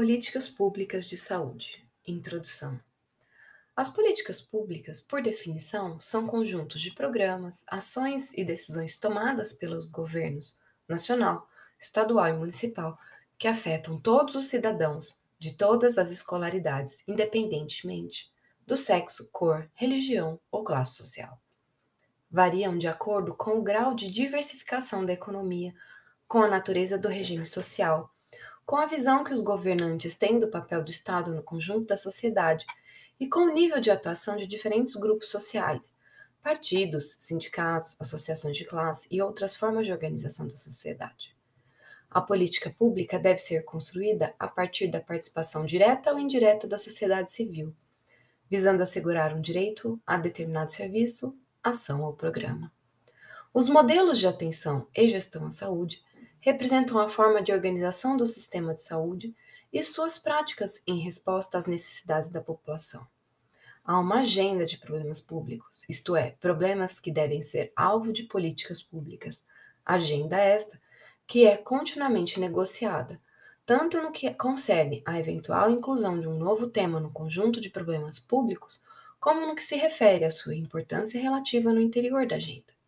Políticas 0.00 0.48
públicas 0.48 1.04
de 1.04 1.18
saúde. 1.18 1.86
Introdução. 2.06 2.80
As 3.76 3.90
políticas 3.90 4.40
públicas, 4.40 4.98
por 4.98 5.20
definição, 5.20 6.00
são 6.00 6.26
conjuntos 6.26 6.80
de 6.80 6.90
programas, 6.90 7.62
ações 7.66 8.32
e 8.32 8.42
decisões 8.42 8.96
tomadas 8.96 9.52
pelos 9.52 9.84
governos 9.84 10.58
nacional, 10.88 11.46
estadual 11.78 12.28
e 12.28 12.32
municipal 12.32 12.98
que 13.36 13.46
afetam 13.46 14.00
todos 14.00 14.34
os 14.34 14.46
cidadãos 14.46 15.20
de 15.38 15.52
todas 15.52 15.98
as 15.98 16.10
escolaridades, 16.10 17.06
independentemente 17.06 18.32
do 18.66 18.78
sexo, 18.78 19.28
cor, 19.30 19.70
religião 19.74 20.40
ou 20.50 20.64
classe 20.64 20.94
social. 20.94 21.38
Variam 22.30 22.78
de 22.78 22.88
acordo 22.88 23.34
com 23.34 23.58
o 23.58 23.62
grau 23.62 23.94
de 23.94 24.10
diversificação 24.10 25.04
da 25.04 25.12
economia, 25.12 25.74
com 26.26 26.38
a 26.38 26.48
natureza 26.48 26.96
do 26.96 27.08
regime 27.08 27.44
social, 27.44 28.10
com 28.70 28.76
a 28.76 28.86
visão 28.86 29.24
que 29.24 29.32
os 29.32 29.40
governantes 29.40 30.14
têm 30.14 30.38
do 30.38 30.46
papel 30.46 30.80
do 30.84 30.90
Estado 30.90 31.34
no 31.34 31.42
conjunto 31.42 31.88
da 31.88 31.96
sociedade 31.96 32.64
e 33.18 33.26
com 33.26 33.40
o 33.40 33.52
nível 33.52 33.80
de 33.80 33.90
atuação 33.90 34.36
de 34.36 34.46
diferentes 34.46 34.94
grupos 34.94 35.28
sociais, 35.28 35.92
partidos, 36.40 37.16
sindicatos, 37.18 37.96
associações 37.98 38.56
de 38.56 38.64
classe 38.64 39.08
e 39.10 39.20
outras 39.20 39.56
formas 39.56 39.86
de 39.86 39.92
organização 39.92 40.46
da 40.46 40.56
sociedade. 40.56 41.36
A 42.08 42.20
política 42.20 42.72
pública 42.78 43.18
deve 43.18 43.40
ser 43.40 43.64
construída 43.64 44.32
a 44.38 44.46
partir 44.46 44.86
da 44.86 45.00
participação 45.00 45.66
direta 45.66 46.12
ou 46.12 46.20
indireta 46.20 46.68
da 46.68 46.78
sociedade 46.78 47.32
civil, 47.32 47.74
visando 48.48 48.84
assegurar 48.84 49.34
um 49.34 49.40
direito 49.40 50.00
a 50.06 50.16
determinado 50.16 50.70
serviço, 50.70 51.36
ação 51.60 52.04
ou 52.04 52.12
programa. 52.12 52.72
Os 53.52 53.68
modelos 53.68 54.16
de 54.16 54.28
atenção 54.28 54.86
e 54.96 55.10
gestão 55.10 55.44
à 55.44 55.50
saúde 55.50 56.04
representam 56.40 56.98
a 56.98 57.08
forma 57.08 57.42
de 57.42 57.52
organização 57.52 58.16
do 58.16 58.26
sistema 58.26 58.74
de 58.74 58.82
saúde 58.82 59.34
e 59.72 59.82
suas 59.82 60.18
práticas 60.18 60.82
em 60.86 60.98
resposta 60.98 61.58
às 61.58 61.66
necessidades 61.66 62.28
da 62.28 62.40
população. 62.40 63.06
Há 63.84 63.98
uma 63.98 64.20
agenda 64.20 64.66
de 64.66 64.78
problemas 64.78 65.20
públicos, 65.20 65.84
isto 65.88 66.14
é, 66.16 66.32
problemas 66.32 67.00
que 67.00 67.10
devem 67.10 67.42
ser 67.42 67.72
alvo 67.74 68.12
de 68.12 68.24
políticas 68.24 68.82
públicas. 68.82 69.42
Agenda 69.84 70.36
esta 70.36 70.80
que 71.26 71.46
é 71.46 71.56
continuamente 71.56 72.40
negociada, 72.40 73.20
tanto 73.64 74.02
no 74.02 74.10
que 74.10 74.32
concerne 74.34 75.02
à 75.06 75.18
eventual 75.18 75.70
inclusão 75.70 76.20
de 76.20 76.26
um 76.26 76.36
novo 76.36 76.66
tema 76.66 76.98
no 76.98 77.12
conjunto 77.12 77.60
de 77.60 77.70
problemas 77.70 78.18
públicos, 78.18 78.82
como 79.20 79.46
no 79.46 79.54
que 79.54 79.62
se 79.62 79.76
refere 79.76 80.24
à 80.24 80.30
sua 80.30 80.54
importância 80.56 81.20
relativa 81.20 81.72
no 81.72 81.80
interior 81.80 82.26
da 82.26 82.36
agenda. 82.36 82.79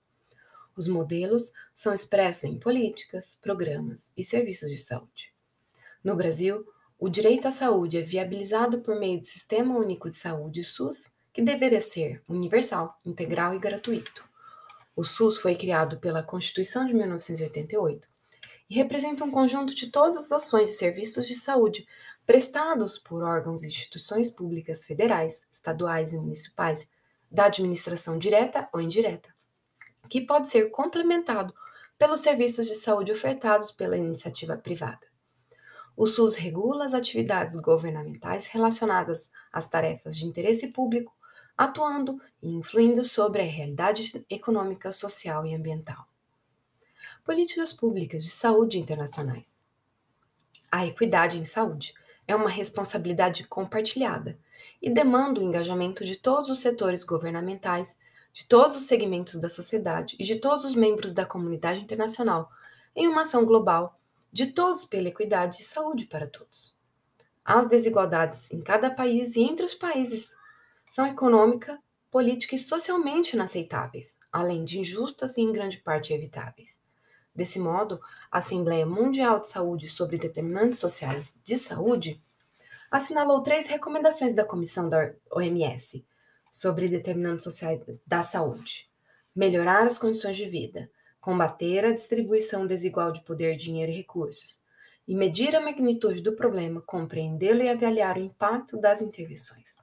Os 0.77 0.89
modelos 0.89 1.53
são 1.75 1.92
expressos 1.92 2.45
em 2.45 2.59
políticas, 2.59 3.37
programas 3.41 4.11
e 4.17 4.23
serviços 4.23 4.70
de 4.70 4.79
saúde. 4.79 5.33
No 6.03 6.17
Brasil, 6.17 6.67
o 6.98 7.09
direito 7.09 7.47
à 7.47 7.51
saúde 7.51 7.98
é 7.98 8.01
viabilizado 8.01 8.81
por 8.81 8.98
meio 8.98 9.20
do 9.20 9.27
Sistema 9.27 9.77
Único 9.77 10.09
de 10.09 10.17
Saúde 10.17 10.64
SUS, 10.64 11.11
que 11.33 11.42
deveria 11.42 11.81
ser 11.81 12.23
universal, 12.29 12.98
integral 13.05 13.55
e 13.55 13.59
gratuito. 13.59 14.25
O 14.97 15.05
SUS 15.05 15.39
foi 15.39 15.55
criado 15.55 15.98
pela 15.98 16.23
Constituição 16.23 16.86
de 16.86 16.95
1988 16.95 18.09
e 18.69 18.75
representa 18.75 19.25
um 19.25 19.31
conjunto 19.31 19.75
de 19.75 19.89
todas 19.89 20.17
as 20.17 20.33
ações 20.33 20.70
e 20.70 20.75
serviços 20.75 21.27
de 21.27 21.34
saúde 21.34 21.86
prestados 22.25 22.98
por 22.98 23.23
órgãos 23.23 23.62
e 23.62 23.67
instituições 23.67 24.31
públicas 24.31 24.86
federais, 24.86 25.42
estaduais 25.53 26.12
e 26.12 26.17
municipais, 26.17 26.86
da 27.31 27.47
administração 27.47 28.19
direta 28.19 28.69
ou 28.73 28.81
indireta 28.81 29.32
que 30.13 30.21
pode 30.21 30.51
ser 30.51 30.69
complementado 30.69 31.55
pelos 31.97 32.21
serviços 32.21 32.67
de 32.67 32.75
saúde 32.75 33.11
ofertados 33.11 33.71
pela 33.71 33.97
iniciativa 33.97 34.59
privada. 34.59 35.07
O 35.97 36.07
SUS 36.07 36.35
regula 36.37 36.85
as 36.85 36.93
atividades 36.93 37.57
governamentais 37.57 38.47
relacionadas 38.49 39.31
às 39.51 39.65
tarefas 39.65 40.15
de 40.19 40.27
interesse 40.27 40.69
público, 40.71 41.17
atuando 41.57 42.21
e 42.42 42.51
influindo 42.51 43.03
sobre 43.03 43.41
a 43.41 43.47
realidade 43.47 44.23
econômica, 44.29 44.92
social 44.92 45.47
e 45.47 45.55
ambiental. 45.55 46.07
Políticas 47.25 47.73
públicas 47.73 48.23
de 48.23 48.31
saúde 48.31 48.79
internacionais. 48.79 49.63
A 50.70 50.85
equidade 50.85 51.39
em 51.39 51.47
saúde 51.47 51.95
é 52.29 52.36
uma 52.36 52.51
responsabilidade 52.51 53.45
compartilhada 53.45 54.39
e 54.83 54.91
demanda 54.91 55.41
o 55.41 55.42
engajamento 55.42 56.05
de 56.05 56.17
todos 56.17 56.51
os 56.51 56.59
setores 56.59 57.03
governamentais 57.03 57.97
de 58.33 58.47
todos 58.47 58.75
os 58.75 58.85
segmentos 58.85 59.39
da 59.39 59.48
sociedade 59.48 60.17
e 60.19 60.25
de 60.25 60.37
todos 60.37 60.65
os 60.65 60.75
membros 60.75 61.13
da 61.13 61.27
comunidade 61.27 61.81
internacional 61.81 62.51
em 62.97 63.07
uma 63.07 63.23
ação 63.23 63.45
global 63.45 63.98
de 64.33 64.47
todos 64.47 64.85
pela 64.85 65.09
equidade 65.09 65.61
e 65.61 65.65
saúde 65.65 66.07
para 66.07 66.27
todos. 66.27 66.75
As 67.45 67.69
desigualdades 67.69 68.51
em 68.51 68.63
cada 68.63 68.91
país 68.91 69.37
e 69.37 69.42
entre 69.42 69.67
os 69.67 69.75
países 69.75 70.35
são 70.89 71.07
econômica, 71.07 71.79
política 72.11 72.55
e 72.55 72.59
socialmente 72.59 73.35
inaceitáveis, 73.35 74.19
além 74.33 74.65
de 74.65 74.79
injustas 74.79 75.37
e 75.37 75.42
em 75.42 75.53
grande 75.53 75.79
parte 75.79 76.13
evitáveis. 76.13 76.81
Desse 77.35 77.59
modo, 77.59 78.01
a 78.31 78.39
Assembleia 78.39 78.87
Mundial 78.87 79.41
de 79.41 79.48
Saúde 79.48 79.89
sobre 79.89 80.19
Determinantes 80.19 80.79
Sociais 80.79 81.35
de 81.42 81.57
Saúde 81.59 82.23
assinalou 82.91 83.42
três 83.42 83.67
recomendações 83.67 84.35
da 84.35 84.45
Comissão 84.45 84.89
da 84.89 85.15
OMS 85.31 86.05
sobre 86.52 86.86
determinantes 86.86 87.45
sociais 87.45 87.80
da 88.07 88.23
saúde, 88.23 88.86
melhorar 89.35 89.86
as 89.86 89.98
condições 89.98 90.36
de 90.36 90.46
vida, 90.46 90.90
combater 91.18 91.83
a 91.86 91.92
distribuição 91.92 92.67
desigual 92.67 93.11
de 93.11 93.23
poder, 93.23 93.57
dinheiro 93.57 93.90
e 93.90 93.96
recursos, 93.96 94.61
e 95.08 95.17
medir 95.17 95.57
a 95.57 95.61
magnitude 95.61 96.20
do 96.20 96.35
problema, 96.35 96.83
compreendê-lo 96.83 97.62
e 97.62 97.70
avaliar 97.70 98.18
o 98.18 98.20
impacto 98.20 98.79
das 98.79 99.01
intervenções. 99.01 99.79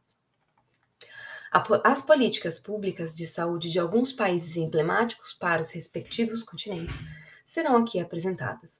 As 1.83 2.01
políticas 2.01 2.59
públicas 2.59 3.15
de 3.15 3.25
saúde 3.25 3.71
de 3.71 3.79
alguns 3.79 4.11
países 4.11 4.55
emblemáticos 4.55 5.33
para 5.33 5.63
os 5.63 5.71
respectivos 5.71 6.43
continentes 6.43 6.99
serão 7.43 7.75
aqui 7.75 7.99
apresentadas. 7.99 8.79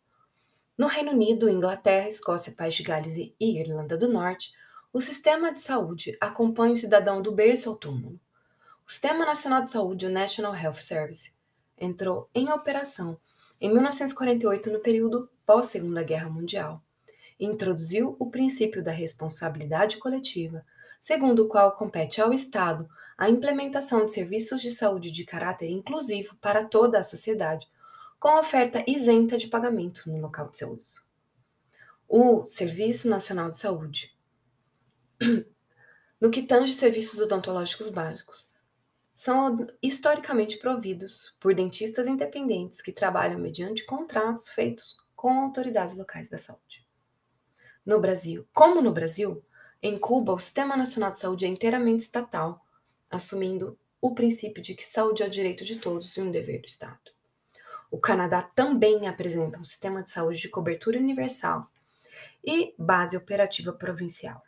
No 0.77 0.85
Reino 0.85 1.11
Unido, 1.11 1.49
Inglaterra, 1.49 2.07
Escócia, 2.07 2.53
País 2.53 2.75
de 2.75 2.83
Gales 2.83 3.17
e 3.17 3.35
Irlanda 3.39 3.97
do 3.97 4.07
Norte, 4.07 4.53
o 4.91 4.99
sistema 4.99 5.53
de 5.53 5.61
saúde 5.61 6.17
acompanha 6.19 6.73
o 6.73 6.75
cidadão 6.75 7.21
do 7.21 7.31
berço 7.31 7.69
ao 7.69 7.75
túmulo. 7.75 8.19
O 8.87 8.91
Sistema 8.91 9.23
Nacional 9.23 9.61
de 9.61 9.69
Saúde, 9.69 10.07
o 10.07 10.09
National 10.09 10.55
Health 10.55 10.81
Service, 10.81 11.31
entrou 11.77 12.27
em 12.33 12.49
operação 12.49 13.19
em 13.61 13.71
1948, 13.71 14.71
no 14.71 14.79
período 14.79 15.29
pós-Segunda 15.45 16.01
Guerra 16.01 16.29
Mundial, 16.29 16.81
e 17.39 17.45
introduziu 17.45 18.15
o 18.17 18.31
princípio 18.31 18.83
da 18.83 18.91
responsabilidade 18.91 19.97
coletiva, 19.97 20.65
segundo 20.99 21.43
o 21.43 21.47
qual 21.47 21.73
compete 21.73 22.19
ao 22.19 22.33
Estado 22.33 22.89
a 23.15 23.29
implementação 23.29 24.07
de 24.07 24.11
serviços 24.11 24.59
de 24.59 24.71
saúde 24.71 25.11
de 25.11 25.23
caráter 25.23 25.69
inclusivo 25.69 26.35
para 26.41 26.63
toda 26.63 26.99
a 26.99 27.03
sociedade, 27.03 27.67
com 28.19 28.39
oferta 28.39 28.83
isenta 28.87 29.37
de 29.37 29.47
pagamento 29.47 30.09
no 30.09 30.19
local 30.19 30.49
de 30.49 30.57
seu 30.57 30.71
uso. 30.71 31.07
O 32.07 32.47
Serviço 32.47 33.07
Nacional 33.07 33.51
de 33.51 33.57
Saúde, 33.57 34.17
no 36.19 36.31
que 36.31 36.43
tange 36.43 36.73
serviços 36.73 37.19
odontológicos 37.19 37.89
básicos. 37.89 38.47
São 39.15 39.67
historicamente 39.81 40.57
providos 40.57 41.35
por 41.39 41.53
dentistas 41.53 42.07
independentes 42.07 42.81
que 42.81 42.91
trabalham 42.91 43.39
mediante 43.39 43.85
contratos 43.85 44.49
feitos 44.49 44.97
com 45.15 45.41
autoridades 45.41 45.97
locais 45.97 46.29
da 46.29 46.37
saúde. 46.37 46.87
No 47.85 47.99
Brasil, 47.99 48.47
como 48.53 48.81
no 48.81 48.93
Brasil, 48.93 49.43
em 49.81 49.97
Cuba, 49.97 50.33
o 50.33 50.39
Sistema 50.39 50.77
Nacional 50.77 51.11
de 51.11 51.19
Saúde 51.19 51.45
é 51.45 51.47
inteiramente 51.47 52.03
estatal, 52.03 52.65
assumindo 53.09 53.77
o 54.01 54.13
princípio 54.13 54.61
de 54.61 54.73
que 54.75 54.85
saúde 54.85 55.23
é 55.23 55.25
o 55.25 55.29
direito 55.29 55.65
de 55.65 55.77
todos 55.77 56.15
e 56.15 56.21
um 56.21 56.31
dever 56.31 56.61
do 56.61 56.67
Estado. 56.67 57.11
O 57.91 57.97
Canadá 57.97 58.41
também 58.41 59.07
apresenta 59.07 59.59
um 59.59 59.63
sistema 59.63 60.03
de 60.03 60.11
saúde 60.11 60.39
de 60.39 60.49
cobertura 60.49 60.97
universal 60.97 61.69
e 62.43 62.73
base 62.77 63.17
operativa 63.17 63.73
provincial. 63.73 64.41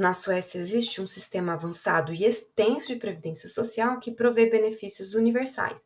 Na 0.00 0.14
Suécia 0.14 0.58
existe 0.58 0.98
um 1.02 1.06
sistema 1.06 1.52
avançado 1.52 2.10
e 2.10 2.24
extenso 2.24 2.86
de 2.86 2.96
previdência 2.96 3.46
social 3.46 4.00
que 4.00 4.10
provê 4.10 4.48
benefícios 4.48 5.12
universais 5.12 5.84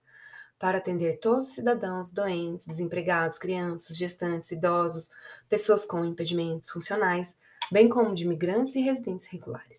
para 0.56 0.78
atender 0.78 1.18
todos 1.18 1.48
os 1.48 1.54
cidadãos 1.54 2.12
doentes, 2.12 2.64
desempregados, 2.64 3.38
crianças, 3.38 3.96
gestantes, 3.96 4.52
idosos, 4.52 5.10
pessoas 5.48 5.84
com 5.84 6.04
impedimentos 6.04 6.70
funcionais, 6.70 7.36
bem 7.72 7.88
como 7.88 8.14
de 8.14 8.22
imigrantes 8.22 8.76
e 8.76 8.82
residentes 8.82 9.26
regulares. 9.26 9.78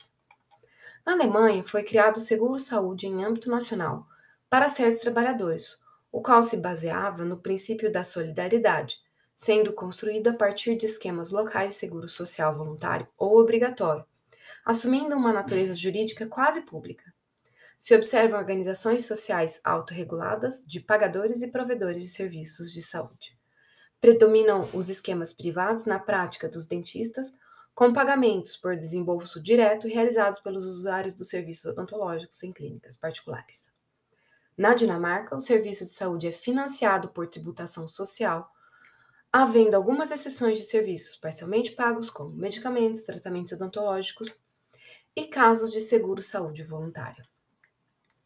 Na 1.05 1.13
Alemanha 1.13 1.63
foi 1.63 1.83
criado 1.83 2.17
o 2.17 2.19
Seguro 2.19 2.59
Saúde 2.59 3.07
em 3.07 3.23
âmbito 3.23 3.49
nacional 3.49 4.05
para 4.49 4.67
certos 4.67 4.99
trabalhadores, 4.99 5.79
o 6.11 6.21
qual 6.21 6.43
se 6.43 6.57
baseava 6.57 7.23
no 7.23 7.37
princípio 7.37 7.89
da 7.89 8.03
solidariedade, 8.03 8.97
sendo 9.33 9.71
construído 9.71 10.27
a 10.27 10.33
partir 10.33 10.75
de 10.75 10.87
esquemas 10.87 11.31
locais 11.31 11.71
de 11.71 11.79
seguro 11.79 12.09
social 12.09 12.53
voluntário 12.53 13.07
ou 13.17 13.39
obrigatório, 13.39 14.05
assumindo 14.65 15.15
uma 15.15 15.31
natureza 15.31 15.75
jurídica 15.75 16.25
quase 16.25 16.61
pública. 16.61 17.13
Se 17.77 17.95
observam 17.95 18.39
organizações 18.39 19.05
sociais 19.05 19.61
autorreguladas 19.63 20.65
de 20.65 20.79
pagadores 20.79 21.43
e 21.43 21.47
provedores 21.47 22.01
de 22.01 22.09
serviços 22.09 22.73
de 22.73 22.81
saúde. 22.81 23.37
Predominam 24.01 24.67
os 24.73 24.89
esquemas 24.89 25.31
privados 25.31 25.85
na 25.85 25.99
prática 25.99 26.49
dos 26.49 26.65
dentistas, 26.65 27.31
com 27.75 27.93
pagamentos 27.93 28.57
por 28.57 28.75
desembolso 28.75 29.41
direto 29.41 29.87
realizados 29.87 30.39
pelos 30.39 30.65
usuários 30.65 31.13
dos 31.13 31.29
serviços 31.29 31.73
odontológicos 31.73 32.41
em 32.41 32.51
clínicas 32.51 32.97
particulares. 32.97 33.69
Na 34.57 34.73
Dinamarca, 34.73 35.35
o 35.35 35.41
serviço 35.41 35.83
de 35.83 35.91
saúde 35.91 36.27
é 36.27 36.31
financiado 36.31 37.09
por 37.09 37.27
tributação 37.27 37.87
social, 37.87 38.49
havendo 39.31 39.75
algumas 39.75 40.11
exceções 40.11 40.57
de 40.57 40.63
serviços 40.63 41.17
parcialmente 41.17 41.73
pagos, 41.73 42.09
como 42.09 42.33
medicamentos, 42.33 43.01
tratamentos 43.03 43.51
odontológicos 43.51 44.39
e 45.15 45.27
casos 45.27 45.71
de 45.71 45.79
seguro-saúde 45.79 46.63
voluntário. 46.63 47.25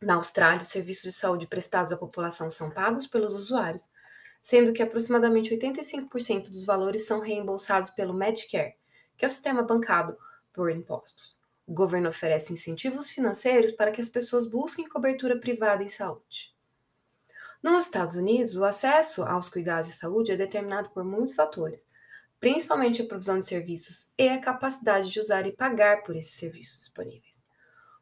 Na 0.01 0.15
Austrália, 0.15 0.61
os 0.61 0.67
serviços 0.67 1.03
de 1.03 1.11
saúde 1.11 1.45
prestados 1.45 1.91
à 1.91 1.97
população 1.97 2.49
são 2.49 2.71
pagos 2.71 3.05
pelos 3.05 3.33
usuários, 3.33 3.89
sendo 4.41 4.73
que 4.73 4.81
aproximadamente 4.81 5.53
85% 5.53 6.49
dos 6.49 6.65
valores 6.65 7.05
são 7.05 7.19
reembolsados 7.19 7.89
pelo 7.91 8.13
Medicare, 8.13 8.75
que 9.17 9.25
é 9.25 9.27
o 9.27 9.31
sistema 9.31 9.61
bancado 9.61 10.17
por 10.53 10.71
impostos. 10.71 11.39
O 11.67 11.73
governo 11.73 12.09
oferece 12.09 12.53
incentivos 12.53 13.09
financeiros 13.09 13.71
para 13.71 13.91
que 13.91 14.01
as 14.01 14.09
pessoas 14.09 14.49
busquem 14.49 14.87
cobertura 14.87 15.37
privada 15.37 15.83
em 15.83 15.89
saúde. 15.89 16.55
Nos 17.61 17.85
Estados 17.85 18.15
Unidos, 18.15 18.55
o 18.55 18.63
acesso 18.63 19.21
aos 19.23 19.49
cuidados 19.49 19.87
de 19.87 19.95
saúde 19.95 20.31
é 20.31 20.37
determinado 20.37 20.89
por 20.89 21.03
muitos 21.03 21.33
fatores, 21.35 21.85
principalmente 22.39 23.01
a 23.01 23.05
provisão 23.05 23.39
de 23.39 23.47
serviços 23.47 24.11
e 24.17 24.29
a 24.29 24.39
capacidade 24.39 25.09
de 25.09 25.19
usar 25.19 25.45
e 25.45 25.51
pagar 25.51 26.03
por 26.03 26.15
esses 26.15 26.33
serviços 26.33 26.79
disponíveis. 26.79 27.39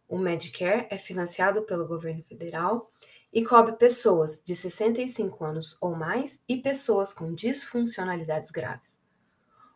O 0.08 0.18
Medicare 0.18 0.88
é 0.90 0.98
financiado 0.98 1.64
pelo 1.64 1.88
governo 1.88 2.24
federal 2.24 2.92
e 3.34 3.44
cobre 3.44 3.74
pessoas 3.74 4.42
de 4.44 4.56
65 4.56 5.44
anos 5.44 5.78
ou 5.82 5.96
mais 5.96 6.42
e 6.48 6.58
pessoas 6.58 7.14
com 7.14 7.34
disfuncionalidades 7.34 8.52
graves. 8.52 8.98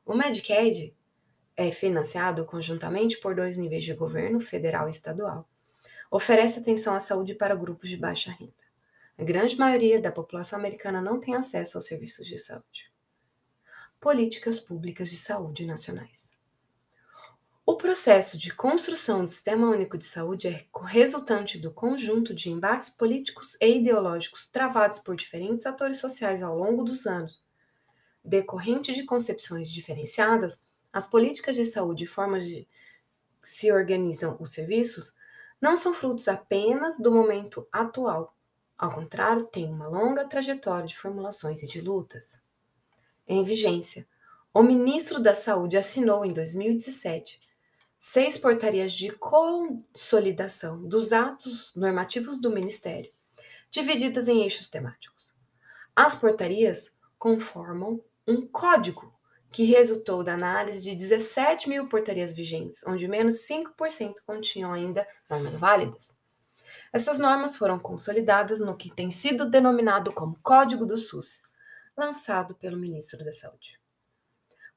O 0.05 0.15
Medicaid 0.15 0.95
é 1.57 1.71
financiado 1.71 2.45
conjuntamente 2.45 3.19
por 3.19 3.35
dois 3.35 3.57
níveis 3.57 3.83
de 3.83 3.93
governo, 3.93 4.39
federal 4.39 4.87
e 4.87 4.91
estadual. 4.91 5.47
Oferece 6.09 6.59
atenção 6.59 6.95
à 6.95 6.99
saúde 6.99 7.35
para 7.35 7.55
grupos 7.55 7.89
de 7.89 7.97
baixa 7.97 8.31
renda. 8.31 8.53
A 9.17 9.23
grande 9.23 9.57
maioria 9.57 10.01
da 10.01 10.11
população 10.11 10.57
americana 10.57 11.01
não 11.01 11.19
tem 11.19 11.35
acesso 11.35 11.77
aos 11.77 11.85
serviços 11.85 12.25
de 12.25 12.37
saúde. 12.37 12.90
Políticas 14.01 14.59
públicas 14.59 15.11
de 15.11 15.15
saúde 15.15 15.63
nacionais. 15.63 16.27
O 17.63 17.75
processo 17.75 18.35
de 18.35 18.51
construção 18.51 19.23
do 19.23 19.29
Sistema 19.29 19.69
Único 19.69 19.95
de 19.95 20.05
Saúde 20.05 20.47
é 20.47 20.65
resultante 20.85 21.59
do 21.59 21.69
conjunto 21.69 22.33
de 22.33 22.49
embates 22.49 22.89
políticos 22.89 23.55
e 23.61 23.77
ideológicos 23.77 24.47
travados 24.47 24.97
por 24.97 25.15
diferentes 25.15 25.67
atores 25.67 25.99
sociais 25.99 26.41
ao 26.41 26.57
longo 26.57 26.83
dos 26.83 27.05
anos, 27.05 27.43
decorrente 28.25 28.91
de 28.91 29.03
concepções 29.03 29.69
diferenciadas 29.69 30.59
as 30.91 31.05
políticas 31.05 31.55
de 31.55 31.63
saúde 31.63 32.05
e 32.05 32.07
formas 32.07 32.47
de 32.47 32.67
se 33.43 33.71
organizam 33.71 34.35
os 34.39 34.51
serviços 34.51 35.15
não 35.61 35.77
são 35.77 35.93
frutos 35.93 36.27
apenas 36.27 36.97
do 36.97 37.11
momento 37.11 37.67
atual. 37.71 38.35
Ao 38.75 38.91
contrário, 38.91 39.45
têm 39.45 39.71
uma 39.71 39.87
longa 39.87 40.27
trajetória 40.27 40.87
de 40.87 40.97
formulações 40.97 41.61
e 41.61 41.67
de 41.67 41.79
lutas. 41.79 42.40
Em 43.33 43.45
vigência, 43.45 44.05
o 44.53 44.61
ministro 44.61 45.17
da 45.17 45.33
Saúde 45.33 45.77
assinou 45.77 46.25
em 46.25 46.33
2017 46.33 47.39
seis 47.97 48.37
portarias 48.37 48.91
de 48.91 49.09
consolidação 49.09 50.85
dos 50.85 51.13
atos 51.13 51.71
normativos 51.73 52.41
do 52.41 52.51
Ministério, 52.51 53.09
divididas 53.71 54.27
em 54.27 54.41
eixos 54.41 54.67
temáticos. 54.67 55.33
As 55.95 56.13
portarias 56.13 56.91
conformam 57.17 58.03
um 58.27 58.45
código 58.45 59.17
que 59.49 59.63
resultou 59.63 60.25
da 60.25 60.33
análise 60.33 60.83
de 60.83 60.93
17 60.93 61.69
mil 61.69 61.87
portarias 61.87 62.33
vigentes, 62.33 62.83
onde 62.85 63.07
menos 63.07 63.47
5% 63.47 64.15
continham 64.27 64.73
ainda 64.73 65.07
normas 65.29 65.55
válidas. 65.55 66.17
Essas 66.91 67.17
normas 67.17 67.55
foram 67.55 67.79
consolidadas 67.79 68.59
no 68.59 68.75
que 68.75 68.93
tem 68.93 69.09
sido 69.09 69.49
denominado 69.49 70.11
como 70.11 70.37
Código 70.43 70.85
do 70.85 70.97
SUS, 70.97 71.41
lançado 71.95 72.55
pelo 72.55 72.77
Ministro 72.77 73.23
da 73.23 73.31
Saúde. 73.31 73.79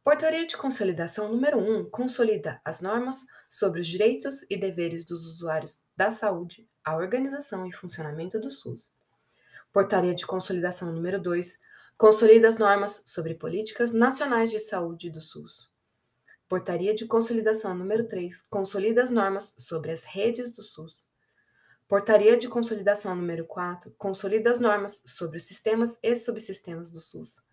Portaria 0.03 0.47
de 0.47 0.57
Consolidação 0.57 1.31
número 1.31 1.59
1 1.59 1.89
consolida 1.89 2.61
as 2.65 2.83
normas 2.83 3.25
sobre 3.49 3.81
os 3.81 3.87
direitos 3.87 4.45
e 4.51 4.57
deveres 4.57 5.05
dos 5.05 5.27
usuários 5.27 5.87
da 5.97 6.11
saúde, 6.11 6.69
a 6.85 6.95
organização 6.95 7.67
e 7.67 7.73
funcionamento 7.73 8.39
do 8.39 8.51
SUS. 8.51 8.93
Portaria 9.73 10.15
de 10.15 10.27
Consolidação 10.27 10.93
número 10.93 11.21
2 11.21 11.59
Consolida 11.97 12.49
as 12.49 12.59
normas 12.59 13.05
sobre 13.07 13.35
políticas 13.35 13.93
nacionais 13.93 14.51
de 14.51 14.59
saúde 14.59 15.09
do 15.09 15.21
SUS. 15.21 15.71
Portaria 16.49 16.95
de 16.95 17.07
Consolidação 17.07 17.75
número 17.75 18.07
3 18.07 18.43
consolida 18.51 19.03
as 19.03 19.11
normas 19.11 19.55
sobre 19.59 19.91
as 19.91 20.05
redes 20.05 20.53
do 20.53 20.63
SUS. 20.63 21.09
Portaria 21.95 22.37
de 22.37 22.49
Consolidação 22.49 23.15
número 23.15 23.45
4 23.45 23.95
consolida 23.97 24.51
as 24.51 24.59
normas 24.59 25.01
sobre 25.07 25.37
os 25.37 25.45
sistemas 25.45 25.97
e 26.03 26.13
subsistemas 26.17 26.91
do 26.91 26.99
SUS. 26.99 27.47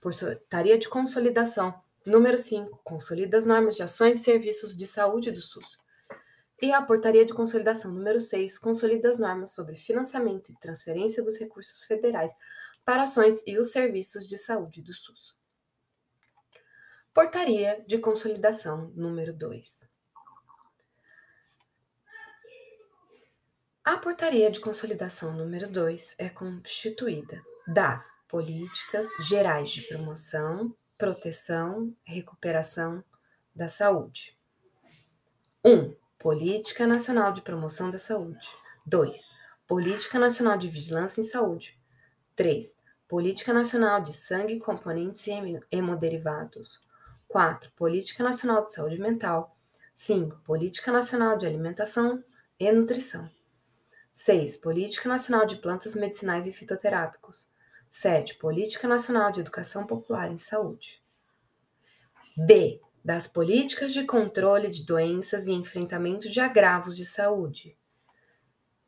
Portaria 0.00 0.78
de 0.78 0.88
Consolidação 0.88 1.78
número 2.06 2.38
5 2.38 2.80
consolida 2.82 3.36
as 3.36 3.44
normas 3.44 3.76
de 3.76 3.82
ações 3.82 4.16
e 4.16 4.24
serviços 4.24 4.74
de 4.74 4.86
saúde 4.86 5.30
do 5.30 5.42
SUS. 5.42 5.76
E 6.62 6.72
a 6.72 6.80
Portaria 6.80 7.26
de 7.26 7.34
Consolidação 7.34 7.92
número 7.92 8.22
6 8.22 8.58
consolida 8.58 9.10
as 9.10 9.18
normas 9.18 9.50
sobre 9.50 9.76
financiamento 9.76 10.50
e 10.50 10.58
transferência 10.58 11.22
dos 11.22 11.38
recursos 11.38 11.84
federais 11.84 12.34
para 12.86 13.02
ações 13.02 13.42
e 13.46 13.58
os 13.58 13.70
serviços 13.70 14.26
de 14.26 14.38
saúde 14.38 14.80
do 14.80 14.94
SUS. 14.94 15.36
Portaria 17.12 17.84
de 17.86 17.98
Consolidação 17.98 18.90
número 18.96 19.34
2. 19.34 19.87
A 23.88 23.96
Portaria 23.96 24.50
de 24.50 24.60
Consolidação 24.60 25.32
número 25.32 25.66
2 25.66 26.16
é 26.18 26.28
constituída 26.28 27.42
das 27.66 28.12
políticas 28.28 29.08
gerais 29.26 29.70
de 29.70 29.80
promoção, 29.80 30.76
proteção 30.98 31.96
recuperação 32.04 33.02
da 33.56 33.66
saúde. 33.66 34.36
1. 35.64 35.72
Um, 35.72 35.96
Política 36.18 36.86
Nacional 36.86 37.32
de 37.32 37.40
Promoção 37.40 37.90
da 37.90 37.98
Saúde. 37.98 38.46
2. 38.84 39.22
Política 39.66 40.18
Nacional 40.18 40.58
de 40.58 40.68
Vigilância 40.68 41.22
em 41.22 41.24
Saúde. 41.24 41.80
3. 42.36 42.76
Política 43.08 43.54
Nacional 43.54 44.02
de 44.02 44.12
Sangue, 44.12 44.58
Componentes 44.58 45.26
e 45.26 45.32
Hemoderivados. 45.72 46.84
4. 47.26 47.72
Política 47.74 48.22
Nacional 48.22 48.64
de 48.64 48.70
Saúde 48.70 48.98
Mental. 48.98 49.56
5. 49.96 50.42
Política 50.44 50.92
Nacional 50.92 51.38
de 51.38 51.46
Alimentação 51.46 52.22
e 52.60 52.70
Nutrição. 52.70 53.37
6. 54.20 54.56
Política 54.56 55.08
Nacional 55.08 55.46
de 55.46 55.54
Plantas 55.54 55.94
Medicinais 55.94 56.44
e 56.48 56.52
Fitoterápicos. 56.52 57.48
7. 57.88 58.34
Política 58.34 58.88
Nacional 58.88 59.30
de 59.30 59.38
Educação 59.38 59.86
Popular 59.86 60.28
em 60.28 60.36
Saúde. 60.36 61.00
D. 62.36 62.80
Das 63.04 63.28
políticas 63.28 63.92
de 63.92 64.02
controle 64.02 64.70
de 64.70 64.84
doenças 64.84 65.46
e 65.46 65.52
enfrentamento 65.52 66.28
de 66.28 66.40
agravos 66.40 66.96
de 66.96 67.06
saúde. 67.06 67.78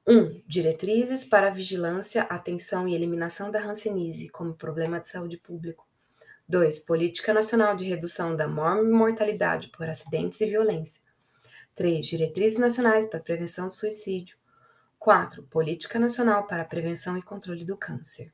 1. 0.04 0.42
Diretrizes 0.48 1.24
para 1.24 1.46
a 1.46 1.52
vigilância, 1.52 2.22
atenção 2.22 2.88
e 2.88 2.94
eliminação 2.96 3.52
da 3.52 3.62
hanseníase 3.62 4.28
como 4.30 4.54
problema 4.54 4.98
de 4.98 5.06
saúde 5.06 5.36
público. 5.36 5.86
2. 6.48 6.80
Política 6.80 7.32
Nacional 7.32 7.76
de 7.76 7.84
Redução 7.84 8.34
da 8.34 8.48
Mortalidade 8.48 9.68
por 9.68 9.88
Acidentes 9.88 10.40
e 10.40 10.46
Violência. 10.46 11.00
3. 11.76 12.04
Diretrizes 12.04 12.58
Nacionais 12.58 13.06
para 13.06 13.20
Prevenção 13.20 13.68
do 13.68 13.72
Suicídio. 13.72 14.39
4. 15.00 15.42
Política 15.44 15.98
Nacional 15.98 16.46
para 16.46 16.60
a 16.60 16.66
Prevenção 16.66 17.16
e 17.16 17.22
Controle 17.22 17.64
do 17.64 17.74
Câncer. 17.74 18.30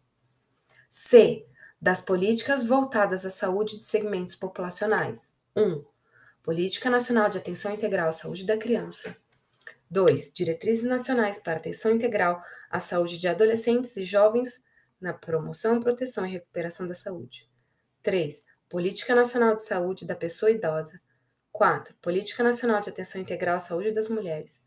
C. 0.91 1.47
Das 1.81 2.01
políticas 2.01 2.65
voltadas 2.65 3.25
à 3.25 3.31
saúde 3.31 3.77
de 3.77 3.85
segmentos 3.85 4.35
populacionais. 4.35 5.33
1. 5.55 5.85
Política 6.43 6.91
Nacional 6.91 7.29
de 7.29 7.39
Atenção 7.39 7.73
Integral 7.73 8.09
à 8.09 8.13
Saúde 8.13 8.45
da 8.45 8.57
Criança. 8.57 9.17
2. 9.89 10.33
Diretrizes 10.35 10.83
nacionais 10.83 11.39
para 11.39 11.59
atenção 11.59 11.93
integral 11.93 12.43
à 12.69 12.81
saúde 12.81 13.17
de 13.17 13.29
adolescentes 13.29 13.97
e 13.97 14.05
jovens 14.05 14.61
na 15.01 15.15
promoção, 15.15 15.79
proteção 15.79 16.27
e 16.27 16.33
recuperação 16.33 16.89
da 16.89 16.95
saúde. 16.97 17.49
3. 18.03 18.43
Política 18.69 19.15
Nacional 19.15 19.55
de 19.55 19.63
Saúde 19.63 20.05
da 20.05 20.17
Pessoa 20.17 20.51
Idosa. 20.51 21.01
4. 21.53 21.95
Política 22.03 22.43
Nacional 22.43 22.81
de 22.81 22.91
Atenção 22.91 23.21
Integral 23.21 23.55
à 23.55 23.61
Saúde 23.61 23.93
das 23.93 24.09
Mulheres. 24.09 24.66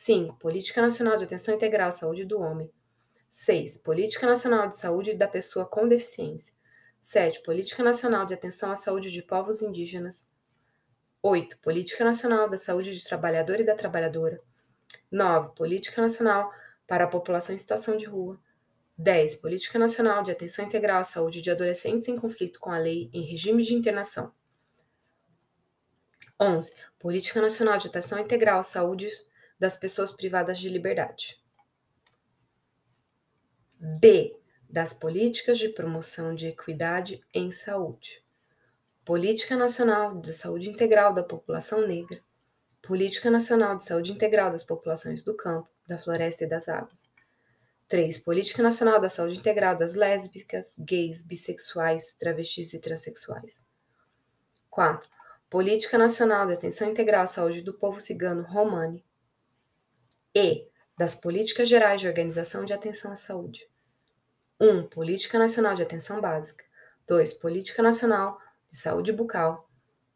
5. 0.00 0.36
Política 0.36 0.80
Nacional 0.80 1.16
de 1.16 1.24
Atenção 1.24 1.56
Integral 1.56 1.88
à 1.88 1.90
Saúde 1.90 2.24
do 2.24 2.38
Homem. 2.38 2.70
6. 3.32 3.78
Política 3.78 4.28
Nacional 4.28 4.68
de 4.68 4.78
Saúde 4.78 5.12
da 5.12 5.26
Pessoa 5.26 5.66
com 5.66 5.88
Deficiência. 5.88 6.54
7. 7.02 7.42
Política 7.42 7.82
Nacional 7.82 8.24
de 8.24 8.32
Atenção 8.32 8.70
à 8.70 8.76
Saúde 8.76 9.10
de 9.10 9.20
Povos 9.22 9.60
Indígenas. 9.60 10.24
8. 11.20 11.58
Política 11.58 12.04
Nacional 12.04 12.48
da 12.48 12.56
Saúde 12.56 12.96
de 12.96 13.04
Trabalhador 13.04 13.58
e 13.58 13.64
da 13.64 13.74
Trabalhadora. 13.74 14.40
9. 15.10 15.56
Política 15.56 16.00
Nacional 16.00 16.48
para 16.86 17.02
a 17.02 17.08
População 17.08 17.56
em 17.56 17.58
Situação 17.58 17.96
de 17.96 18.04
Rua. 18.04 18.40
10. 18.96 19.34
Política 19.38 19.80
Nacional 19.80 20.22
de 20.22 20.30
Atenção 20.30 20.64
Integral 20.64 21.00
à 21.00 21.04
Saúde 21.04 21.42
de 21.42 21.50
Adolescentes 21.50 22.06
em 22.06 22.16
conflito 22.16 22.60
com 22.60 22.70
a 22.70 22.78
lei 22.78 23.10
em 23.12 23.22
regime 23.22 23.64
de 23.64 23.74
internação. 23.74 24.32
11. 26.40 26.72
Política 27.00 27.40
Nacional 27.40 27.78
de 27.78 27.88
Atenção 27.88 28.20
Integral 28.20 28.60
à 28.60 28.62
Saúde 28.62 29.10
das 29.58 29.76
Pessoas 29.76 30.12
Privadas 30.12 30.58
de 30.58 30.68
Liberdade. 30.68 31.40
D. 33.80 34.36
Das 34.68 34.92
políticas 34.92 35.58
de 35.58 35.68
promoção 35.70 36.34
de 36.34 36.46
equidade 36.46 37.20
em 37.32 37.50
saúde. 37.50 38.22
Política 39.04 39.56
Nacional 39.56 40.20
de 40.20 40.34
Saúde 40.34 40.68
Integral 40.68 41.14
da 41.14 41.22
População 41.22 41.86
Negra. 41.86 42.20
Política 42.82 43.30
Nacional 43.30 43.76
de 43.76 43.84
Saúde 43.84 44.12
Integral 44.12 44.50
das 44.50 44.62
Populações 44.62 45.22
do 45.22 45.34
Campo, 45.34 45.68
da 45.86 45.98
Floresta 45.98 46.44
e 46.44 46.48
das 46.48 46.68
Águas. 46.68 47.08
3. 47.88 48.18
Política 48.18 48.62
Nacional 48.62 49.00
da 49.00 49.08
Saúde 49.08 49.38
Integral 49.38 49.74
das 49.74 49.94
lésbicas, 49.94 50.76
gays, 50.78 51.22
bissexuais, 51.22 52.14
travestis 52.18 52.74
e 52.74 52.78
transexuais. 52.78 53.62
4. 54.68 55.08
Política 55.48 55.96
Nacional 55.96 56.46
de 56.46 56.52
Atenção 56.52 56.90
Integral 56.90 57.22
à 57.22 57.26
Saúde 57.26 57.62
do 57.62 57.72
Povo 57.72 57.98
Cigano 57.98 58.42
Romani. 58.42 59.02
E. 60.40 60.68
Das 60.96 61.16
Políticas 61.16 61.68
Gerais 61.68 62.00
de 62.00 62.06
Organização 62.06 62.64
de 62.64 62.72
Atenção 62.72 63.10
à 63.10 63.16
Saúde. 63.16 63.68
1. 64.60 64.86
Política 64.86 65.36
Nacional 65.36 65.74
de 65.74 65.82
Atenção 65.82 66.20
Básica. 66.20 66.64
2. 67.08 67.34
Política 67.34 67.82
Nacional 67.82 68.38
de 68.70 68.78
Saúde 68.78 69.12
Bucal. 69.12 69.68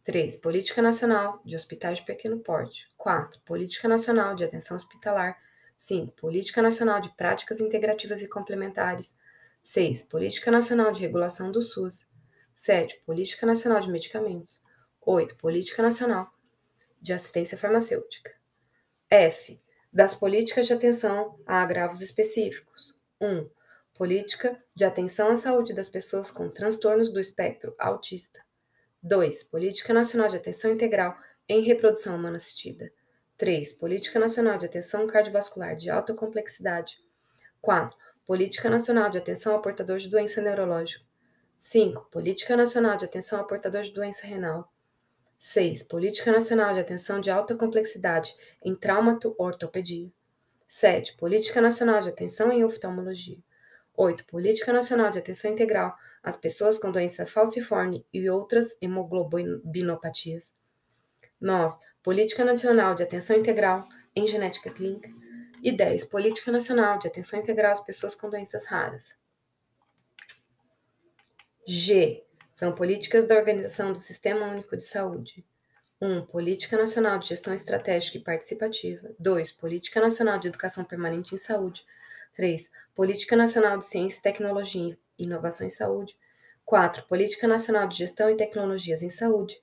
3. 0.04 0.36
Política 0.36 0.80
Nacional 0.80 1.42
de 1.44 1.56
Hospitais 1.56 1.98
de 1.98 2.04
Pequeno 2.04 2.38
Porte. 2.38 2.88
4. 2.96 3.40
Política 3.40 3.88
Nacional 3.88 4.36
de 4.36 4.44
Atenção 4.44 4.76
Hospitalar 4.76 5.36
5. 5.76 6.12
Política 6.12 6.62
Nacional 6.62 7.00
de 7.00 7.08
Práticas 7.16 7.60
Integrativas 7.60 8.22
e 8.22 8.28
Complementares. 8.28 9.16
6. 9.60 10.04
Política 10.04 10.52
Nacional 10.52 10.92
de 10.92 11.00
Regulação 11.00 11.50
do 11.50 11.60
SUS. 11.60 12.06
7. 12.54 13.02
Política 13.04 13.44
Nacional 13.44 13.80
de 13.80 13.90
Medicamentos. 13.90 14.62
8. 15.00 15.34
Política 15.34 15.82
Nacional 15.82 16.30
de 17.00 17.12
Assistência 17.12 17.58
Farmacêutica. 17.58 18.32
F. 19.10 19.60
Das 19.92 20.14
políticas 20.14 20.66
de 20.66 20.72
atenção 20.72 21.38
a 21.46 21.60
agravos 21.60 22.00
específicos. 22.00 23.04
1. 23.20 23.46
Política 23.92 24.58
de 24.74 24.86
atenção 24.86 25.28
à 25.28 25.36
saúde 25.36 25.74
das 25.74 25.86
pessoas 25.86 26.30
com 26.30 26.48
transtornos 26.48 27.12
do 27.12 27.20
espectro 27.20 27.74
autista. 27.78 28.40
2. 29.02 29.44
Política 29.44 29.92
Nacional 29.92 30.30
de 30.30 30.38
Atenção 30.38 30.72
Integral 30.72 31.14
em 31.46 31.60
Reprodução 31.60 32.16
Humana 32.16 32.38
Assistida. 32.38 32.90
3. 33.36 33.74
Política 33.74 34.18
Nacional 34.18 34.56
de 34.56 34.64
Atenção 34.64 35.06
Cardiovascular 35.06 35.76
de 35.76 35.90
Alta 35.90 36.14
Complexidade. 36.14 36.96
4. 37.60 37.94
Política 38.24 38.70
Nacional 38.70 39.10
de 39.10 39.18
Atenção 39.18 39.52
ao 39.52 39.60
Portador 39.60 39.98
de 39.98 40.08
Doença 40.08 40.40
Neurológica. 40.40 41.04
5. 41.58 42.08
Política 42.10 42.56
Nacional 42.56 42.96
de 42.96 43.04
Atenção 43.04 43.40
ao 43.40 43.46
Portador 43.46 43.82
de 43.82 43.92
Doença 43.92 44.26
Renal. 44.26 44.71
6. 45.42 45.82
Política 45.82 46.30
Nacional 46.30 46.72
de 46.72 46.78
Atenção 46.78 47.20
de 47.20 47.28
Alta 47.28 47.56
Complexidade 47.56 48.32
em 48.62 48.76
Traumato-Ortopedia. 48.76 50.08
7. 50.68 51.16
Política 51.16 51.60
Nacional 51.60 52.00
de 52.00 52.10
Atenção 52.10 52.52
em 52.52 52.62
Oftalmologia. 52.62 53.38
8. 53.96 54.24
Política 54.26 54.72
Nacional 54.72 55.10
de 55.10 55.18
Atenção 55.18 55.50
Integral 55.50 55.96
às 56.22 56.36
pessoas 56.36 56.78
com 56.78 56.92
doença 56.92 57.26
falciforme 57.26 58.06
e 58.12 58.30
outras 58.30 58.78
hemoglobinopatias. 58.80 60.52
9. 61.40 61.76
Política 62.04 62.44
Nacional 62.44 62.94
de 62.94 63.02
Atenção 63.02 63.36
Integral 63.36 63.84
em 64.14 64.24
Genética 64.28 64.70
Clínica. 64.70 65.10
E 65.60 65.72
10. 65.72 66.04
Política 66.04 66.52
Nacional 66.52 67.00
de 67.00 67.08
Atenção 67.08 67.40
Integral 67.40 67.72
às 67.72 67.84
pessoas 67.84 68.14
com 68.14 68.30
doenças 68.30 68.64
raras. 68.66 69.12
G. 71.66 72.24
São 72.62 72.72
políticas 72.72 73.26
da 73.26 73.34
Organização 73.34 73.90
do 73.90 73.98
Sistema 73.98 74.46
Único 74.46 74.76
de 74.76 74.84
Saúde. 74.84 75.44
1. 76.00 76.26
Política 76.26 76.78
Nacional 76.78 77.18
de 77.18 77.30
Gestão 77.30 77.52
Estratégica 77.52 78.18
e 78.18 78.20
Participativa. 78.20 79.10
2. 79.18 79.50
Política 79.50 80.00
Nacional 80.00 80.38
de 80.38 80.46
Educação 80.46 80.84
Permanente 80.84 81.34
em 81.34 81.38
Saúde. 81.38 81.84
3. 82.36 82.70
Política 82.94 83.34
Nacional 83.34 83.78
de 83.78 83.84
Ciência, 83.84 84.22
Tecnologia 84.22 84.96
e 85.18 85.24
Inovação 85.24 85.66
em 85.66 85.70
Saúde. 85.70 86.16
4. 86.64 87.02
Política 87.08 87.48
Nacional 87.48 87.88
de 87.88 87.98
Gestão 87.98 88.30
e 88.30 88.36
Tecnologias 88.36 89.02
em 89.02 89.10
Saúde. 89.10 89.60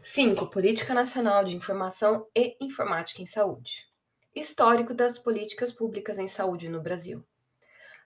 5. 0.00 0.46
Política 0.46 0.94
Nacional 0.94 1.44
de 1.44 1.54
Informação 1.54 2.26
e 2.34 2.56
Informática 2.58 3.20
em 3.20 3.26
Saúde. 3.26 3.86
Histórico 4.34 4.94
das 4.94 5.18
políticas 5.18 5.72
públicas 5.72 6.16
em 6.16 6.26
saúde 6.26 6.70
no 6.70 6.80
Brasil. 6.80 7.22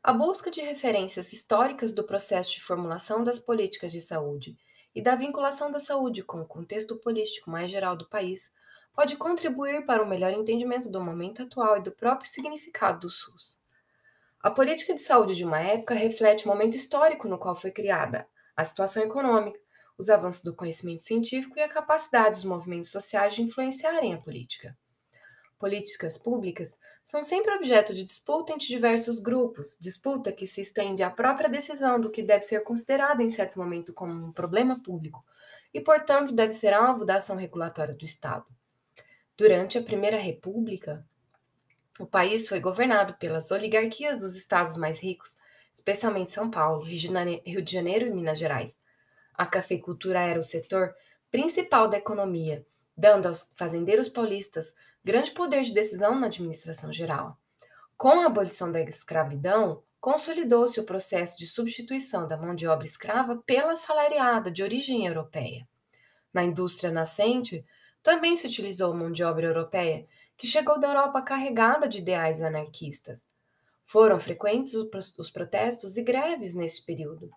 A 0.04 0.12
busca 0.12 0.50
de 0.50 0.60
referências 0.60 1.32
históricas 1.32 1.92
do 1.92 2.02
processo 2.02 2.50
de 2.50 2.60
formulação 2.60 3.22
das 3.22 3.38
políticas 3.38 3.92
de 3.92 4.00
saúde 4.00 4.58
e 4.92 5.00
da 5.00 5.14
vinculação 5.14 5.70
da 5.70 5.78
saúde 5.78 6.24
com 6.24 6.40
o 6.40 6.44
contexto 6.44 6.96
político 6.96 7.48
mais 7.48 7.70
geral 7.70 7.94
do 7.94 8.08
país 8.08 8.52
pode 8.96 9.16
contribuir 9.16 9.86
para 9.86 10.02
um 10.02 10.08
melhor 10.08 10.32
entendimento 10.32 10.90
do 10.90 11.00
momento 11.00 11.44
atual 11.44 11.76
e 11.76 11.82
do 11.82 11.92
próprio 11.92 12.28
significado 12.28 12.98
do 12.98 13.08
SUS. 13.08 13.60
A 14.42 14.50
política 14.50 14.92
de 14.92 15.00
saúde 15.00 15.36
de 15.36 15.44
uma 15.44 15.60
época 15.60 15.94
reflete 15.94 16.46
o 16.46 16.48
momento 16.48 16.76
histórico 16.76 17.28
no 17.28 17.38
qual 17.38 17.54
foi 17.54 17.70
criada, 17.70 18.28
a 18.56 18.64
situação 18.64 19.04
econômica, 19.04 19.60
os 19.96 20.10
avanços 20.10 20.42
do 20.42 20.52
conhecimento 20.52 21.02
científico 21.02 21.56
e 21.56 21.62
a 21.62 21.68
capacidade 21.68 22.38
dos 22.38 22.44
movimentos 22.44 22.90
sociais 22.90 23.36
de 23.36 23.42
influenciarem 23.42 24.14
a 24.14 24.18
política. 24.18 24.76
Políticas 25.60 26.18
públicas 26.18 26.76
são 27.04 27.22
sempre 27.22 27.52
objeto 27.54 27.92
de 27.94 28.04
disputa 28.04 28.52
entre 28.52 28.66
diversos 28.68 29.18
grupos, 29.18 29.76
disputa 29.80 30.32
que 30.32 30.46
se 30.46 30.60
estende 30.60 31.02
à 31.02 31.10
própria 31.10 31.48
decisão 31.48 32.00
do 32.00 32.10
que 32.10 32.22
deve 32.22 32.44
ser 32.44 32.62
considerado 32.62 33.20
em 33.20 33.28
certo 33.28 33.58
momento 33.58 33.92
como 33.92 34.12
um 34.12 34.32
problema 34.32 34.80
público 34.82 35.24
e, 35.74 35.80
portanto, 35.80 36.32
deve 36.32 36.52
ser 36.52 36.72
alvo 36.72 37.04
da 37.04 37.16
ação 37.16 37.36
regulatória 37.36 37.94
do 37.94 38.04
Estado. 38.04 38.46
Durante 39.36 39.78
a 39.78 39.82
Primeira 39.82 40.18
República, 40.18 41.04
o 41.98 42.06
país 42.06 42.48
foi 42.48 42.60
governado 42.60 43.14
pelas 43.14 43.50
oligarquias 43.50 44.18
dos 44.18 44.36
estados 44.36 44.76
mais 44.76 45.00
ricos, 45.00 45.36
especialmente 45.74 46.30
São 46.30 46.50
Paulo, 46.50 46.84
Rio 46.84 47.62
de 47.62 47.72
Janeiro 47.72 48.06
e 48.06 48.10
Minas 48.10 48.38
Gerais, 48.38 48.76
a 49.34 49.46
cafeicultura 49.46 50.20
era 50.20 50.38
o 50.38 50.42
setor 50.42 50.94
principal 51.30 51.88
da 51.88 51.96
economia, 51.96 52.66
dando 52.96 53.26
aos 53.26 53.50
fazendeiros 53.56 54.08
paulistas 54.08 54.74
grande 55.04 55.30
poder 55.32 55.62
de 55.62 55.74
decisão 55.74 56.18
na 56.18 56.26
administração 56.26 56.92
geral. 56.92 57.36
Com 57.96 58.20
a 58.20 58.26
abolição 58.26 58.70
da 58.70 58.80
escravidão, 58.80 59.82
consolidou-se 60.00 60.80
o 60.80 60.84
processo 60.84 61.38
de 61.38 61.46
substituição 61.46 62.26
da 62.26 62.36
mão 62.36 62.54
de 62.54 62.66
obra 62.66 62.84
escrava 62.84 63.36
pela 63.46 63.76
salariada 63.76 64.50
de 64.50 64.62
origem 64.62 65.06
europeia. 65.06 65.68
Na 66.32 66.42
indústria 66.42 66.90
nascente, 66.90 67.64
também 68.02 68.34
se 68.34 68.46
utilizou 68.46 68.94
mão 68.94 69.12
de 69.12 69.22
obra 69.22 69.46
europeia, 69.46 70.06
que 70.36 70.46
chegou 70.46 70.80
da 70.80 70.88
Europa 70.88 71.22
carregada 71.22 71.88
de 71.88 71.98
ideais 71.98 72.42
anarquistas. 72.42 73.24
Foram 73.84 74.18
frequentes 74.18 74.74
os 74.74 75.30
protestos 75.30 75.96
e 75.96 76.02
greves 76.02 76.54
nesse 76.54 76.84
período. 76.84 77.30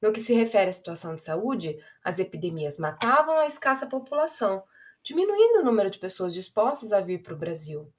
No 0.00 0.12
que 0.12 0.20
se 0.20 0.34
refere 0.34 0.70
à 0.70 0.72
situação 0.72 1.16
de 1.16 1.22
saúde, 1.22 1.76
as 2.04 2.18
epidemias 2.18 2.78
matavam 2.78 3.38
a 3.38 3.46
escassa 3.46 3.86
população, 3.86 4.62
diminuindo 5.06 5.60
o 5.60 5.64
número 5.64 5.88
de 5.88 6.00
pessoas 6.00 6.34
dispostas 6.34 6.92
a 6.92 7.00
vir 7.00 7.22
para 7.22 7.32
o 7.32 7.38
Brasil. 7.38 7.92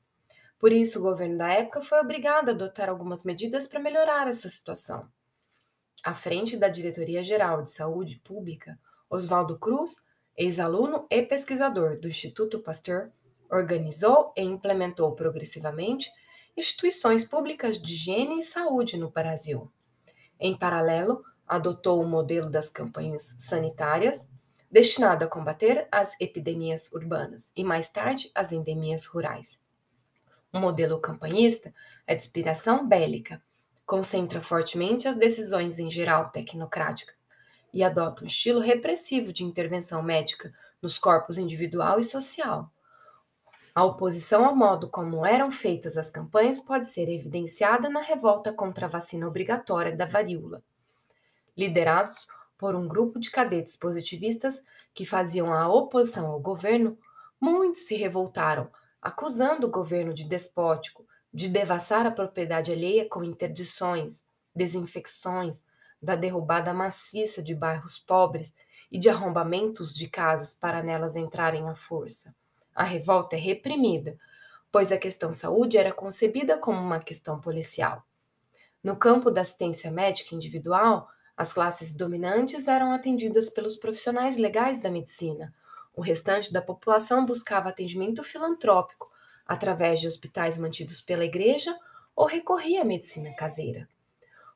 Por 0.60 0.74
isso, 0.74 1.00
o 1.00 1.02
governo 1.02 1.38
da 1.38 1.48
época 1.48 1.82
foi 1.82 2.02
obrigado 2.02 2.50
a 2.50 2.52
adotar 2.52 2.90
algumas 2.90 3.24
medidas 3.24 3.66
para 3.66 3.80
melhorar 3.80 4.28
essa 4.28 4.50
situação. 4.50 5.08
À 6.04 6.14
frente 6.14 6.58
da 6.58 6.68
Diretoria 6.68 7.24
Geral 7.24 7.62
de 7.62 7.70
Saúde 7.70 8.20
Pública, 8.26 8.78
Oswaldo 9.10 9.58
Cruz, 9.58 10.04
ex-aluno 10.36 11.08
e 11.10 11.24
pesquisador 11.24 11.98
do 11.98 12.10
Instituto 12.10 12.60
Pasteur, 12.60 13.10
organizou 13.50 14.34
e 14.36 14.42
implementou 14.42 15.14
progressivamente 15.14 16.12
instituições 16.58 17.24
públicas 17.24 17.82
de 17.82 17.94
higiene 17.94 18.40
e 18.40 18.44
saúde 18.44 18.98
no 18.98 19.10
Brasil. 19.10 19.72
Em 20.38 20.58
paralelo, 20.58 21.24
adotou 21.48 22.02
o 22.02 22.08
modelo 22.08 22.50
das 22.50 22.70
campanhas 22.70 23.34
sanitárias, 23.40 24.30
destinado 24.69 25.25
a 25.25 25.27
combater 25.27 25.88
as 25.91 26.15
epidemias 26.19 26.91
urbanas 26.91 27.51
e, 27.55 27.63
mais 27.63 27.88
tarde, 27.88 28.31
as 28.36 28.51
endemias 28.51 29.05
rurais. 29.05 29.59
O 30.51 30.59
modelo 30.59 31.00
campanhista 31.00 31.74
é 32.05 32.15
de 32.15 32.24
inspiração 32.24 32.88
bélica, 32.88 33.41
concentra 33.86 34.41
fortemente 34.41 35.07
as 35.07 35.15
decisões 35.15 35.79
em 35.79 35.89
geral 35.89 36.29
tecnocráticas 36.29 37.21
e 37.74 37.83
adota 37.83 38.24
um 38.24 38.27
estilo 38.27 38.59
repressivo 38.59 39.31
de 39.31 39.43
intervenção 39.43 40.01
médica 40.01 40.53
nos 40.81 40.97
corpos 40.97 41.38
individual 41.38 42.00
e 42.00 42.03
social. 42.03 42.71
A 43.74 43.83
oposição 43.83 44.45
ao 44.45 44.55
modo 44.55 44.89
como 44.89 45.25
eram 45.25 45.51
feitas 45.51 45.97
as 45.97 46.09
campanhas 46.09 46.59
pode 46.59 46.89
ser 46.89 47.07
evidenciada 47.09 47.89
na 47.89 48.01
revolta 48.01 48.51
contra 48.51 48.88
a 48.88 48.89
vacina 48.89 49.27
obrigatória 49.27 49.95
da 49.95 50.05
varíola 50.05 50.63
liderados 51.57 52.27
por 52.58 52.76
um 52.76 52.88
grupo 52.88 53.20
de 53.20 53.30
cadetes 53.30 53.76
positivistas 53.76 54.62
que 54.94 55.06
faziam 55.06 55.54
a 55.54 55.68
oposição 55.68 56.26
ao 56.28 56.40
governo, 56.40 56.98
muitos 57.40 57.82
se 57.82 57.96
revoltaram, 57.96 58.70
acusando 59.02 59.68
o 59.68 59.72
governo 59.72 60.14
de 60.14 60.24
despótico, 60.24 61.06
de 61.34 61.48
devassar 61.48 62.06
a 62.06 62.12
propriedade 62.12 62.72
alheia 62.72 63.08
com 63.08 63.24
interdições, 63.24 64.24
desinfecções, 64.56 65.62
da 66.02 66.16
derrubada 66.16 66.74
maciça 66.74 67.42
de 67.42 67.54
bairros 67.54 68.00
pobres 68.00 68.54
e 68.92 68.98
de 68.98 69.10
arrombamentos 69.10 69.94
de 69.94 70.08
casas 70.08 70.54
para 70.54 70.82
nelas 70.82 71.16
entrarem 71.16 71.68
à 71.70 71.76
força. 71.76 72.34
A 72.74 72.84
revolta 72.84 73.36
é 73.36 73.40
reprimida, 73.40 74.18
pois 74.72 74.92
a 74.92 74.98
questão 74.98 75.32
saúde 75.32 75.78
era 75.78 75.92
concebida 75.92 76.58
como 76.58 76.80
uma 76.80 77.00
questão 77.00 77.40
policial. 77.40 78.04
No 78.84 78.96
campo 78.96 79.32
da 79.32 79.42
assistência 79.42 79.92
médica 79.92 80.36
individual, 80.36 81.10
as 81.38 81.53
classes 81.53 81.94
dominantes 81.94 82.67
eram 82.67 82.91
atendidas 82.91 83.48
pelos 83.48 83.75
profissionais 83.75 84.38
legais 84.38 84.82
da 84.82 84.89
medicina. 84.89 85.53
O 85.96 86.01
restante 86.01 86.51
da 86.51 86.63
população 86.63 87.25
buscava 87.25 87.70
atendimento 87.70 88.24
filantrópico 88.24 89.12
através 89.46 90.01
de 90.01 90.08
hospitais 90.08 90.58
mantidos 90.58 91.00
pela 91.00 91.24
igreja 91.24 91.77
ou 92.15 92.25
recorria 92.25 92.82
à 92.82 92.86
medicina 92.86 93.32
caseira. 93.36 93.88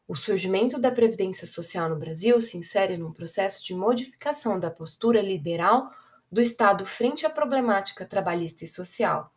O 0.08 0.16
surgimento 0.16 0.80
da 0.80 0.92
Previdência 0.92 1.46
Social 1.46 1.88
no 1.88 1.96
Brasil 1.96 2.42
se 2.42 2.58
insere 2.58 2.98
num 2.98 3.14
processo 3.14 3.64
de 3.64 3.76
modificação 3.76 4.60
da 4.60 4.72
postura 4.72 5.22
liberal 5.22 5.92
do 6.32 6.42
Estado 6.42 6.86
frente 6.86 7.26
à 7.26 7.30
problemática 7.30 8.06
trabalhista 8.06 8.64
e 8.64 8.68
social, 8.68 9.32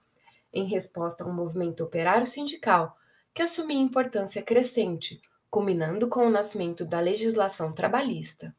em 0.53 0.65
resposta 0.65 1.23
a 1.23 1.27
um 1.27 1.33
movimento 1.33 1.85
operário 1.85 2.25
sindical 2.25 2.97
que 3.35 3.43
assumia 3.43 3.79
importância 3.79 4.43
crescente, 4.43 5.21
culminando 5.55 6.09
com 6.09 6.27
o 6.27 6.31
nascimento 6.31 6.85
da 6.85 6.99
legislação 6.99 7.73
trabalhista. 7.73 8.53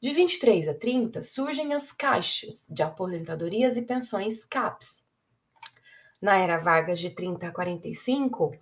De 0.00 0.12
23 0.12 0.66
a 0.66 0.74
30 0.74 1.22
surgem 1.22 1.72
as 1.74 1.92
caixas 1.92 2.66
de 2.68 2.82
aposentadorias 2.82 3.76
e 3.76 3.82
pensões 3.82 4.44
CAPS. 4.44 5.00
Na 6.20 6.36
era 6.36 6.58
Vargas 6.58 6.98
de 6.98 7.10
30 7.10 7.46
a 7.46 7.52
45, 7.52 8.52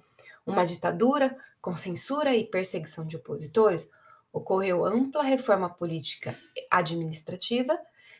uma 0.44 0.66
ditadura 0.66 1.34
com 1.62 1.74
censura 1.78 2.36
e 2.36 2.44
perseguição 2.44 3.06
de 3.06 3.16
opositores, 3.16 3.90
ocorreu 4.30 4.84
ampla 4.84 5.22
reforma 5.22 5.70
política 5.70 6.38
administrativa 6.70 7.78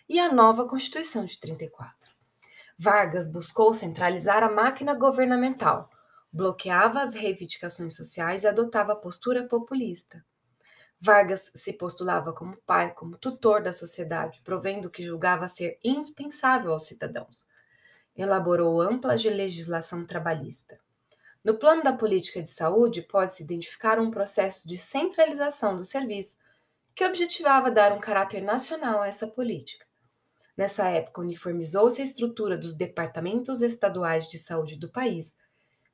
e 0.08 0.18
a 0.18 0.32
nova 0.32 0.66
Constituição 0.66 1.26
de 1.26 1.38
34. 1.38 1.94
Vargas 2.78 3.30
buscou 3.30 3.74
centralizar 3.74 4.42
a 4.42 4.50
máquina 4.50 4.94
governamental, 4.94 5.90
bloqueava 6.32 7.02
as 7.02 7.14
reivindicações 7.14 7.96
sociais 7.96 8.44
e 8.44 8.48
adotava 8.48 8.94
postura 8.94 9.46
populista. 9.46 10.24
Vargas 11.00 11.50
se 11.54 11.72
postulava 11.72 12.32
como 12.32 12.58
pai, 12.66 12.92
como 12.92 13.16
tutor 13.16 13.62
da 13.62 13.72
sociedade, 13.72 14.42
provendo 14.44 14.88
o 14.88 14.90
que 14.90 15.02
julgava 15.02 15.48
ser 15.48 15.78
indispensável 15.82 16.72
aos 16.72 16.86
cidadãos. 16.86 17.44
Elaborou 18.14 18.80
ampla 18.82 19.14
legislação 19.14 20.04
trabalhista. 20.04 20.78
No 21.42 21.54
plano 21.54 21.82
da 21.82 21.94
política 21.94 22.42
de 22.42 22.50
saúde, 22.50 23.00
pode-se 23.00 23.42
identificar 23.42 23.98
um 23.98 24.10
processo 24.10 24.68
de 24.68 24.76
centralização 24.76 25.74
do 25.74 25.84
serviço 25.84 26.36
que 26.94 27.04
objetivava 27.04 27.70
dar 27.70 27.92
um 27.92 28.00
caráter 28.00 28.42
nacional 28.42 29.00
a 29.00 29.08
essa 29.08 29.26
política. 29.26 29.86
Nessa 30.54 30.86
época, 30.90 31.22
uniformizou-se 31.22 31.98
a 32.02 32.04
estrutura 32.04 32.58
dos 32.58 32.74
departamentos 32.74 33.62
estaduais 33.62 34.28
de 34.28 34.38
saúde 34.38 34.76
do 34.76 34.90
país 34.90 35.34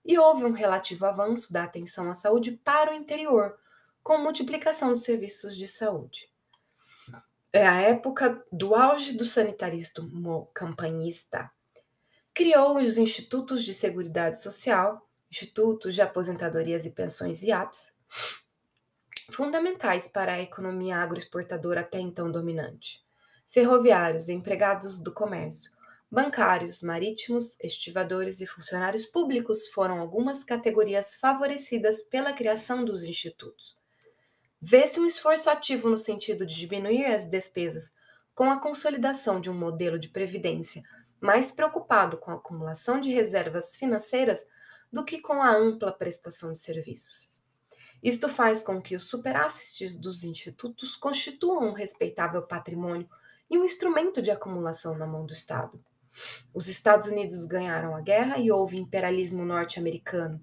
e 0.07 0.17
houve 0.19 0.45
um 0.45 0.53
relativo 0.53 1.05
avanço 1.05 1.53
da 1.53 1.65
atenção 1.65 2.09
à 2.09 2.15
saúde 2.15 2.53
para 2.53 2.93
o 2.93 2.95
interior, 2.95 3.59
com 4.03 4.19
multiplicação 4.19 4.91
dos 4.91 5.03
serviços 5.03 5.57
de 5.57 5.67
saúde. 5.67 6.31
É 7.53 7.67
a 7.67 7.81
época 7.81 8.45
do 8.53 8.75
auge 8.75 9.15
do 9.15 9.25
sanitarismo 9.25 10.49
campanhista. 10.55 11.51
Criou 12.33 12.77
os 12.77 12.99
Institutos 12.99 13.65
de 13.65 13.75
Seguridade 13.75 14.41
Social, 14.41 15.09
institutos 15.31 15.95
de 15.95 16.03
aposentadorias 16.03 16.87
e 16.87 16.91
pensões 16.91 17.43
IAPS, 17.43 17.93
fundamentais 19.33 20.07
para 20.07 20.35
a 20.35 20.41
economia 20.41 20.99
agroexportadora 20.99 21.81
até 21.81 21.99
então 21.99 22.31
dominante. 22.31 23.05
Ferroviários, 23.49 24.29
empregados 24.29 25.01
do 25.01 25.13
comércio, 25.13 25.73
bancários, 26.11 26.83
marítimos, 26.83 27.59
estivadores 27.61 28.41
e 28.41 28.47
funcionários 28.47 29.05
públicos 29.05 29.69
foram 29.69 30.01
algumas 30.01 30.45
categorias 30.45 31.15
favorecidas 31.17 32.03
pela 32.03 32.33
criação 32.33 32.85
dos 32.85 33.03
institutos. 33.03 33.77
Vê-se 34.61 34.99
um 34.99 35.07
esforço 35.07 35.51
ativo 35.51 35.89
no 35.89 35.99
sentido 35.99 36.47
de 36.47 36.55
diminuir 36.55 37.07
as 37.07 37.25
despesas 37.25 37.93
com 38.35 38.51
a 38.51 38.61
consolidação 38.61 39.41
de 39.41 39.51
um 39.51 39.55
modelo 39.55 39.99
de 39.99 40.09
previdência 40.09 40.83
mais 41.21 41.51
preocupado 41.51 42.19
com 42.19 42.31
a 42.31 42.35
acumulação 42.35 43.01
de 43.01 43.13
reservas 43.13 43.77
financeiras 43.77 44.47
do 44.93 45.05
que 45.05 45.21
com 45.21 45.43
a 45.43 45.55
ampla 45.55 45.93
prestação 45.93 46.53
de 46.53 46.59
serviços. 46.59 47.31
Isto 48.03 48.29
faz 48.29 48.63
com 48.63 48.81
que 48.81 48.95
os 48.95 49.09
superávites 49.09 49.97
dos 49.97 50.23
institutos 50.23 50.95
constituam 50.97 51.71
um 51.71 51.73
respeitável 51.73 52.43
patrimônio 52.43 53.09
e 53.51 53.59
um 53.59 53.65
instrumento 53.65 54.21
de 54.21 54.31
acumulação 54.31 54.97
na 54.97 55.07
mão 55.07 55.25
do 55.25 55.33
Estado. 55.33 55.83
Os 56.55 56.69
Estados 56.69 57.07
Unidos 57.07 57.45
ganharam 57.45 57.95
a 57.95 58.01
guerra 58.01 58.39
e 58.39 58.51
houve 58.51 58.79
imperialismo 58.79 59.45
norte-americano. 59.45 60.41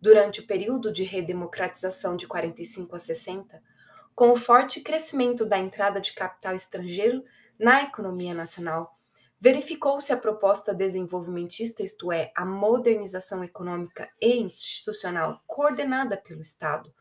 Durante 0.00 0.40
o 0.40 0.46
período 0.46 0.92
de 0.92 1.04
redemocratização 1.04 2.16
de 2.16 2.26
45 2.26 2.94
a 2.94 2.98
60, 2.98 3.62
com 4.14 4.30
o 4.30 4.36
forte 4.36 4.80
crescimento 4.80 5.44
da 5.44 5.58
entrada 5.58 6.00
de 6.00 6.12
capital 6.12 6.54
estrangeiro 6.54 7.24
na 7.58 7.82
economia 7.82 8.34
nacional, 8.34 8.98
Verificou-se 9.40 10.12
a 10.12 10.16
proposta 10.16 10.74
desenvolvimentista, 10.74 11.84
isto 11.84 12.10
é, 12.10 12.32
a 12.34 12.44
modernização 12.44 13.44
econômica 13.44 14.10
e 14.20 14.36
institucional 14.36 15.40
coordenada 15.46 16.16
pelo 16.16 16.40
Estado. 16.40 16.92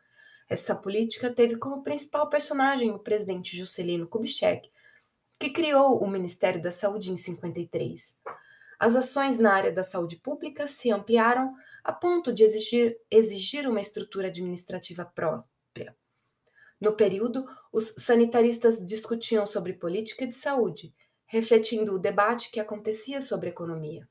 Essa 0.48 0.76
política 0.76 1.32
teve 1.32 1.58
como 1.58 1.82
principal 1.82 2.30
personagem 2.30 2.92
o 2.92 3.00
presidente 3.00 3.58
Juscelino 3.58 4.08
Kubitschek, 4.08 4.70
que 5.40 5.50
criou 5.50 6.02
o 6.02 6.10
Ministério 6.10 6.62
da 6.62 6.72
Saúde 6.72 7.12
em 7.12 7.16
53. 7.16 8.18
As 8.80 8.96
ações 8.96 9.38
na 9.38 9.54
área 9.54 9.72
da 9.72 9.84
saúde 9.84 10.18
pública 10.18 10.68
se 10.68 10.92
ampliaram 10.92 11.54
a 11.84 11.92
ponto 11.92 12.32
de 12.34 12.44
exigir, 12.44 12.98
exigir 13.10 13.68
uma 13.68 13.82
estrutura 13.82 14.28
administrativa 14.28 15.06
própria. 15.06 15.96
No 16.80 16.94
período, 16.94 17.48
os 17.72 17.96
sanitaristas 17.98 18.84
discutiam 18.86 19.46
sobre 19.48 19.74
política 19.74 20.28
de 20.28 20.36
saúde 20.36 20.94
refletindo 21.28 21.94
o 21.94 22.00
debate 22.00 22.50
que 22.50 22.60
acontecia 22.60 23.20
sobre 23.22 23.50
economia. 23.50 24.08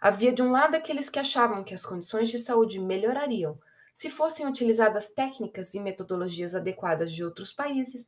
Havia 0.00 0.32
de 0.32 0.42
um 0.42 0.50
lado 0.50 0.76
aqueles 0.76 1.10
que 1.10 1.18
achavam 1.18 1.64
que 1.64 1.74
as 1.74 1.84
condições 1.84 2.28
de 2.28 2.38
saúde 2.38 2.78
melhorariam 2.78 3.58
se 3.92 4.08
fossem 4.08 4.46
utilizadas 4.46 5.08
técnicas 5.08 5.74
e 5.74 5.80
metodologias 5.80 6.54
adequadas 6.54 7.12
de 7.12 7.24
outros 7.24 7.52
países. 7.52 8.06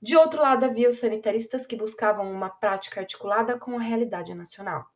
De 0.00 0.16
outro 0.16 0.40
lado, 0.40 0.64
havia 0.64 0.88
os 0.88 0.98
sanitaristas 0.98 1.66
que 1.66 1.76
buscavam 1.76 2.30
uma 2.30 2.50
prática 2.50 3.00
articulada 3.00 3.58
com 3.58 3.76
a 3.76 3.82
realidade 3.82 4.34
nacional. 4.34 4.86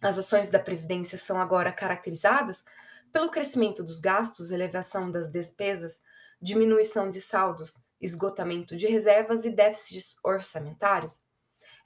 As 0.00 0.16
ações 0.16 0.48
da 0.48 0.58
Previdência 0.58 1.18
são 1.18 1.40
agora 1.40 1.72
caracterizadas 1.72 2.64
pelo 3.12 3.30
crescimento 3.30 3.82
dos 3.82 3.98
gastos, 3.98 4.50
elevação 4.50 5.10
das 5.10 5.28
despesas, 5.28 6.00
diminuição 6.40 7.10
de 7.10 7.20
saldos, 7.20 7.84
esgotamento 8.00 8.76
de 8.76 8.86
reservas 8.86 9.44
e 9.44 9.50
déficits 9.50 10.16
orçamentários 10.22 11.20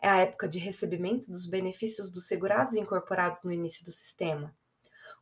é 0.04 0.09
a 0.09 0.18
época 0.18 0.46
de 0.46 0.59
recebimento 0.59 1.30
dos 1.30 1.46
benefícios 1.46 2.11
dos 2.11 2.26
segurados 2.26 2.76
incorporados 2.76 3.42
no 3.42 3.50
início 3.50 3.83
do 3.87 3.90
sistema. 3.90 4.54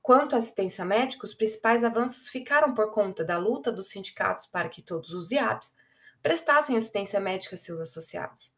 Quanto 0.03 0.35
à 0.35 0.39
assistência 0.39 0.85
médica, 0.85 1.25
os 1.25 1.35
principais 1.35 1.85
avanços 1.85 2.29
ficaram 2.29 2.75
por 2.75 2.91
conta 2.91 3.25
da 3.25 3.39
luta 3.39 3.71
dos 3.71 3.91
sindicatos 3.91 4.47
para 4.47 4.69
que 4.69 4.83
todos 4.83 5.11
os 5.15 5.31
IAPs 5.31 5.73
prestassem 6.23 6.77
assistência 6.77 7.19
médica 7.19 7.55
a 7.55 7.59
seus 7.59 7.81
associados. 7.81 8.53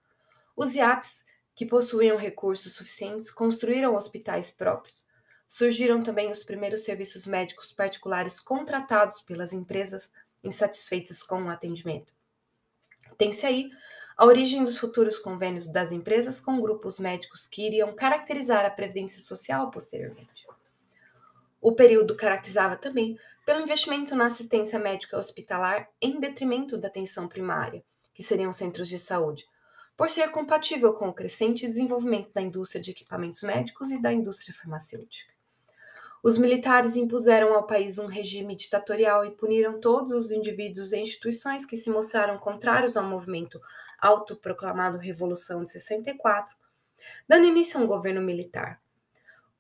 Os 0.57 0.75
IAPs, 0.77 1.25
que 1.55 1.65
possuíam 1.65 2.17
recursos 2.17 2.75
suficientes, 2.75 3.31
construíram 3.31 3.95
hospitais 3.95 4.51
próprios. 4.51 5.07
Surgiram 5.47 6.03
também 6.03 6.31
os 6.31 6.43
primeiros 6.43 6.83
serviços 6.83 7.27
médicos 7.27 7.73
particulares 7.73 8.41
contratados 8.41 9.21
pelas 9.21 9.53
empresas 9.53 10.11
insatisfeitas 10.43 11.23
com 11.23 11.45
o 11.45 11.49
atendimento. 11.49 12.13
Tem-se 13.17 13.47
aí 13.47 13.71
a 14.17 14.25
origem 14.25 14.63
dos 14.63 14.79
futuros 14.79 15.19
convênios 15.19 15.67
das 15.67 15.91
empresas 15.91 16.41
com 16.41 16.61
grupos 16.61 16.99
médicos 16.99 17.47
que 17.47 17.67
iriam 17.67 17.95
caracterizar 17.95 18.65
a 18.65 18.71
previdência 18.71 19.21
social 19.21 19.71
posteriormente. 19.71 20.47
O 21.61 21.73
período 21.73 22.15
caracterizava 22.15 22.77
também 22.77 23.19
pelo 23.45 23.61
investimento 23.61 24.15
na 24.17 24.27
assistência 24.27 24.79
médica 24.79 25.19
hospitalar 25.19 25.89
em 26.01 26.19
detrimento 26.19 26.79
da 26.79 26.89
atenção 26.89 27.29
primária, 27.29 27.85
que 28.13 28.23
seriam 28.23 28.53
centros 28.53 28.89
de 28.89 28.99
saúde, 28.99 29.45
por 29.97 30.11
ser 30.11 30.31
compatível 30.31 30.95
com 30.95 31.09
o 31.09 31.15
crescente 31.15 31.67
desenvolvimento 31.67 32.33
da 32.33 32.41
indústria 32.41 32.83
de 32.83 32.91
equipamentos 32.91 33.43
médicos 33.43 33.91
e 33.93 34.01
da 34.01 34.13
indústria 34.13 34.55
farmacêutica. 34.55 35.33
Os 36.23 36.39
militares 36.39 36.97
impuseram 36.97 37.53
ao 37.53 37.67
país 37.67 37.99
um 37.99 38.07
regime 38.07 38.57
ditatorial 38.57 39.27
e 39.27 39.33
puniram 39.33 39.79
todos 39.79 40.11
os 40.11 40.31
indivíduos 40.31 40.93
e 40.93 40.99
instituições 40.99 41.67
que 41.67 41.77
se 41.77 41.91
mostraram 41.91 42.39
contrários 42.39 42.97
ao 42.97 43.05
movimento 43.05 43.61
autoproclamado 44.01 44.97
Revolução 44.97 45.63
de 45.63 45.71
64, 45.71 46.57
dando 47.29 47.45
início 47.45 47.79
a 47.79 47.83
um 47.83 47.87
governo 47.87 48.23
militar. 48.23 48.81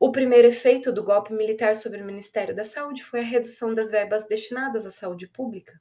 O 0.04 0.12
primeiro 0.12 0.46
efeito 0.46 0.92
do 0.92 1.02
golpe 1.02 1.32
militar 1.32 1.74
sobre 1.74 2.02
o 2.02 2.04
Ministério 2.04 2.54
da 2.54 2.62
Saúde 2.62 3.02
foi 3.02 3.20
a 3.20 3.22
redução 3.22 3.74
das 3.74 3.90
verbas 3.90 4.28
destinadas 4.28 4.84
à 4.84 4.90
saúde 4.90 5.26
pública. 5.26 5.80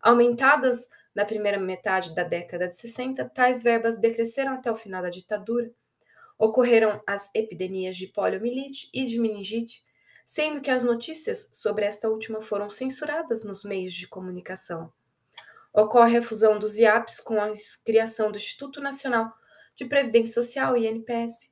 Aumentadas 0.00 0.88
na 1.14 1.26
primeira 1.26 1.58
metade 1.58 2.14
da 2.14 2.24
década 2.24 2.66
de 2.68 2.78
60, 2.78 3.22
tais 3.28 3.62
verbas 3.62 4.00
decresceram 4.00 4.54
até 4.54 4.72
o 4.72 4.76
final 4.76 5.02
da 5.02 5.10
ditadura. 5.10 5.70
Ocorreram 6.38 7.02
as 7.06 7.28
epidemias 7.34 7.98
de 7.98 8.06
poliomielite 8.06 8.88
e 8.94 9.04
de 9.04 9.18
meningite, 9.18 9.84
sendo 10.24 10.62
que 10.62 10.70
as 10.70 10.82
notícias 10.82 11.50
sobre 11.52 11.84
esta 11.84 12.08
última 12.08 12.40
foram 12.40 12.70
censuradas 12.70 13.44
nos 13.44 13.62
meios 13.62 13.92
de 13.92 14.08
comunicação. 14.08 14.90
Ocorre 15.70 16.16
a 16.16 16.22
fusão 16.22 16.58
dos 16.58 16.78
IAPs 16.78 17.20
com 17.20 17.38
a 17.38 17.52
criação 17.84 18.32
do 18.32 18.38
Instituto 18.38 18.80
Nacional 18.80 19.30
de 19.76 19.84
Previdência 19.84 20.42
Social, 20.42 20.78
INPS. 20.78 21.50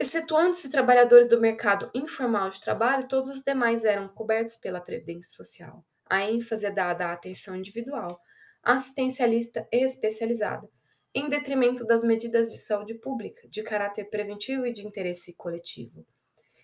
Excetuando-se 0.00 0.70
trabalhadores 0.70 1.28
do 1.28 1.40
mercado 1.40 1.90
informal 1.92 2.48
de 2.50 2.60
trabalho, 2.60 3.08
todos 3.08 3.28
os 3.28 3.42
demais 3.42 3.84
eram 3.84 4.06
cobertos 4.06 4.54
pela 4.54 4.80
Previdência 4.80 5.36
Social. 5.36 5.84
A 6.08 6.22
ênfase 6.22 6.64
é 6.64 6.70
dada 6.70 7.06
à 7.06 7.12
atenção 7.12 7.56
individual, 7.56 8.20
assistencialista 8.62 9.66
e 9.72 9.84
especializada, 9.84 10.70
em 11.12 11.28
detrimento 11.28 11.84
das 11.84 12.04
medidas 12.04 12.52
de 12.52 12.58
saúde 12.58 12.94
pública, 12.94 13.48
de 13.48 13.60
caráter 13.62 14.04
preventivo 14.08 14.64
e 14.64 14.72
de 14.72 14.86
interesse 14.86 15.34
coletivo. 15.34 16.06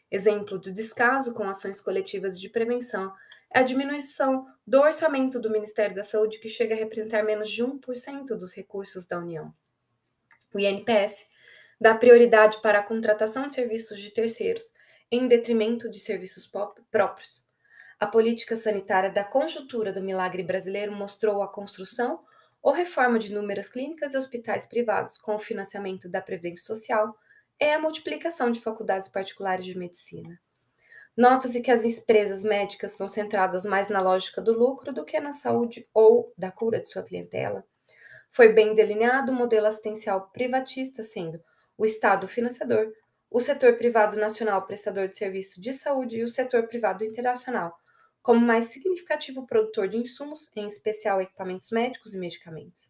Exemplo 0.09 0.57
do 0.57 0.73
descaso 0.73 1.35
com 1.35 1.49
ações 1.49 1.81
coletivas 1.81 2.39
de 2.39 2.49
prevenção 2.49 3.13
é 3.53 3.59
a 3.59 3.63
diminuição 3.65 4.47
do 4.65 4.81
orçamento 4.81 5.41
do 5.41 5.51
Ministério 5.51 5.97
da 5.97 6.05
Saúde, 6.05 6.39
que 6.39 6.49
chega 6.49 6.75
a 6.75 6.79
representar 6.79 7.25
menos 7.25 7.51
de 7.51 7.65
1% 7.65 8.27
dos 8.37 8.55
recursos 8.55 9.07
da 9.07 9.19
União. 9.19 9.53
O 10.53 10.59
INPS 10.61 11.29
dá 11.85 11.95
prioridade 11.95 12.63
para 12.63 12.79
a 12.79 12.83
contratação 12.83 13.47
de 13.47 13.53
serviços 13.53 14.01
de 14.01 14.11
terceiros, 14.11 14.73
em 15.13 15.29
detrimento 15.29 15.91
de 15.91 16.01
serviços 16.01 16.51
próprios. 16.91 17.47
A 18.01 18.07
política 18.07 18.57
sanitária 18.57 19.11
da 19.11 19.23
conjuntura 19.23 19.93
do 19.93 20.01
milagre 20.01 20.43
brasileiro 20.43 20.93
mostrou 20.93 21.43
a 21.43 21.53
construção 21.53 22.25
ou 22.63 22.73
reforma 22.73 23.19
de 23.19 23.31
inúmeras 23.31 23.69
clínicas 23.69 24.15
e 24.15 24.17
hospitais 24.17 24.65
privados 24.65 25.19
com 25.19 25.35
o 25.35 25.39
financiamento 25.39 26.09
da 26.09 26.23
Previdência 26.23 26.65
Social, 26.65 27.15
é 27.61 27.75
a 27.75 27.79
multiplicação 27.79 28.51
de 28.51 28.63
faculdades 28.63 29.11
particulares 29.11 29.67
de 29.67 29.77
medicina. 29.77 30.41
Nota-se 31.15 31.61
que 31.61 31.71
as 31.71 31.85
empresas 31.85 32.43
médicas 32.45 32.93
são 32.93 33.11
centradas 33.11 33.67
mais 33.67 33.91
na 33.91 34.01
lógica 34.01 34.41
do 34.41 34.59
lucro 34.59 34.91
do 34.91 35.05
que 35.05 35.21
na 35.21 35.33
saúde 35.33 35.87
ou 35.93 36.33
da 36.35 36.51
cura 36.51 36.81
de 36.81 36.89
sua 36.89 37.03
clientela. 37.03 37.63
Foi 38.31 38.55
bem 38.55 38.75
delineado 38.75 39.31
o 39.31 39.35
modelo 39.35 39.67
assistencial 39.67 40.31
privatista, 40.33 41.03
sendo 41.03 41.39
o 41.77 41.85
Estado 41.85 42.29
financiador, 42.29 42.93
o 43.31 43.41
setor 43.41 43.77
privado 43.77 44.17
nacional 44.17 44.65
prestador 44.67 45.09
de 45.09 45.17
serviço 45.17 45.61
de 45.61 45.73
saúde 45.73 46.19
e 46.19 46.23
o 46.23 46.29
setor 46.29 46.69
privado 46.69 47.05
internacional, 47.05 47.77
como 48.23 48.41
mais 48.41 48.67
significativo 48.67 49.47
produtor 49.47 49.89
de 49.89 49.99
insumos, 49.99 50.51
em 50.55 50.67
especial 50.67 51.21
equipamentos 51.21 51.71
médicos 51.71 52.15
e 52.15 52.19
medicamentos. 52.19 52.89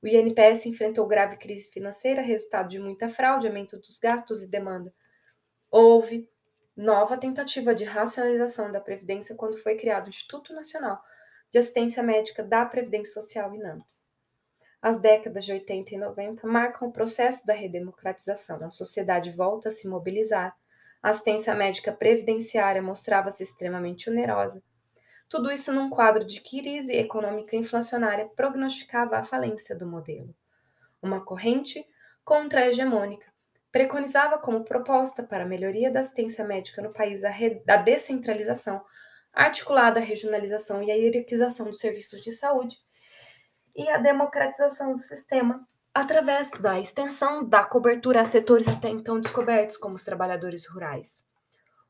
O 0.00 0.06
INPS 0.06 0.64
enfrentou 0.66 1.06
grave 1.06 1.36
crise 1.36 1.70
financeira, 1.70 2.22
resultado 2.22 2.68
de 2.68 2.78
muita 2.78 3.08
fraude, 3.08 3.46
aumento 3.46 3.76
dos 3.78 3.98
gastos 3.98 4.42
e 4.42 4.50
demanda. 4.50 4.92
Houve 5.70 6.28
nova 6.74 7.18
tentativa 7.18 7.74
de 7.74 7.84
racionalização 7.84 8.72
da 8.72 8.80
Previdência 8.80 9.34
quando 9.34 9.58
foi 9.58 9.76
criado 9.76 10.06
o 10.06 10.10
Instituto 10.10 10.54
Nacional 10.54 11.02
de 11.50 11.58
Assistência 11.58 12.02
Médica 12.02 12.42
da 12.42 12.64
Previdência 12.64 13.20
Social, 13.20 13.54
INAMPS. 13.54 14.07
As 14.80 15.00
décadas 15.00 15.44
de 15.44 15.52
80 15.52 15.94
e 15.94 15.98
90 15.98 16.46
marcam 16.46 16.88
o 16.88 16.92
processo 16.92 17.46
da 17.46 17.52
redemocratização. 17.52 18.64
A 18.64 18.70
sociedade 18.70 19.30
volta 19.30 19.68
a 19.68 19.72
se 19.72 19.88
mobilizar. 19.88 20.56
A 21.02 21.10
assistência 21.10 21.54
médica 21.54 21.92
previdenciária 21.92 22.82
mostrava-se 22.82 23.42
extremamente 23.42 24.08
onerosa 24.08 24.62
tudo 25.28 25.52
isso 25.52 25.70
num 25.72 25.90
quadro 25.90 26.24
de 26.24 26.40
crise 26.40 26.94
econômica 26.94 27.54
inflacionária 27.54 28.26
prognosticava 28.34 29.18
a 29.18 29.22
falência 29.22 29.76
do 29.76 29.86
modelo. 29.86 30.34
Uma 31.02 31.20
corrente 31.20 31.86
contra-hegemônica 32.24 33.30
preconizava 33.70 34.38
como 34.38 34.64
proposta 34.64 35.22
para 35.22 35.44
a 35.44 35.46
melhoria 35.46 35.90
da 35.90 36.00
assistência 36.00 36.46
médica 36.46 36.80
no 36.80 36.94
país 36.94 37.22
a, 37.24 37.30
a 37.30 37.76
descentralização, 37.76 38.82
articulada 39.30 40.00
a 40.00 40.02
regionalização 40.02 40.82
e 40.82 40.90
a 40.90 40.94
hierarquização 40.94 41.66
dos 41.66 41.78
serviços 41.78 42.22
de 42.22 42.32
saúde 42.32 42.78
e 43.78 43.88
a 43.88 43.96
democratização 43.96 44.92
do 44.92 44.98
sistema 44.98 45.64
através 45.94 46.50
da 46.50 46.80
extensão 46.80 47.48
da 47.48 47.64
cobertura 47.64 48.20
a 48.20 48.24
setores 48.24 48.66
até 48.66 48.88
então 48.88 49.20
descobertos, 49.20 49.76
como 49.76 49.94
os 49.94 50.04
trabalhadores 50.04 50.66
rurais. 50.66 51.24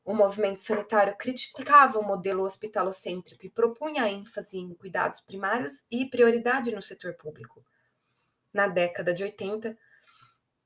O 0.05 0.13
movimento 0.13 0.61
sanitário 0.61 1.15
criticava 1.17 1.99
o 1.99 2.03
modelo 2.03 2.43
hospitalocêntrico 2.43 3.45
e 3.45 3.49
propunha 3.49 4.07
ênfase 4.07 4.57
em 4.57 4.73
cuidados 4.75 5.19
primários 5.19 5.83
e 5.91 6.05
prioridade 6.05 6.73
no 6.73 6.81
setor 6.81 7.15
público. 7.15 7.63
Na 8.53 8.67
década 8.67 9.13
de 9.13 9.23
80, 9.23 9.75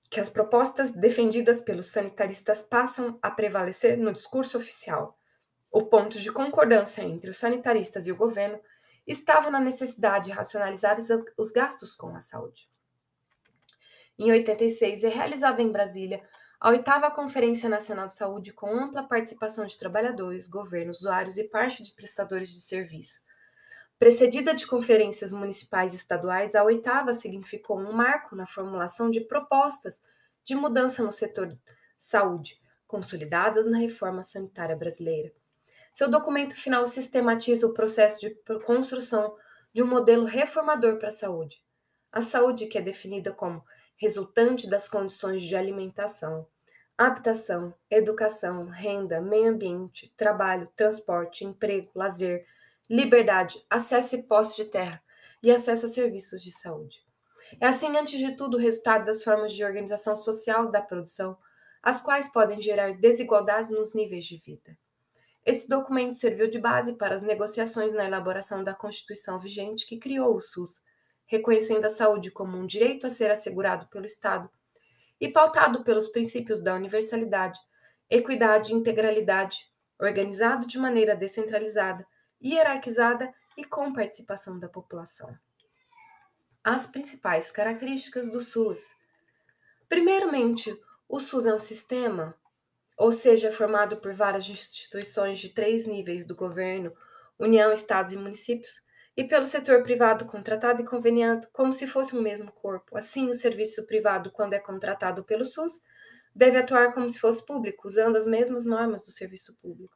que 0.09 0.19
as 0.19 0.29
propostas 0.29 0.91
defendidas 0.91 1.59
pelos 1.59 1.87
sanitaristas 1.87 2.61
passam 2.61 3.17
a 3.21 3.31
prevalecer 3.31 3.97
no 3.97 4.11
discurso 4.11 4.57
oficial. 4.57 5.17
O 5.71 5.83
ponto 5.83 6.19
de 6.19 6.31
concordância 6.31 7.01
entre 7.01 7.29
os 7.29 7.37
sanitaristas 7.37 8.07
e 8.07 8.11
o 8.11 8.15
governo 8.15 8.59
estava 9.05 9.51
na 9.51 9.59
necessidade 9.59 10.25
de 10.25 10.31
racionalizar 10.31 10.97
os 11.37 11.51
gastos 11.51 11.95
com 11.95 12.15
a 12.15 12.21
saúde. 12.21 12.69
Em 14.17 14.31
86, 14.31 15.03
é 15.03 15.09
realizada 15.09 15.61
em 15.61 15.71
Brasília 15.71 16.23
a 16.63 16.69
oitava 16.69 17.11
Conferência 17.11 17.67
Nacional 17.67 18.07
de 18.07 18.15
Saúde, 18.15 18.53
com 18.53 18.67
ampla 18.67 19.03
participação 19.03 19.65
de 19.65 19.77
trabalhadores, 19.77 20.47
governos, 20.47 20.99
usuários 20.99 21.37
e 21.37 21.43
parte 21.43 21.83
de 21.83 21.91
prestadores 21.91 22.49
de 22.49 22.61
serviço. 22.61 23.19
Precedida 23.99 24.55
de 24.55 24.65
conferências 24.65 25.33
municipais 25.33 25.93
e 25.93 25.97
estaduais, 25.97 26.55
a 26.55 26.63
oitava 26.63 27.13
significou 27.13 27.77
um 27.77 27.91
marco 27.91 28.33
na 28.33 28.45
formulação 28.45 29.09
de 29.09 29.19
propostas 29.19 29.99
de 30.45 30.55
mudança 30.55 31.03
no 31.03 31.11
setor 31.11 31.53
saúde, 31.97 32.57
consolidadas 32.87 33.69
na 33.69 33.77
reforma 33.77 34.23
sanitária 34.23 34.75
brasileira. 34.75 35.33
Seu 35.93 36.09
documento 36.09 36.55
final 36.55 36.87
sistematiza 36.87 37.67
o 37.67 37.73
processo 37.73 38.19
de 38.19 38.31
construção 38.65 39.37
de 39.71 39.83
um 39.83 39.85
modelo 39.85 40.25
reformador 40.25 40.97
para 40.97 41.09
a 41.09 41.11
saúde. 41.11 41.63
A 42.11 42.19
saúde, 42.19 42.65
que 42.65 42.79
é 42.79 42.81
definida 42.81 43.31
como 43.31 43.63
resultante 43.95 44.67
das 44.67 44.89
condições 44.89 45.43
de 45.43 45.55
alimentação, 45.55 46.47
habitação, 46.97 47.75
educação, 47.91 48.65
renda, 48.65 49.21
meio 49.21 49.51
ambiente, 49.51 50.11
trabalho, 50.17 50.67
transporte, 50.75 51.45
emprego, 51.45 51.91
lazer, 51.93 52.43
liberdade, 52.89 53.63
acesso 53.69 54.15
e 54.15 54.23
posse 54.23 54.63
de 54.63 54.65
terra 54.65 54.99
e 55.43 55.51
acesso 55.51 55.85
a 55.85 55.89
serviços 55.89 56.41
de 56.41 56.51
saúde. 56.51 57.03
É 57.61 57.67
assim, 57.67 57.95
antes 57.95 58.17
de 58.17 58.35
tudo, 58.35 58.57
o 58.57 58.59
resultado 58.59 59.05
das 59.05 59.23
formas 59.23 59.53
de 59.53 59.63
organização 59.63 60.15
social 60.15 60.71
da 60.71 60.81
produção, 60.81 61.37
as 61.83 62.01
quais 62.01 62.31
podem 62.33 62.59
gerar 62.59 62.93
desigualdades 62.93 63.69
nos 63.69 63.93
níveis 63.93 64.25
de 64.25 64.37
vida. 64.37 64.75
Esse 65.45 65.67
documento 65.67 66.15
serviu 66.15 66.49
de 66.49 66.57
base 66.57 66.93
para 66.93 67.15
as 67.15 67.21
negociações 67.21 67.93
na 67.93 68.05
elaboração 68.05 68.63
da 68.63 68.73
Constituição 68.73 69.37
vigente 69.37 69.85
que 69.85 69.97
criou 69.97 70.35
o 70.35 70.39
SUS, 70.39 70.81
reconhecendo 71.25 71.85
a 71.85 71.89
saúde 71.89 72.31
como 72.31 72.57
um 72.57 72.65
direito 72.65 73.05
a 73.05 73.09
ser 73.09 73.29
assegurado 73.29 73.87
pelo 73.87 74.05
Estado 74.05 74.49
e 75.19 75.29
pautado 75.29 75.83
pelos 75.83 76.07
princípios 76.07 76.61
da 76.61 76.73
universalidade, 76.73 77.59
equidade 78.09 78.71
e 78.71 78.75
integralidade, 78.75 79.69
organizado 79.99 80.65
de 80.65 80.77
maneira 80.77 81.15
descentralizada, 81.15 82.05
hierarquizada 82.41 83.33
e 83.57 83.65
com 83.65 83.91
participação 83.91 84.59
da 84.59 84.69
população. 84.69 85.37
As 86.63 86.87
principais 86.87 87.51
características 87.51 88.29
do 88.29 88.41
SUS. 88.41 88.95
Primeiramente, 89.89 90.73
o 91.07 91.19
SUS 91.19 91.45
é 91.45 91.53
um 91.53 91.59
sistema, 91.59 92.35
ou 92.97 93.11
seja, 93.11 93.51
formado 93.51 93.97
por 93.97 94.13
várias 94.13 94.47
instituições 94.49 95.39
de 95.39 95.49
três 95.49 95.85
níveis 95.85 96.25
do 96.25 96.35
governo, 96.35 96.93
União, 97.37 97.73
Estados 97.73 98.13
e 98.13 98.17
municípios, 98.17 98.81
e 99.15 99.23
pelo 99.23 99.45
setor 99.45 99.83
privado 99.83 100.25
contratado 100.25 100.81
e 100.81 100.85
conveniado 100.85 101.47
como 101.51 101.71
se 101.71 101.85
fosse 101.85 102.15
um 102.15 102.21
mesmo 102.21 102.51
corpo. 102.51 102.97
Assim, 102.97 103.29
o 103.29 103.33
serviço 103.33 103.85
privado, 103.85 104.31
quando 104.31 104.53
é 104.53 104.59
contratado 104.59 105.23
pelo 105.23 105.45
SUS, 105.45 105.81
deve 106.35 106.57
atuar 106.57 106.93
como 106.93 107.09
se 107.09 107.19
fosse 107.19 107.45
público, 107.45 107.87
usando 107.87 108.15
as 108.15 108.25
mesmas 108.25 108.65
normas 108.65 109.03
do 109.03 109.11
serviço 109.11 109.55
público. 109.61 109.95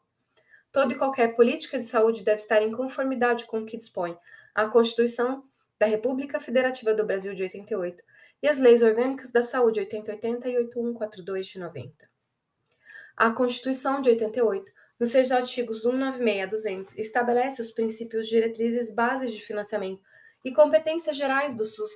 Toda 0.72 0.94
e 0.94 0.98
qualquer 0.98 1.36
política 1.36 1.80
de 1.80 1.86
saúde 1.86 2.24
deve 2.24 2.42
estar 2.42 2.62
em 2.62 2.72
conformidade 2.72 3.46
com 3.46 3.60
o 3.60 3.66
que 3.66 3.78
dispõe 3.78 4.16
a 4.54 4.68
Constituição 4.68 5.44
da 5.80 5.86
República 5.86 6.40
Federativa 6.40 6.94
do 6.94 7.06
Brasil 7.06 7.34
de 7.34 7.44
88 7.44 8.04
e 8.42 8.48
as 8.48 8.58
Leis 8.58 8.82
Orgânicas 8.82 9.32
da 9.32 9.42
Saúde 9.42 9.80
8080 9.80 10.50
e 10.50 10.58
8142 10.58 11.48
de 11.48 11.60
90. 11.60 12.17
A 13.18 13.32
Constituição 13.32 14.00
de 14.00 14.10
88 14.10 14.72
nos 15.00 15.12
seus 15.12 15.32
artigos 15.32 15.82
196 15.82 16.44
a 16.44 16.46
200, 16.46 16.98
estabelece 16.98 17.62
os 17.62 17.72
princípios, 17.72 18.28
diretrizes, 18.28 18.94
bases 18.94 19.32
de 19.32 19.40
financiamento 19.40 20.02
e 20.44 20.52
competências 20.52 21.16
gerais 21.16 21.56
do 21.56 21.66
SUS 21.66 21.92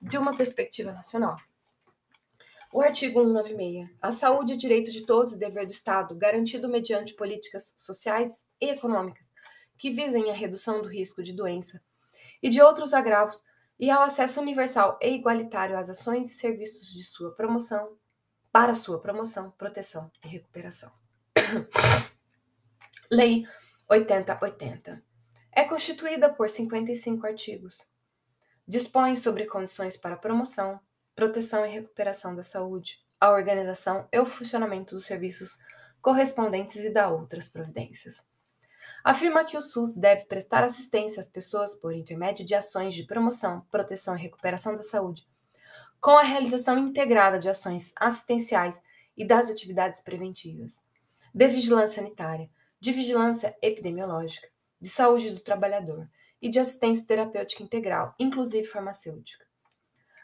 de 0.00 0.18
uma 0.18 0.36
perspectiva 0.36 0.92
nacional. 0.92 1.36
O 2.72 2.80
artigo 2.80 3.20
196. 3.20 3.90
A 4.00 4.10
saúde 4.12 4.54
é 4.54 4.56
direito 4.56 4.90
de 4.90 5.04
todos 5.04 5.34
e 5.34 5.38
dever 5.38 5.66
do 5.66 5.72
Estado, 5.72 6.14
garantido 6.14 6.68
mediante 6.68 7.14
políticas 7.14 7.74
sociais 7.78 8.46
e 8.60 8.70
econômicas 8.70 9.26
que 9.78 9.90
visem 9.90 10.30
a 10.30 10.34
redução 10.34 10.80
do 10.80 10.88
risco 10.88 11.22
de 11.22 11.32
doença 11.32 11.82
e 12.42 12.48
de 12.48 12.60
outros 12.62 12.94
agravos 12.94 13.42
e 13.78 13.90
ao 13.90 14.02
acesso 14.02 14.40
universal 14.40 14.98
e 15.02 15.10
igualitário 15.10 15.76
às 15.76 15.90
ações 15.90 16.30
e 16.30 16.34
serviços 16.34 16.92
de 16.92 17.02
sua 17.02 17.34
promoção, 17.34 17.96
para 18.52 18.74
sua 18.74 19.00
promoção, 19.00 19.50
proteção 19.52 20.12
e 20.22 20.28
recuperação. 20.28 20.92
Lei 23.10 23.48
8080. 23.88 25.02
É 25.50 25.64
constituída 25.64 26.32
por 26.32 26.50
55 26.50 27.26
artigos. 27.26 27.90
Dispõe 28.68 29.16
sobre 29.16 29.46
condições 29.46 29.96
para 29.96 30.16
promoção, 30.16 30.78
proteção 31.14 31.64
e 31.64 31.70
recuperação 31.70 32.36
da 32.36 32.42
saúde, 32.42 33.00
a 33.18 33.30
organização 33.30 34.06
e 34.12 34.18
o 34.18 34.26
funcionamento 34.26 34.94
dos 34.94 35.06
serviços 35.06 35.58
correspondentes 36.00 36.76
e 36.76 36.90
da 36.90 37.08
outras 37.08 37.48
providências. 37.48 38.22
Afirma 39.02 39.44
que 39.44 39.56
o 39.56 39.60
SUS 39.60 39.94
deve 39.94 40.26
prestar 40.26 40.62
assistência 40.62 41.20
às 41.20 41.28
pessoas 41.28 41.74
por 41.74 41.92
intermédio 41.92 42.44
de 42.44 42.54
ações 42.54 42.94
de 42.94 43.04
promoção, 43.04 43.62
proteção 43.70 44.16
e 44.16 44.20
recuperação 44.20 44.76
da 44.76 44.82
saúde, 44.82 45.26
com 46.02 46.18
a 46.18 46.22
realização 46.22 46.76
integrada 46.76 47.38
de 47.38 47.48
ações 47.48 47.92
assistenciais 47.94 48.82
e 49.16 49.24
das 49.24 49.48
atividades 49.48 50.00
preventivas, 50.00 50.76
de 51.32 51.46
vigilância 51.46 52.02
sanitária, 52.02 52.50
de 52.80 52.90
vigilância 52.90 53.56
epidemiológica, 53.62 54.48
de 54.80 54.88
saúde 54.88 55.30
do 55.30 55.38
trabalhador 55.38 56.10
e 56.40 56.50
de 56.50 56.58
assistência 56.58 57.06
terapêutica 57.06 57.62
integral, 57.62 58.16
inclusive 58.18 58.66
farmacêutica. 58.66 59.46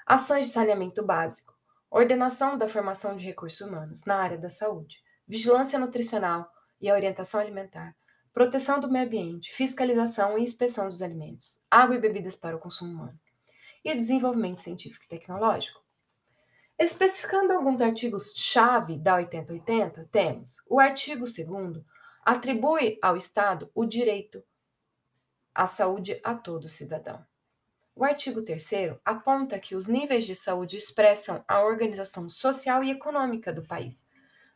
Ações 0.05 0.49
de 0.49 0.53
saneamento 0.53 1.01
básico, 1.05 1.57
ordenação 1.89 2.59
da 2.59 2.69
formação 2.69 3.15
de 3.15 3.25
recursos 3.25 3.61
humanos 3.61 4.05
na 4.05 4.17
área 4.17 4.37
da 4.37 4.49
saúde, 4.49 5.01
vigilância 5.29 5.79
nutricional 5.79 6.51
e 6.81 6.91
a 6.91 6.95
orientação 6.95 7.39
alimentar, 7.39 7.95
proteção 8.33 8.81
do 8.81 8.91
meio 8.91 9.07
ambiente, 9.07 9.53
fiscalização 9.53 10.37
e 10.37 10.43
inspeção 10.43 10.89
dos 10.89 11.03
alimentos, 11.03 11.61
água 11.71 11.95
e 11.95 12.01
bebidas 12.01 12.35
para 12.35 12.57
o 12.57 12.59
consumo 12.59 12.91
humano, 12.91 13.21
e 13.85 13.93
desenvolvimento 13.93 14.61
científico 14.61 15.05
e 15.05 15.09
tecnológico. 15.09 15.83
Especificando 16.79 17.53
alguns 17.53 17.81
artigos-chave 17.81 18.97
da 18.97 19.17
8080, 19.17 20.09
temos 20.13 20.63
o 20.69 20.79
artigo 20.79 21.25
2 21.25 21.85
atribui 22.25 22.99
ao 23.03 23.17
Estado 23.17 23.71
o 23.75 23.85
direito 23.85 24.45
à 25.55 25.67
saúde 25.67 26.21
a 26.23 26.35
todo 26.35 26.69
cidadão. 26.69 27.27
O 27.97 28.05
artigo 28.05 28.43
3 28.43 28.97
aponta 29.05 29.59
que 29.59 29.75
os 29.75 29.89
níveis 29.89 30.25
de 30.25 30.37
saúde 30.37 30.77
expressam 30.77 31.45
a 31.49 31.61
organização 31.63 32.29
social 32.29 32.85
e 32.85 32.93
econômica 32.93 33.53
do 33.53 33.67
país, 33.67 34.05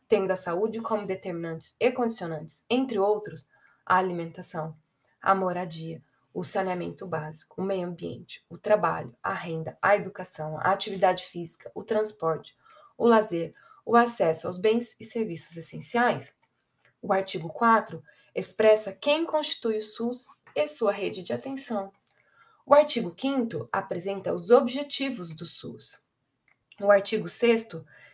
tendo 0.07 0.31
a 0.31 0.37
saúde 0.37 0.79
como 0.79 1.05
determinantes 1.05 1.75
e 1.77 1.91
condicionantes, 1.91 2.63
entre 2.69 2.97
outros, 2.97 3.45
a 3.85 3.97
alimentação, 3.97 4.77
a 5.21 5.35
moradia, 5.35 6.01
o 6.33 6.43
saneamento 6.43 7.05
básico, 7.05 7.61
o 7.61 7.65
meio 7.65 7.87
ambiente, 7.87 8.43
o 8.49 8.57
trabalho, 8.57 9.15
a 9.21 9.33
renda, 9.33 9.77
a 9.81 9.95
educação, 9.95 10.57
a 10.57 10.71
atividade 10.71 11.25
física, 11.25 11.71
o 11.75 11.83
transporte, 11.83 12.57
o 12.97 13.07
lazer, 13.07 13.53
o 13.85 13.95
acesso 13.95 14.47
aos 14.47 14.57
bens 14.57 14.95
e 14.99 15.05
serviços 15.05 15.55
essenciais. 15.57 16.33
O 17.01 17.13
artigo 17.13 17.49
4 17.49 18.03
expressa 18.33 18.91
quem 18.91 19.25
constitui 19.25 19.77
o 19.77 19.81
SUS 19.81 20.27
e 20.55 20.67
sua 20.67 20.91
rede 20.91 21.21
de 21.21 21.33
atenção 21.33 21.91
o 22.65 22.73
artigo 22.73 23.13
5 23.19 23.67
apresenta 23.71 24.33
os 24.33 24.49
objetivos 24.49 25.33
do 25.33 25.45
SUS. 25.45 26.01
No 26.79 26.89
artigo 26.89 27.27
6 27.27 27.67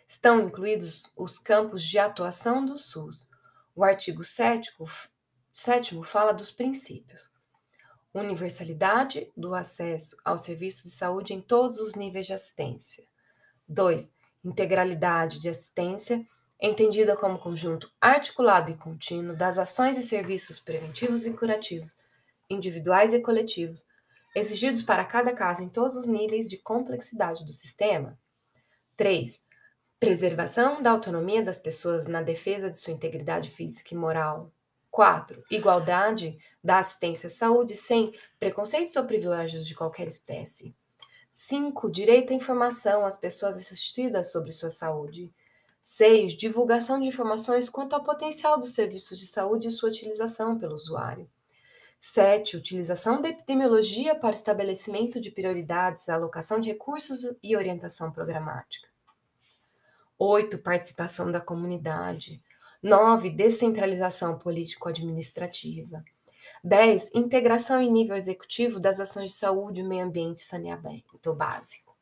estão 0.08 0.42
incluídos 0.42 1.14
os 1.16 1.38
campos 1.38 1.84
de 1.84 2.00
atuação 2.00 2.66
do 2.66 2.76
SUS. 2.76 3.28
O 3.76 3.84
artigo 3.84 4.24
7 4.24 4.74
fala 6.04 6.34
dos 6.34 6.50
princípios. 6.50 7.30
Universalidade 8.14 9.32
do 9.38 9.54
acesso 9.54 10.18
aos 10.26 10.42
serviços 10.42 10.84
de 10.84 10.90
saúde 10.90 11.34
em 11.34 11.42
todos 11.42 11.78
os 11.78 11.94
níveis 11.94 12.26
de 12.26 12.34
assistência. 12.34 13.04
2. 13.68 14.12
Integralidade 14.44 15.40
de 15.40 15.48
assistência, 15.48 16.26
entendida 16.60 17.16
como 17.16 17.38
conjunto 17.38 17.92
articulado 18.02 18.72
e 18.72 18.78
contínuo 18.78 19.36
das 19.36 19.60
ações 19.60 19.96
e 19.96 20.02
serviços 20.02 20.60
preventivos 20.60 21.28
e 21.28 21.34
curativos, 21.34 21.96
individuais 22.50 23.14
e 23.14 23.20
coletivos, 23.20 23.86
exigidos 24.36 24.82
para 24.82 25.06
cada 25.06 25.34
caso 25.34 25.62
em 25.62 25.70
todos 25.70 25.96
os 25.96 26.08
níveis 26.08 26.48
de 26.50 26.58
complexidade 26.58 27.46
do 27.46 27.54
sistema. 27.54 28.18
3. 28.98 29.40
Preservação 30.00 30.82
da 30.82 30.92
autonomia 30.92 31.44
das 31.44 31.60
pessoas 31.60 32.08
na 32.08 32.24
defesa 32.24 32.72
de 32.72 32.78
sua 32.78 32.94
integridade 32.94 33.52
física 33.52 33.94
e 33.94 33.98
moral. 33.98 34.52
4. 34.92 35.44
Igualdade 35.50 36.38
da 36.64 36.80
assistência 36.80 37.28
à 37.28 37.30
saúde 37.30 37.76
sem 37.76 38.14
preconceitos 38.40 38.96
ou 38.96 39.06
privilégios 39.06 39.68
de 39.68 39.76
qualquer 39.76 40.08
espécie. 40.08 40.76
5. 41.32 41.90
Direito 41.90 42.34
à 42.34 42.36
informação 42.36 43.06
às 43.06 43.16
pessoas 43.16 43.56
assistidas 43.58 44.32
sobre 44.32 44.52
sua 44.52 44.70
saúde. 44.70 45.34
6. 45.82 46.34
Divulgação 46.34 47.00
de 47.00 47.08
informações 47.08 47.70
quanto 47.70 47.94
ao 47.94 48.04
potencial 48.04 48.60
dos 48.60 48.74
serviços 48.74 49.18
de 49.18 49.26
saúde 49.26 49.68
e 49.68 49.72
sua 49.72 49.90
utilização 49.90 50.58
pelo 50.58 50.76
usuário. 50.76 51.30
7. 52.02 52.58
Utilização 52.58 53.22
da 53.22 53.30
epidemiologia 53.30 54.16
para 54.16 54.32
o 54.32 54.34
estabelecimento 54.34 55.20
de 55.20 55.32
prioridades, 55.32 56.10
alocação 56.10 56.60
de 56.60 56.70
recursos 56.70 57.26
e 57.42 57.56
orientação 57.56 58.12
programática. 58.12 58.88
8. 60.18 60.58
Participação 60.60 61.32
da 61.32 61.40
comunidade. 61.40 62.42
9. 62.82 63.30
Descentralização 63.32 64.40
político-administrativa. 64.40 66.02
10. 66.64 67.12
Integração 67.14 67.82
em 67.82 67.92
nível 67.92 68.16
executivo 68.16 68.80
das 68.80 69.02
ações 69.02 69.32
de 69.32 69.38
saúde, 69.38 69.84
meio 69.84 70.06
ambiente 70.06 70.38
e 70.38 70.46
saneamento 70.46 71.34
básico. 71.36 71.98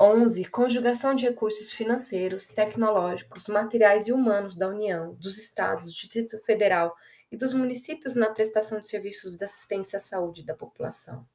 11. 0.00 0.46
Conjugação 0.46 1.14
de 1.14 1.26
recursos 1.26 1.72
financeiros, 1.72 2.46
tecnológicos, 2.46 3.48
materiais 3.48 4.06
e 4.06 4.12
humanos 4.12 4.56
da 4.56 4.68
União, 4.68 5.14
dos 5.14 5.36
Estados, 5.36 5.84
do 5.84 5.92
Distrito 5.92 6.38
Federal 6.38 6.96
e 7.30 7.36
dos 7.36 7.52
municípios 7.52 8.14
na 8.14 8.30
prestação 8.30 8.80
de 8.80 8.88
serviços 8.88 9.36
de 9.36 9.44
assistência 9.44 9.98
à 9.98 10.00
saúde 10.00 10.42
da 10.42 10.54
população. 10.54 11.26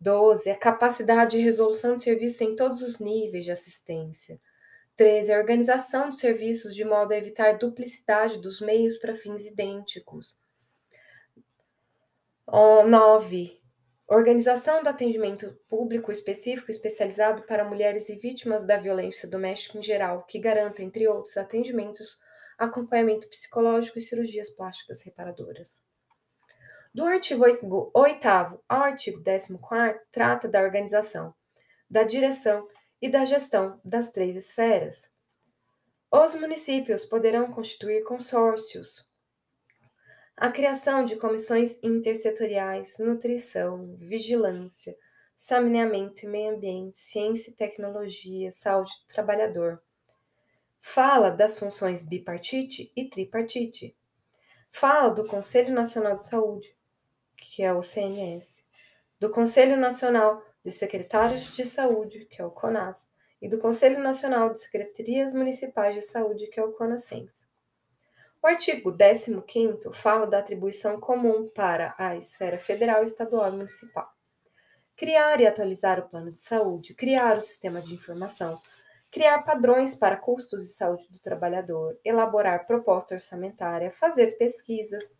12. 0.00 0.50
A 0.50 0.56
capacidade 0.56 1.36
de 1.36 1.44
resolução 1.44 1.94
de 1.94 2.02
serviços 2.02 2.40
em 2.40 2.56
todos 2.56 2.82
os 2.82 2.98
níveis 2.98 3.44
de 3.44 3.52
assistência. 3.52 4.40
13. 4.96 5.32
A 5.32 5.38
organização 5.38 6.10
de 6.10 6.16
serviços 6.16 6.74
de 6.74 6.84
modo 6.84 7.12
a 7.12 7.16
evitar 7.16 7.58
duplicidade 7.58 8.38
dos 8.38 8.60
meios 8.60 8.96
para 8.96 9.14
fins 9.14 9.46
idênticos. 9.46 10.38
9. 12.46 13.60
Organização 14.08 14.82
do 14.82 14.88
atendimento 14.88 15.56
público 15.68 16.10
específico 16.10 16.70
especializado 16.70 17.42
para 17.42 17.64
mulheres 17.64 18.08
e 18.08 18.16
vítimas 18.16 18.64
da 18.64 18.76
violência 18.76 19.28
doméstica 19.28 19.78
em 19.78 19.82
geral, 19.82 20.24
que 20.26 20.38
garanta, 20.40 20.82
entre 20.82 21.06
outros, 21.06 21.36
atendimentos 21.36 22.18
acompanhamento 22.60 23.26
psicológico 23.28 23.98
e 23.98 24.02
cirurgias 24.02 24.50
plásticas 24.50 25.02
reparadoras. 25.02 25.80
Do 26.92 27.04
artigo 27.04 27.44
8 27.94 28.28
ao 28.68 28.82
artigo 28.82 29.22
14, 29.22 29.58
trata 30.10 30.46
da 30.46 30.60
organização, 30.60 31.34
da 31.88 32.02
direção 32.02 32.68
e 33.00 33.08
da 33.08 33.24
gestão 33.24 33.80
das 33.84 34.10
três 34.10 34.36
esferas. 34.36 35.10
Os 36.10 36.34
municípios 36.34 37.04
poderão 37.04 37.50
constituir 37.50 38.02
consórcios. 38.02 39.10
A 40.36 40.50
criação 40.50 41.04
de 41.04 41.16
comissões 41.16 41.78
intersetoriais, 41.82 42.98
nutrição, 42.98 43.94
vigilância, 43.96 44.96
saneamento 45.36 46.24
e 46.24 46.28
meio 46.28 46.54
ambiente, 46.54 46.98
ciência 46.98 47.50
e 47.50 47.54
tecnologia, 47.54 48.50
saúde 48.52 48.90
do 49.02 49.12
trabalhador 49.12 49.80
Fala 50.82 51.30
das 51.30 51.58
funções 51.58 52.02
bipartite 52.02 52.90
e 52.96 53.04
tripartite. 53.04 53.94
Fala 54.72 55.10
do 55.10 55.26
Conselho 55.26 55.74
Nacional 55.74 56.16
de 56.16 56.24
Saúde, 56.24 56.74
que 57.36 57.62
é 57.62 57.72
o 57.72 57.82
CNS, 57.82 58.64
do 59.20 59.28
Conselho 59.28 59.76
Nacional 59.76 60.42
de 60.64 60.70
Secretários 60.70 61.52
de 61.54 61.64
Saúde, 61.64 62.26
que 62.26 62.40
é 62.40 62.44
o 62.44 62.50
CONAS, 62.50 63.08
e 63.40 63.48
do 63.48 63.58
Conselho 63.58 64.02
Nacional 64.02 64.50
de 64.50 64.60
Secretarias 64.60 65.32
Municipais 65.32 65.94
de 65.94 66.02
Saúde, 66.02 66.46
que 66.48 66.60
é 66.60 66.64
o 66.64 66.72
CONASENS. 66.72 67.48
O 68.42 68.46
artigo 68.46 68.96
15 68.96 69.92
fala 69.92 70.26
da 70.26 70.38
atribuição 70.38 70.98
comum 70.98 71.48
para 71.54 71.94
a 71.98 72.16
esfera 72.16 72.58
federal, 72.58 73.04
estadual 73.04 73.48
e 73.48 73.56
municipal. 73.56 74.10
Criar 74.96 75.40
e 75.40 75.46
atualizar 75.46 76.00
o 76.00 76.08
plano 76.08 76.32
de 76.32 76.40
saúde, 76.40 76.94
criar 76.94 77.36
o 77.36 77.40
sistema 77.40 77.82
de 77.82 77.94
informação, 77.94 78.60
criar 79.10 79.42
padrões 79.42 79.94
para 79.94 80.16
custos 80.16 80.62
de 80.62 80.72
saúde 80.72 81.06
do 81.10 81.18
trabalhador, 81.18 81.98
elaborar 82.04 82.66
proposta 82.66 83.14
orçamentária, 83.14 83.90
fazer 83.90 84.38
pesquisas. 84.38 85.12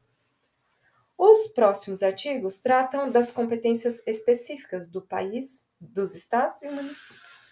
Os 1.22 1.48
próximos 1.48 2.02
artigos 2.02 2.56
tratam 2.56 3.10
das 3.10 3.30
competências 3.30 4.02
específicas 4.06 4.88
do 4.88 5.02
país, 5.02 5.66
dos 5.78 6.14
estados 6.14 6.62
e 6.62 6.68
municípios. 6.70 7.50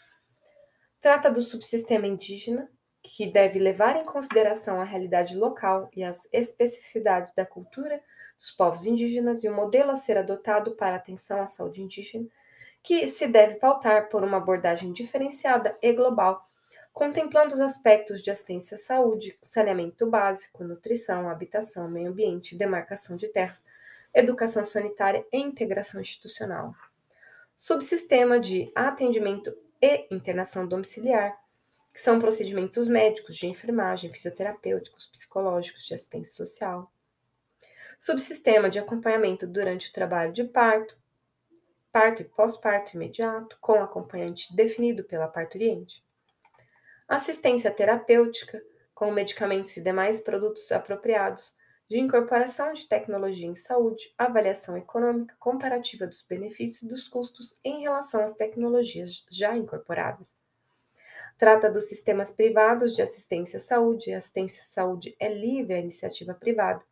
Trata 1.02 1.30
do 1.30 1.42
subsistema 1.42 2.06
indígena, 2.06 2.66
que 3.02 3.26
deve 3.26 3.58
levar 3.58 3.94
em 3.96 4.06
consideração 4.06 4.80
a 4.80 4.84
realidade 4.84 5.36
local 5.36 5.90
e 5.94 6.02
as 6.02 6.26
especificidades 6.32 7.34
da 7.34 7.44
cultura 7.44 8.02
dos 8.38 8.50
povos 8.50 8.86
indígenas 8.86 9.44
e 9.44 9.50
o 9.50 9.54
modelo 9.54 9.90
a 9.90 9.96
ser 9.96 10.16
adotado 10.16 10.74
para 10.74 10.96
atenção 10.96 11.42
à 11.42 11.46
saúde 11.46 11.82
indígena, 11.82 12.26
que 12.82 13.06
se 13.06 13.28
deve 13.28 13.56
pautar 13.56 14.08
por 14.08 14.24
uma 14.24 14.38
abordagem 14.38 14.94
diferenciada 14.94 15.76
e 15.82 15.92
global, 15.92 16.47
contemplando 16.98 17.54
os 17.54 17.60
aspectos 17.60 18.20
de 18.20 18.28
assistência 18.28 18.74
à 18.74 18.78
saúde, 18.78 19.36
saneamento 19.40 20.04
básico, 20.04 20.64
nutrição, 20.64 21.30
habitação, 21.30 21.88
meio 21.88 22.08
ambiente, 22.08 22.56
demarcação 22.56 23.14
de 23.14 23.28
terras, 23.28 23.64
educação 24.12 24.64
sanitária 24.64 25.24
e 25.32 25.38
integração 25.38 26.00
institucional. 26.00 26.74
Subsistema 27.54 28.40
de 28.40 28.72
atendimento 28.74 29.56
e 29.80 30.08
internação 30.10 30.66
domiciliar, 30.66 31.38
que 31.94 32.00
são 32.00 32.18
procedimentos 32.18 32.88
médicos, 32.88 33.36
de 33.36 33.46
enfermagem, 33.46 34.12
fisioterapêuticos, 34.12 35.06
psicológicos, 35.06 35.86
de 35.86 35.94
assistência 35.94 36.34
social. 36.34 36.90
Subsistema 37.96 38.68
de 38.68 38.80
acompanhamento 38.80 39.46
durante 39.46 39.88
o 39.88 39.92
trabalho 39.92 40.32
de 40.32 40.42
parto, 40.42 40.98
parto 41.92 42.22
e 42.22 42.24
pós-parto 42.24 42.96
imediato, 42.96 43.56
com 43.60 43.74
acompanhante 43.74 44.52
definido 44.52 45.04
pela 45.04 45.28
parturiente. 45.28 46.07
Assistência 47.08 47.70
terapêutica, 47.70 48.62
com 48.94 49.10
medicamentos 49.10 49.74
e 49.78 49.82
demais 49.82 50.20
produtos 50.20 50.70
apropriados, 50.70 51.56
de 51.88 51.98
incorporação 51.98 52.74
de 52.74 52.86
tecnologia 52.86 53.46
em 53.46 53.56
saúde, 53.56 54.12
avaliação 54.18 54.76
econômica 54.76 55.34
comparativa 55.38 56.06
dos 56.06 56.20
benefícios 56.20 56.82
e 56.82 56.88
dos 56.88 57.08
custos 57.08 57.58
em 57.64 57.80
relação 57.80 58.22
às 58.22 58.34
tecnologias 58.34 59.24
já 59.30 59.56
incorporadas. 59.56 60.36
Trata 61.38 61.70
dos 61.70 61.88
sistemas 61.88 62.30
privados 62.30 62.94
de 62.94 63.00
assistência 63.00 63.56
à 63.56 63.60
saúde, 63.60 64.12
assistência 64.12 64.62
à 64.62 64.66
saúde 64.66 65.16
é 65.18 65.32
livre 65.32 65.72
à 65.72 65.78
iniciativa 65.78 66.34
privada, 66.34 66.84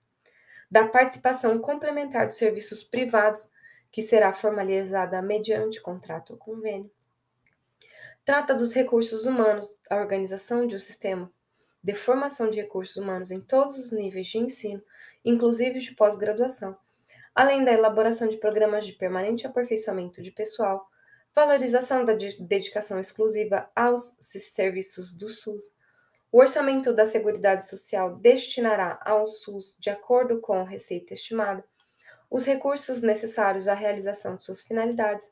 da 0.70 0.88
participação 0.88 1.58
complementar 1.58 2.26
dos 2.26 2.36
serviços 2.36 2.82
privados, 2.82 3.52
que 3.92 4.00
será 4.00 4.32
formalizada 4.32 5.20
mediante 5.20 5.78
contrato 5.78 6.30
ou 6.32 6.38
convênio. 6.38 6.90
Trata 8.26 8.56
dos 8.56 8.74
recursos 8.74 9.24
humanos, 9.24 9.78
a 9.88 9.94
organização 9.94 10.66
de 10.66 10.74
um 10.74 10.80
sistema 10.80 11.30
de 11.80 11.94
formação 11.94 12.50
de 12.50 12.56
recursos 12.56 12.96
humanos 12.96 13.30
em 13.30 13.40
todos 13.40 13.78
os 13.78 13.92
níveis 13.92 14.26
de 14.26 14.38
ensino, 14.38 14.82
inclusive 15.24 15.78
de 15.78 15.94
pós-graduação, 15.94 16.76
além 17.32 17.64
da 17.64 17.72
elaboração 17.72 18.26
de 18.26 18.36
programas 18.38 18.84
de 18.84 18.94
permanente 18.94 19.46
aperfeiçoamento 19.46 20.20
de 20.20 20.32
pessoal, 20.32 20.88
valorização 21.32 22.04
da 22.04 22.14
dedicação 22.14 22.98
exclusiva 22.98 23.70
aos 23.76 24.16
serviços 24.18 25.14
do 25.14 25.28
SUS. 25.28 25.72
O 26.32 26.40
orçamento 26.40 26.92
da 26.92 27.06
Seguridade 27.06 27.64
Social 27.64 28.16
destinará 28.16 28.98
ao 29.04 29.24
SUS, 29.28 29.78
de 29.78 29.88
acordo 29.88 30.40
com 30.40 30.64
receita 30.64 31.14
estimada, 31.14 31.64
os 32.28 32.44
recursos 32.44 33.02
necessários 33.02 33.68
à 33.68 33.74
realização 33.74 34.34
de 34.34 34.42
suas 34.42 34.64
finalidades, 34.64 35.30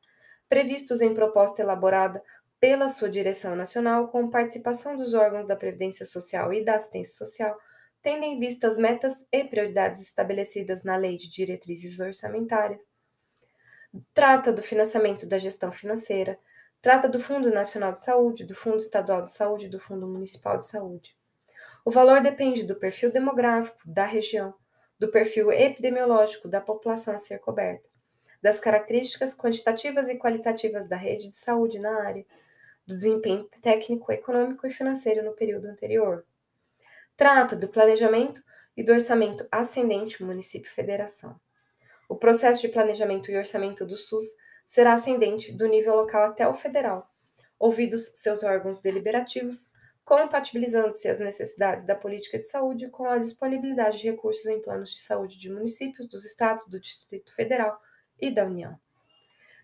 previstos 0.49 1.01
em 1.01 1.13
proposta 1.13 1.61
elaborada 1.61 2.23
pela 2.65 2.89
sua 2.89 3.11
direção 3.11 3.55
nacional, 3.55 4.09
com 4.09 4.31
participação 4.31 4.97
dos 4.97 5.13
órgãos 5.13 5.47
da 5.47 5.55
Previdência 5.55 6.07
Social 6.07 6.51
e 6.51 6.65
da 6.65 6.77
Assistência 6.77 7.15
Social, 7.15 7.61
tendo 8.01 8.25
em 8.25 8.39
vista 8.39 8.67
as 8.67 8.79
metas 8.79 9.27
e 9.31 9.45
prioridades 9.45 10.01
estabelecidas 10.01 10.83
na 10.83 10.97
Lei 10.97 11.19
de 11.19 11.29
Diretrizes 11.29 12.01
Orçamentárias. 12.01 12.83
Trata 14.15 14.51
do 14.51 14.63
financiamento 14.63 15.29
da 15.29 15.39
gestão 15.39 15.71
financeira, 15.71 16.39
trata 16.81 17.07
do 17.07 17.21
Fundo 17.21 17.53
Nacional 17.53 17.91
de 17.91 18.03
Saúde, 18.03 18.47
do 18.47 18.55
Fundo 18.55 18.79
Estadual 18.79 19.21
de 19.21 19.33
Saúde 19.33 19.67
e 19.67 19.69
do 19.69 19.79
Fundo 19.79 20.07
Municipal 20.07 20.57
de 20.57 20.67
Saúde. 20.67 21.15
O 21.85 21.91
valor 21.91 22.23
depende 22.23 22.65
do 22.65 22.77
perfil 22.77 23.13
demográfico 23.13 23.79
da 23.85 24.07
região, 24.07 24.55
do 24.99 25.11
perfil 25.11 25.53
epidemiológico 25.53 26.49
da 26.49 26.63
população 26.63 27.15
a 27.15 27.19
ser 27.19 27.41
coberta, 27.41 27.91
das 28.41 28.59
características 28.59 29.37
quantitativas 29.37 30.09
e 30.09 30.17
qualitativas 30.17 30.89
da 30.89 30.97
rede 30.97 31.29
de 31.29 31.37
saúde 31.37 31.79
na 31.79 32.03
área, 32.03 32.25
do 32.87 32.95
desempenho 32.95 33.49
técnico, 33.63 34.13
econômico 34.13 34.67
e 34.67 34.71
financeiro 34.71 35.25
no 35.25 35.33
período 35.33 35.67
anterior. 35.67 36.25
Trata 37.17 37.55
do 37.55 37.69
planejamento 37.69 38.43
e 38.77 38.83
do 38.83 38.93
orçamento 38.93 39.47
ascendente 39.51 40.23
município-federação. 40.23 41.39
O 42.09 42.17
processo 42.17 42.61
de 42.61 42.69
planejamento 42.69 43.31
e 43.31 43.37
orçamento 43.37 43.87
do 43.87 43.97
SUS 43.97 44.27
será 44.67 44.95
ascendente 44.95 45.53
do 45.53 45.67
nível 45.67 45.95
local 45.95 46.25
até 46.25 46.47
o 46.47 46.55
federal, 46.55 47.11
ouvidos 47.59 48.13
seus 48.17 48.43
órgãos 48.43 48.79
deliberativos, 48.79 49.71
compatibilizando-se 50.05 51.09
as 51.09 51.19
necessidades 51.19 51.87
da 51.87 51.95
política 51.95 52.39
de 52.39 52.47
saúde 52.47 52.89
com 52.91 53.09
a 53.09 53.17
disponibilidade 53.17 53.99
de 53.99 54.11
recursos 54.11 54.45
em 54.47 54.61
planos 54.61 54.91
de 54.91 55.01
saúde 55.01 55.39
de 55.39 55.51
municípios, 55.51 56.07
dos 56.07 56.25
estados, 56.25 56.67
do 56.67 56.79
Distrito 56.79 57.35
Federal 57.35 57.81
e 58.21 58.31
da 58.31 58.45
União. 58.45 58.79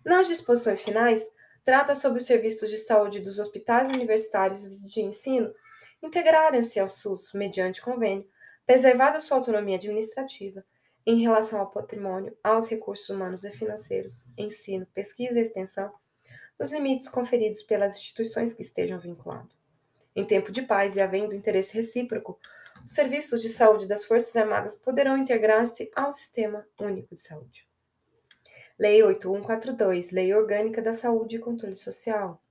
Nas 0.04 0.28
disposições 0.28 0.80
finais, 0.80 1.30
trata 1.64 1.94
sobre 1.94 2.20
os 2.20 2.26
serviços 2.26 2.70
de 2.70 2.78
saúde 2.78 3.20
dos 3.20 3.38
hospitais 3.38 3.88
universitários 3.88 4.80
de 4.86 5.00
ensino 5.00 5.54
integrarem-se 6.02 6.80
ao 6.80 6.88
SUS 6.88 7.32
mediante 7.34 7.82
convênio, 7.82 8.26
preservada 8.66 9.20
sua 9.20 9.36
autonomia 9.36 9.76
administrativa 9.76 10.64
em 11.06 11.20
relação 11.20 11.60
ao 11.60 11.70
patrimônio, 11.70 12.36
aos 12.42 12.68
recursos 12.68 13.08
humanos 13.08 13.44
e 13.44 13.50
financeiros, 13.50 14.32
ensino, 14.36 14.86
pesquisa 14.94 15.38
e 15.38 15.42
extensão, 15.42 15.92
nos 16.58 16.70
limites 16.70 17.08
conferidos 17.08 17.62
pelas 17.62 17.96
instituições 17.96 18.52
que 18.52 18.62
estejam 18.62 18.98
vinculados. 18.98 19.58
Em 20.14 20.24
tempo 20.24 20.52
de 20.52 20.62
paz 20.62 20.96
e 20.96 21.00
havendo 21.00 21.34
interesse 21.34 21.74
recíproco, 21.74 22.38
os 22.84 22.92
serviços 22.92 23.40
de 23.40 23.48
saúde 23.48 23.86
das 23.86 24.04
Forças 24.04 24.36
Armadas 24.36 24.74
poderão 24.74 25.16
integrar-se 25.16 25.90
ao 25.94 26.10
Sistema 26.12 26.66
Único 26.78 27.14
de 27.14 27.22
Saúde. 27.22 27.69
Lei 28.80 29.02
8142, 29.02 30.10
Lei 30.10 30.32
Orgânica 30.32 30.80
da 30.80 30.94
Saúde 30.94 31.36
e 31.36 31.38
Controle 31.38 31.76
Social. 31.76 32.42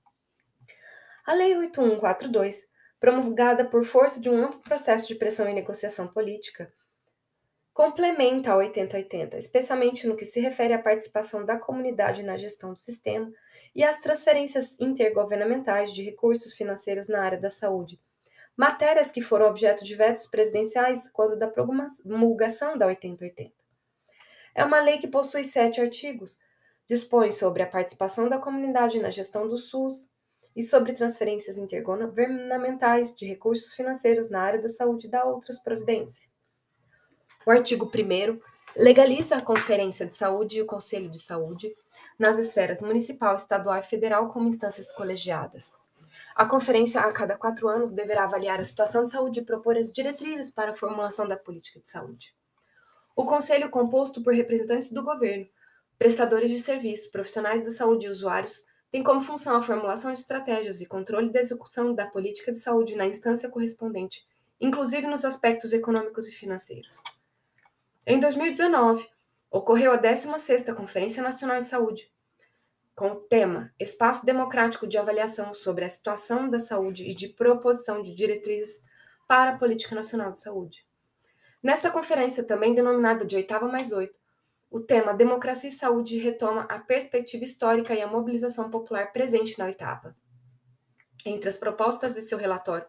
A 1.26 1.34
Lei 1.34 1.56
8142, 1.56 2.70
promulgada 3.00 3.64
por 3.64 3.82
força 3.84 4.20
de 4.20 4.30
um 4.30 4.44
amplo 4.44 4.60
processo 4.60 5.08
de 5.08 5.16
pressão 5.16 5.48
e 5.48 5.52
negociação 5.52 6.06
política, 6.06 6.72
complementa 7.72 8.52
a 8.52 8.56
8080, 8.58 9.38
especialmente 9.38 10.06
no 10.06 10.14
que 10.14 10.24
se 10.24 10.38
refere 10.38 10.72
à 10.72 10.78
participação 10.78 11.44
da 11.44 11.58
comunidade 11.58 12.22
na 12.22 12.36
gestão 12.36 12.72
do 12.72 12.78
sistema 12.78 13.28
e 13.74 13.82
às 13.82 13.98
transferências 13.98 14.78
intergovernamentais 14.78 15.92
de 15.92 16.04
recursos 16.04 16.54
financeiros 16.54 17.08
na 17.08 17.24
área 17.24 17.40
da 17.40 17.50
saúde, 17.50 18.00
matérias 18.56 19.10
que 19.10 19.20
foram 19.20 19.46
objeto 19.46 19.84
de 19.84 19.96
vetos 19.96 20.26
presidenciais 20.26 21.10
quando 21.12 21.36
da 21.36 21.48
promulgação 21.48 22.78
da 22.78 22.86
8080. 22.86 23.59
É 24.54 24.64
uma 24.64 24.80
lei 24.80 24.98
que 24.98 25.08
possui 25.08 25.44
sete 25.44 25.80
artigos. 25.80 26.38
Dispõe 26.86 27.30
sobre 27.30 27.62
a 27.62 27.66
participação 27.66 28.28
da 28.28 28.38
comunidade 28.38 28.98
na 28.98 29.10
gestão 29.10 29.48
do 29.48 29.56
SUS 29.56 30.10
e 30.56 30.62
sobre 30.62 30.92
transferências 30.92 31.56
intergovernamentais 31.56 33.14
de 33.14 33.26
recursos 33.26 33.74
financeiros 33.74 34.28
na 34.28 34.40
área 34.40 34.60
da 34.60 34.68
saúde 34.68 35.06
e 35.06 35.10
da 35.10 35.24
outras 35.24 35.58
providências. 35.58 36.34
O 37.46 37.50
artigo 37.50 37.86
1 37.86 38.40
legaliza 38.76 39.36
a 39.36 39.42
Conferência 39.42 40.04
de 40.04 40.14
Saúde 40.14 40.58
e 40.58 40.62
o 40.62 40.66
Conselho 40.66 41.08
de 41.08 41.18
Saúde 41.18 41.74
nas 42.18 42.38
esferas 42.38 42.82
municipal, 42.82 43.34
estadual 43.36 43.78
e 43.78 43.82
federal 43.82 44.28
como 44.28 44.48
instâncias 44.48 44.92
colegiadas. 44.92 45.72
A 46.34 46.44
conferência, 46.44 47.00
a 47.00 47.12
cada 47.12 47.36
quatro 47.36 47.68
anos, 47.68 47.92
deverá 47.92 48.24
avaliar 48.24 48.60
a 48.60 48.64
situação 48.64 49.04
de 49.04 49.10
saúde 49.10 49.40
e 49.40 49.44
propor 49.44 49.76
as 49.76 49.92
diretrizes 49.92 50.50
para 50.50 50.72
a 50.72 50.74
formulação 50.74 51.26
da 51.26 51.36
política 51.36 51.80
de 51.80 51.88
saúde. 51.88 52.34
O 53.14 53.24
conselho, 53.24 53.70
composto 53.70 54.22
por 54.22 54.34
representantes 54.34 54.92
do 54.92 55.02
governo, 55.02 55.46
prestadores 55.98 56.50
de 56.50 56.58
serviço, 56.58 57.10
profissionais 57.10 57.62
da 57.62 57.70
saúde 57.70 58.06
e 58.06 58.08
usuários, 58.08 58.66
tem 58.90 59.02
como 59.02 59.20
função 59.20 59.56
a 59.56 59.62
formulação 59.62 60.10
de 60.10 60.18
estratégias 60.18 60.80
e 60.80 60.86
controle 60.86 61.30
da 61.30 61.40
execução 61.40 61.94
da 61.94 62.06
política 62.06 62.50
de 62.50 62.58
saúde 62.58 62.96
na 62.96 63.06
instância 63.06 63.48
correspondente, 63.48 64.26
inclusive 64.60 65.06
nos 65.06 65.24
aspectos 65.24 65.72
econômicos 65.72 66.28
e 66.28 66.32
financeiros. 66.32 67.00
Em 68.06 68.18
2019, 68.18 69.06
ocorreu 69.50 69.92
a 69.92 69.98
16ª 69.98 70.74
Conferência 70.74 71.22
Nacional 71.22 71.58
de 71.58 71.64
Saúde, 71.64 72.10
com 72.94 73.12
o 73.12 73.16
tema 73.16 73.72
Espaço 73.78 74.26
Democrático 74.26 74.86
de 74.86 74.98
Avaliação 74.98 75.54
sobre 75.54 75.84
a 75.84 75.88
Situação 75.88 76.50
da 76.50 76.58
Saúde 76.58 77.08
e 77.08 77.14
de 77.14 77.28
Proposição 77.28 78.02
de 78.02 78.14
Diretrizes 78.14 78.82
para 79.28 79.52
a 79.52 79.58
Política 79.58 79.94
Nacional 79.94 80.32
de 80.32 80.40
Saúde. 80.40 80.84
Nessa 81.62 81.90
conferência, 81.90 82.42
também 82.42 82.74
denominada 82.74 83.24
de 83.24 83.36
oitava 83.36 83.68
mais 83.68 83.92
oito, 83.92 84.18
o 84.70 84.80
tema 84.80 85.12
Democracia 85.12 85.68
e 85.68 85.72
Saúde 85.72 86.16
retoma 86.16 86.62
a 86.62 86.78
perspectiva 86.78 87.44
histórica 87.44 87.94
e 87.94 88.00
a 88.00 88.06
mobilização 88.06 88.70
popular 88.70 89.12
presente 89.12 89.58
na 89.58 89.66
oitava. 89.66 90.16
Entre 91.26 91.48
as 91.48 91.58
propostas 91.58 92.14
de 92.14 92.22
seu 92.22 92.38
relatório, 92.38 92.86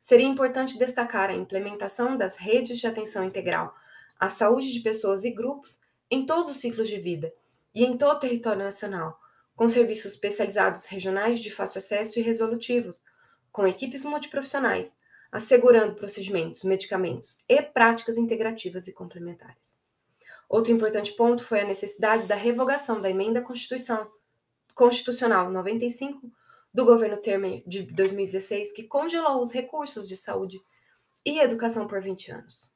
seria 0.00 0.26
importante 0.26 0.78
destacar 0.78 1.30
a 1.30 1.34
implementação 1.34 2.16
das 2.16 2.36
redes 2.36 2.78
de 2.78 2.86
atenção 2.86 3.24
integral 3.24 3.74
à 4.18 4.30
saúde 4.30 4.72
de 4.72 4.80
pessoas 4.80 5.24
e 5.24 5.30
grupos 5.30 5.80
em 6.10 6.24
todos 6.24 6.48
os 6.48 6.56
ciclos 6.56 6.88
de 6.88 6.98
vida 6.98 7.32
e 7.74 7.84
em 7.84 7.98
todo 7.98 8.16
o 8.16 8.20
território 8.20 8.62
nacional, 8.62 9.20
com 9.54 9.68
serviços 9.68 10.12
especializados 10.12 10.86
regionais 10.86 11.38
de 11.40 11.50
fácil 11.50 11.78
acesso 11.78 12.18
e 12.18 12.22
resolutivos, 12.22 13.02
com 13.52 13.66
equipes 13.66 14.04
multiprofissionais, 14.04 14.94
assegurando 15.36 15.94
procedimentos, 15.94 16.64
medicamentos 16.64 17.38
e 17.46 17.60
práticas 17.60 18.16
integrativas 18.16 18.88
e 18.88 18.92
complementares. 18.92 19.76
Outro 20.48 20.72
importante 20.72 21.12
ponto 21.12 21.44
foi 21.44 21.60
a 21.60 21.66
necessidade 21.66 22.26
da 22.26 22.34
revogação 22.34 23.02
da 23.02 23.10
emenda 23.10 23.42
Constituição, 23.42 24.10
Constitucional 24.74 25.50
95 25.50 26.32
do 26.72 26.84
governo 26.86 27.18
Temer 27.18 27.62
de 27.66 27.82
2016, 27.82 28.72
que 28.72 28.84
congelou 28.84 29.40
os 29.40 29.52
recursos 29.52 30.08
de 30.08 30.16
saúde 30.16 30.58
e 31.24 31.38
educação 31.38 31.86
por 31.86 32.00
20 32.00 32.32
anos. 32.32 32.74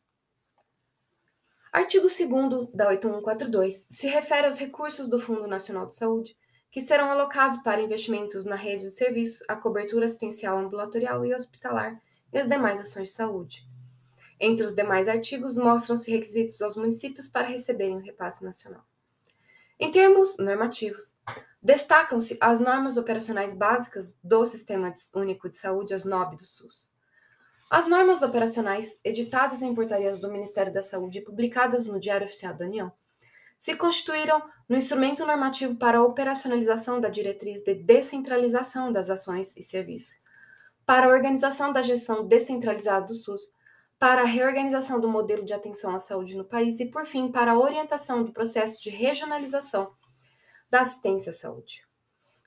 Artigo 1.72 2.08
2 2.08 2.72
da 2.74 2.88
8142 2.88 3.86
se 3.88 4.06
refere 4.06 4.46
aos 4.46 4.58
recursos 4.58 5.08
do 5.08 5.18
Fundo 5.18 5.46
Nacional 5.46 5.86
de 5.86 5.94
Saúde 5.94 6.36
que 6.70 6.80
serão 6.80 7.11
alocados 7.11 7.56
para 7.62 7.80
investimentos 7.80 8.44
na 8.44 8.54
rede 8.54 8.84
de 8.84 8.90
serviços, 8.90 9.42
a 9.48 9.56
cobertura 9.56 10.04
assistencial 10.06 10.58
ambulatorial 10.58 11.24
e 11.24 11.34
hospitalar 11.34 12.00
e 12.33 12.39
as 12.39 12.49
demais 12.49 12.81
ações 12.81 13.09
de 13.09 13.14
saúde. 13.14 13.66
Entre 14.39 14.64
os 14.64 14.74
demais 14.74 15.09
artigos, 15.09 15.57
mostram-se 15.57 16.11
requisitos 16.11 16.62
aos 16.62 16.76
municípios 16.76 17.28
para 17.28 17.47
receberem 17.47 17.97
o 17.97 18.01
repasse 18.01 18.43
nacional. 18.43 18.83
Em 19.78 19.91
termos 19.91 20.37
normativos, 20.39 21.14
destacam-se 21.62 22.39
as 22.41 22.61
normas 22.61 22.97
operacionais 22.97 23.55
básicas 23.55 24.18
do 24.22 24.45
Sistema 24.45 24.93
Único 25.14 25.49
de 25.49 25.57
Saúde, 25.57 25.95
as 25.95 26.05
NOB 26.05 26.37
do 26.37 26.45
SUS. 26.45 26.91
As 27.70 27.87
normas 27.87 28.22
operacionais, 28.22 28.99
editadas 29.05 29.62
em 29.62 29.74
portarias 29.74 30.18
do 30.18 30.31
Ministério 30.31 30.72
da 30.72 30.83
Saúde 30.83 31.18
e 31.18 31.22
publicadas 31.22 31.87
no 31.87 32.01
Diário 32.01 32.26
Oficial 32.26 32.55
da 32.55 32.64
União, 32.64 32.93
se 33.59 33.76
constituíram 33.76 34.43
no 34.68 34.76
instrumento 34.76 35.24
normativo 35.24 35.76
para 35.76 35.99
a 35.99 36.03
operacionalização 36.03 36.99
da 37.01 37.11
diretriz 37.11 37.61
de 37.61 37.74
descentralização 37.74 38.91
das 38.91 39.11
ações 39.11 39.55
e 39.57 39.62
serviços, 39.62 40.14
para 40.91 41.07
a 41.07 41.11
organização 41.11 41.72
da 41.72 41.82
gestão 41.82 42.26
descentralizada 42.26 43.07
do 43.07 43.14
SUS, 43.14 43.43
para 43.97 44.22
a 44.22 44.24
reorganização 44.24 44.99
do 45.01 45.09
modelo 45.09 45.45
de 45.45 45.53
atenção 45.53 45.95
à 45.95 46.01
saúde 46.01 46.34
no 46.34 46.45
país 46.45 46.80
e, 46.80 46.86
por 46.86 47.07
fim, 47.07 47.30
para 47.30 47.53
a 47.53 47.59
orientação 47.61 48.24
do 48.24 48.32
processo 48.32 48.82
de 48.82 48.91
regionalização 48.91 49.95
da 50.68 50.80
assistência 50.80 51.30
à 51.30 51.32
saúde. 51.32 51.86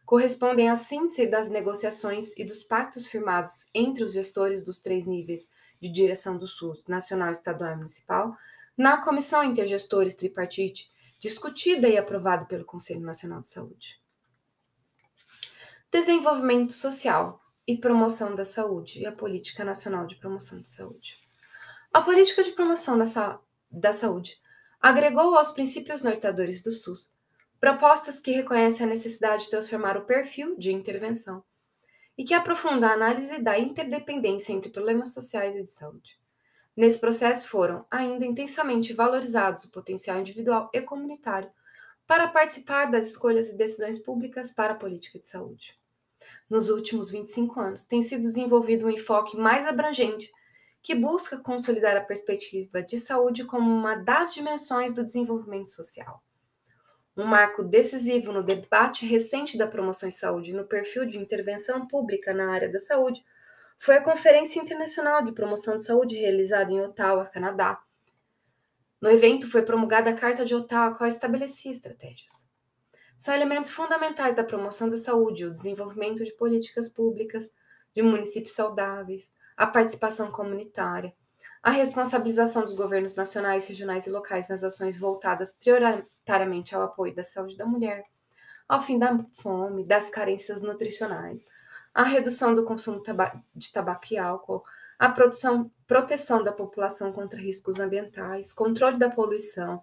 Correspondem 0.05 0.69
à 0.69 0.75
síntese 0.75 1.25
das 1.25 1.49
negociações 1.49 2.33
e 2.35 2.43
dos 2.43 2.61
pactos 2.61 3.07
firmados 3.07 3.65
entre 3.73 4.03
os 4.03 4.11
gestores 4.11 4.61
dos 4.61 4.81
três 4.81 5.05
níveis 5.05 5.49
de 5.79 5.87
direção 5.87 6.37
do 6.37 6.45
SUS, 6.45 6.85
nacional, 6.85 7.31
estadual 7.31 7.71
e 7.71 7.77
municipal, 7.77 8.35
na 8.77 8.97
Comissão 8.97 9.41
Intergestores 9.41 10.15
Tripartite 10.15 10.91
discutida 11.17 11.87
e 11.87 11.97
aprovada 11.97 12.43
pelo 12.43 12.65
Conselho 12.65 13.05
Nacional 13.05 13.39
de 13.39 13.47
Saúde. 13.47 14.01
Desenvolvimento 15.89 16.73
social 16.73 17.39
e 17.67 17.77
promoção 17.77 18.35
da 18.35 18.43
saúde 18.43 18.99
e 18.99 19.05
a 19.05 19.11
Política 19.11 19.63
Nacional 19.63 20.05
de 20.05 20.15
Promoção 20.15 20.61
de 20.61 20.67
Saúde. 20.67 21.17
A 21.93 22.01
política 22.01 22.43
de 22.43 22.51
promoção 22.51 22.97
da, 22.97 23.05
sa 23.05 23.39
da 23.71 23.93
saúde 23.93 24.37
agregou 24.81 25.35
aos 25.35 25.51
princípios 25.51 26.01
norteadores 26.01 26.61
do 26.61 26.71
SUS 26.71 27.13
propostas 27.63 28.19
que 28.19 28.31
reconhecem 28.31 28.85
a 28.85 28.89
necessidade 28.89 29.45
de 29.45 29.49
transformar 29.49 29.95
o 29.95 30.03
perfil 30.03 30.57
de 30.57 30.73
intervenção 30.73 31.41
e 32.17 32.25
que 32.25 32.33
aprofundam 32.33 32.89
a 32.89 32.93
análise 32.93 33.41
da 33.41 33.57
interdependência 33.57 34.51
entre 34.51 34.69
problemas 34.69 35.13
sociais 35.13 35.55
e 35.55 35.63
de 35.63 35.69
saúde. 35.69 36.19
Nesse 36.75 36.99
processo 36.99 37.47
foram 37.47 37.85
ainda 37.89 38.25
intensamente 38.25 38.91
valorizados 38.91 39.63
o 39.63 39.71
potencial 39.71 40.19
individual 40.19 40.69
e 40.73 40.81
comunitário 40.81 41.49
para 42.05 42.27
participar 42.27 42.91
das 42.91 43.11
escolhas 43.11 43.49
e 43.49 43.55
decisões 43.55 43.97
públicas 43.97 44.51
para 44.51 44.73
a 44.73 44.77
política 44.77 45.17
de 45.17 45.25
saúde. 45.25 45.79
Nos 46.49 46.69
últimos 46.69 47.11
25 47.11 47.59
anos, 47.59 47.85
tem 47.85 48.01
sido 48.01 48.21
desenvolvido 48.21 48.85
um 48.85 48.89
enfoque 48.89 49.37
mais 49.37 49.65
abrangente 49.65 50.31
que 50.81 50.93
busca 50.93 51.37
consolidar 51.37 51.95
a 51.95 52.01
perspectiva 52.01 52.81
de 52.81 52.99
saúde 52.99 53.45
como 53.45 53.71
uma 53.71 53.95
das 53.95 54.33
dimensões 54.33 54.93
do 54.93 55.03
desenvolvimento 55.03 55.71
social. 55.71 56.21
Um 57.15 57.25
marco 57.25 57.63
decisivo 57.63 58.31
no 58.33 58.43
debate 58.43 59.05
recente 59.05 59.57
da 59.57 59.67
promoção 59.67 60.09
em 60.09 60.11
saúde 60.11 60.53
no 60.53 60.65
perfil 60.65 61.05
de 61.05 61.17
intervenção 61.17 61.87
pública 61.87 62.33
na 62.33 62.51
área 62.51 62.69
da 62.69 62.79
saúde 62.79 63.23
foi 63.79 63.97
a 63.97 64.01
Conferência 64.01 64.59
Internacional 64.59 65.23
de 65.23 65.31
Promoção 65.31 65.77
de 65.77 65.83
Saúde 65.83 66.17
realizada 66.17 66.71
em 66.71 66.81
Ottawa, 66.81 67.25
Canadá. 67.25 67.81
No 68.99 69.09
evento 69.09 69.49
foi 69.49 69.61
promulgada 69.61 70.09
a 70.09 70.13
Carta 70.13 70.45
de 70.45 70.55
Ottawa, 70.55 70.87
a 70.87 70.95
qual 70.95 71.07
estabelecia 71.07 71.71
estratégias. 71.71 72.47
São 73.23 73.33
elementos 73.33 73.71
fundamentais 73.71 74.35
da 74.35 74.43
promoção 74.43 74.89
da 74.89 74.97
saúde, 74.97 75.45
o 75.45 75.53
desenvolvimento 75.53 76.25
de 76.25 76.33
políticas 76.33 76.89
públicas, 76.89 77.49
de 77.95 78.01
municípios 78.01 78.53
saudáveis, 78.53 79.31
a 79.55 79.65
participação 79.65 80.29
comunitária, 80.29 81.13
a 81.63 81.69
responsabilização 81.69 82.63
dos 82.63 82.73
governos 82.73 83.15
nacionais, 83.15 83.65
regionais 83.65 84.07
e 84.07 84.09
locais 84.09 84.49
nas 84.49 84.61
ações 84.61 84.99
voltadas 84.99 85.53
prioritariamente 85.53 86.75
ao 86.75 86.81
apoio 86.81 87.15
da 87.15 87.23
saúde 87.23 87.55
da 87.55 87.65
mulher, 87.65 88.03
ao 88.67 88.81
fim 88.81 88.99
da 88.99 89.17
fome, 89.31 89.85
das 89.85 90.09
carências 90.09 90.61
nutricionais, 90.61 91.45
a 91.93 92.03
redução 92.03 92.53
do 92.53 92.65
consumo 92.65 93.01
de 93.55 93.71
tabaco 93.71 94.05
e 94.11 94.17
álcool, 94.17 94.65
a 94.99 95.07
produção, 95.07 95.71
proteção 95.87 96.43
da 96.43 96.51
população 96.51 97.13
contra 97.13 97.39
riscos 97.39 97.79
ambientais, 97.79 98.51
controle 98.51 98.97
da 98.97 99.09
poluição, 99.09 99.81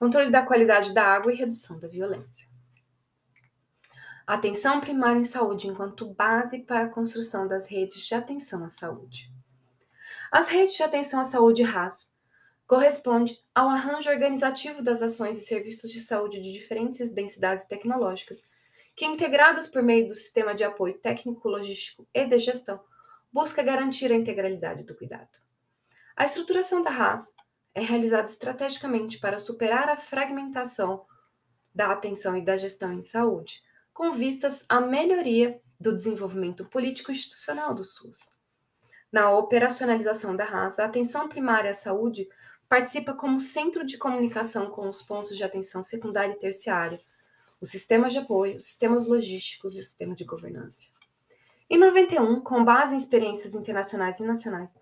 controle 0.00 0.32
da 0.32 0.44
qualidade 0.44 0.92
da 0.92 1.04
água 1.04 1.32
e 1.32 1.36
redução 1.36 1.78
da 1.78 1.86
violência. 1.86 2.55
Atenção 4.26 4.80
primária 4.80 5.20
em 5.20 5.24
saúde 5.24 5.68
enquanto 5.68 6.12
base 6.12 6.58
para 6.58 6.86
a 6.86 6.88
construção 6.88 7.46
das 7.46 7.68
redes 7.68 8.04
de 8.04 8.12
atenção 8.12 8.64
à 8.64 8.68
saúde. 8.68 9.30
As 10.32 10.48
redes 10.48 10.74
de 10.74 10.82
atenção 10.82 11.20
à 11.20 11.24
saúde 11.24 11.62
RAS 11.62 12.10
corresponde 12.66 13.38
ao 13.54 13.68
arranjo 13.68 14.10
organizativo 14.10 14.82
das 14.82 15.00
ações 15.00 15.38
e 15.38 15.46
serviços 15.46 15.92
de 15.92 16.00
saúde 16.00 16.40
de 16.40 16.52
diferentes 16.52 17.12
densidades 17.12 17.62
tecnológicas 17.66 18.42
que, 18.96 19.04
integradas 19.04 19.68
por 19.68 19.80
meio 19.80 20.08
do 20.08 20.14
sistema 20.14 20.56
de 20.56 20.64
apoio 20.64 20.98
técnico, 20.98 21.48
logístico 21.48 22.04
e 22.12 22.26
de 22.26 22.38
gestão, 22.40 22.80
busca 23.32 23.62
garantir 23.62 24.10
a 24.10 24.16
integralidade 24.16 24.82
do 24.82 24.96
cuidado. 24.96 25.38
A 26.16 26.24
estruturação 26.24 26.82
da 26.82 26.90
RAS 26.90 27.32
é 27.72 27.80
realizada 27.80 28.28
estrategicamente 28.28 29.20
para 29.20 29.38
superar 29.38 29.88
a 29.88 29.96
fragmentação 29.96 31.06
da 31.72 31.92
atenção 31.92 32.36
e 32.36 32.44
da 32.44 32.56
gestão 32.56 32.92
em 32.92 33.02
saúde, 33.02 33.62
com 33.96 34.12
vistas 34.12 34.62
à 34.68 34.78
melhoria 34.78 35.58
do 35.80 35.90
desenvolvimento 35.90 36.66
político 36.66 37.10
institucional 37.10 37.74
do 37.74 37.82
SUS. 37.82 38.28
Na 39.10 39.30
operacionalização 39.30 40.36
da 40.36 40.44
RAS, 40.44 40.78
a 40.78 40.84
atenção 40.84 41.30
primária 41.30 41.70
à 41.70 41.74
saúde 41.74 42.28
participa 42.68 43.14
como 43.14 43.40
centro 43.40 43.86
de 43.86 43.96
comunicação 43.96 44.68
com 44.68 44.86
os 44.86 45.00
pontos 45.00 45.34
de 45.34 45.42
atenção 45.42 45.82
secundária 45.82 46.34
e 46.34 46.38
terciária, 46.38 46.98
os 47.58 47.70
sistemas 47.70 48.12
de 48.12 48.18
apoio, 48.18 48.56
os 48.56 48.64
sistemas 48.64 49.08
logísticos 49.08 49.74
e 49.74 49.80
o 49.80 49.82
sistema 49.82 50.14
de 50.14 50.24
governança. 50.24 50.88
Em 51.70 51.78
91, 51.78 52.42
com 52.42 52.62
base 52.62 52.94
em 52.94 52.98
experiências 52.98 53.54
internacionais 53.54 54.20
e 54.20 54.26
nacionais, 54.26 54.74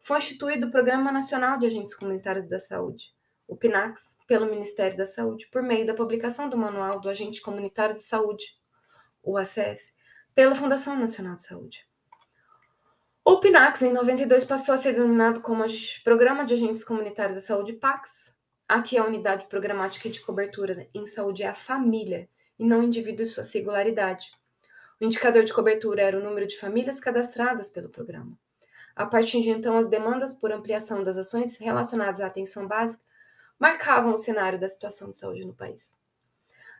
foi 0.00 0.16
instituído 0.16 0.68
o 0.68 0.70
Programa 0.70 1.12
Nacional 1.12 1.58
de 1.58 1.66
Agentes 1.66 1.94
Comunitários 1.94 2.48
da 2.48 2.58
Saúde, 2.58 3.12
o 3.46 3.54
PNACS, 3.54 4.16
pelo 4.26 4.46
Ministério 4.46 4.96
da 4.96 5.04
Saúde, 5.04 5.46
por 5.52 5.62
meio 5.62 5.86
da 5.86 5.92
publicação 5.92 6.48
do 6.48 6.56
Manual 6.56 7.00
do 7.00 7.10
Agente 7.10 7.42
Comunitário 7.42 7.94
de 7.94 8.00
Saúde, 8.00 8.61
o 9.22 9.36
ACS, 9.36 9.92
pela 10.34 10.54
Fundação 10.54 10.96
Nacional 10.98 11.36
de 11.36 11.42
Saúde. 11.42 11.86
O 13.24 13.38
PNACS, 13.38 13.82
em 13.82 13.92
92, 13.92 14.44
passou 14.44 14.74
a 14.74 14.78
ser 14.78 14.94
denominado 14.94 15.40
como 15.40 15.64
Programa 16.02 16.44
de 16.44 16.54
Agentes 16.54 16.82
Comunitários 16.82 17.36
da 17.36 17.42
Saúde, 17.42 17.74
PACS, 17.74 18.32
Aqui 18.72 18.96
a 18.96 19.04
unidade 19.04 19.44
programática 19.48 20.08
de 20.08 20.18
cobertura 20.22 20.88
em 20.94 21.04
saúde 21.04 21.42
é 21.42 21.46
a 21.46 21.52
família 21.52 22.26
e 22.58 22.64
não 22.64 22.80
o 22.80 22.82
indivíduo 22.82 23.22
e 23.22 23.26
sua 23.26 23.44
singularidade. 23.44 24.32
O 24.98 25.04
indicador 25.04 25.44
de 25.44 25.52
cobertura 25.52 26.00
era 26.00 26.18
o 26.18 26.22
número 26.22 26.46
de 26.46 26.56
famílias 26.56 26.98
cadastradas 26.98 27.68
pelo 27.68 27.90
programa. 27.90 28.32
A 28.96 29.04
partir 29.04 29.42
de 29.42 29.50
então, 29.50 29.76
as 29.76 29.88
demandas 29.88 30.32
por 30.32 30.50
ampliação 30.50 31.04
das 31.04 31.18
ações 31.18 31.58
relacionadas 31.58 32.22
à 32.22 32.26
atenção 32.26 32.66
básica 32.66 33.04
marcavam 33.58 34.14
o 34.14 34.16
cenário 34.16 34.58
da 34.58 34.68
situação 34.68 35.10
de 35.10 35.18
saúde 35.18 35.44
no 35.44 35.52
país. 35.52 35.92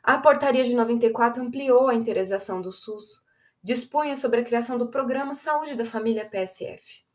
A 0.03 0.17
portaria 0.17 0.65
de 0.65 0.75
94 0.75 1.41
ampliou 1.41 1.87
a 1.87 1.95
interiorização 1.95 2.61
do 2.61 2.73
SUS, 2.73 3.23
dispunha 3.63 4.17
sobre 4.17 4.41
a 4.41 4.43
criação 4.43 4.77
do 4.77 4.89
Programa 4.89 5.33
Saúde 5.33 5.75
da 5.75 5.85
Família 5.85 6.29
PSF. 6.29 7.05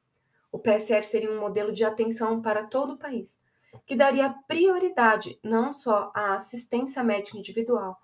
O 0.51 0.59
PSF 0.59 1.07
seria 1.07 1.31
um 1.31 1.39
modelo 1.39 1.71
de 1.71 1.85
atenção 1.85 2.41
para 2.41 2.65
todo 2.65 2.95
o 2.95 2.97
país, 2.97 3.39
que 3.85 3.95
daria 3.95 4.35
prioridade 4.47 5.39
não 5.45 5.71
só 5.71 6.11
à 6.15 6.35
assistência 6.35 7.05
médica 7.05 7.37
individual, 7.37 7.99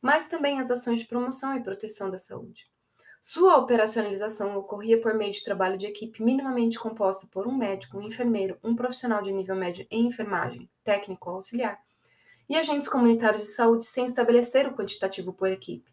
mas 0.00 0.26
também 0.26 0.58
às 0.58 0.70
ações 0.70 1.00
de 1.00 1.06
promoção 1.06 1.54
e 1.54 1.62
proteção 1.62 2.10
da 2.10 2.16
saúde. 2.16 2.66
Sua 3.20 3.58
operacionalização 3.58 4.56
ocorria 4.56 4.98
por 4.98 5.12
meio 5.12 5.32
de 5.32 5.44
trabalho 5.44 5.76
de 5.76 5.86
equipe 5.86 6.22
minimamente 6.22 6.78
composta 6.78 7.26
por 7.30 7.46
um 7.46 7.54
médico, 7.54 7.98
um 7.98 8.06
enfermeiro, 8.06 8.58
um 8.64 8.74
profissional 8.74 9.20
de 9.20 9.32
nível 9.32 9.54
médio 9.54 9.86
em 9.90 10.06
enfermagem, 10.06 10.66
técnico 10.82 11.28
auxiliar, 11.28 11.78
e 12.50 12.56
agentes 12.56 12.88
comunitários 12.88 13.42
de 13.42 13.48
saúde 13.50 13.84
sem 13.84 14.06
estabelecer 14.06 14.66
o 14.66 14.74
quantitativo 14.74 15.32
por 15.32 15.48
equipe. 15.48 15.88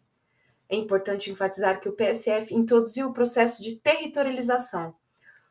É 0.68 0.74
importante 0.74 1.30
enfatizar 1.30 1.80
que 1.80 1.88
o 1.88 1.92
PSF 1.92 2.52
introduziu 2.52 3.06
o 3.06 3.12
processo 3.12 3.62
de 3.62 3.76
territorialização, 3.76 4.92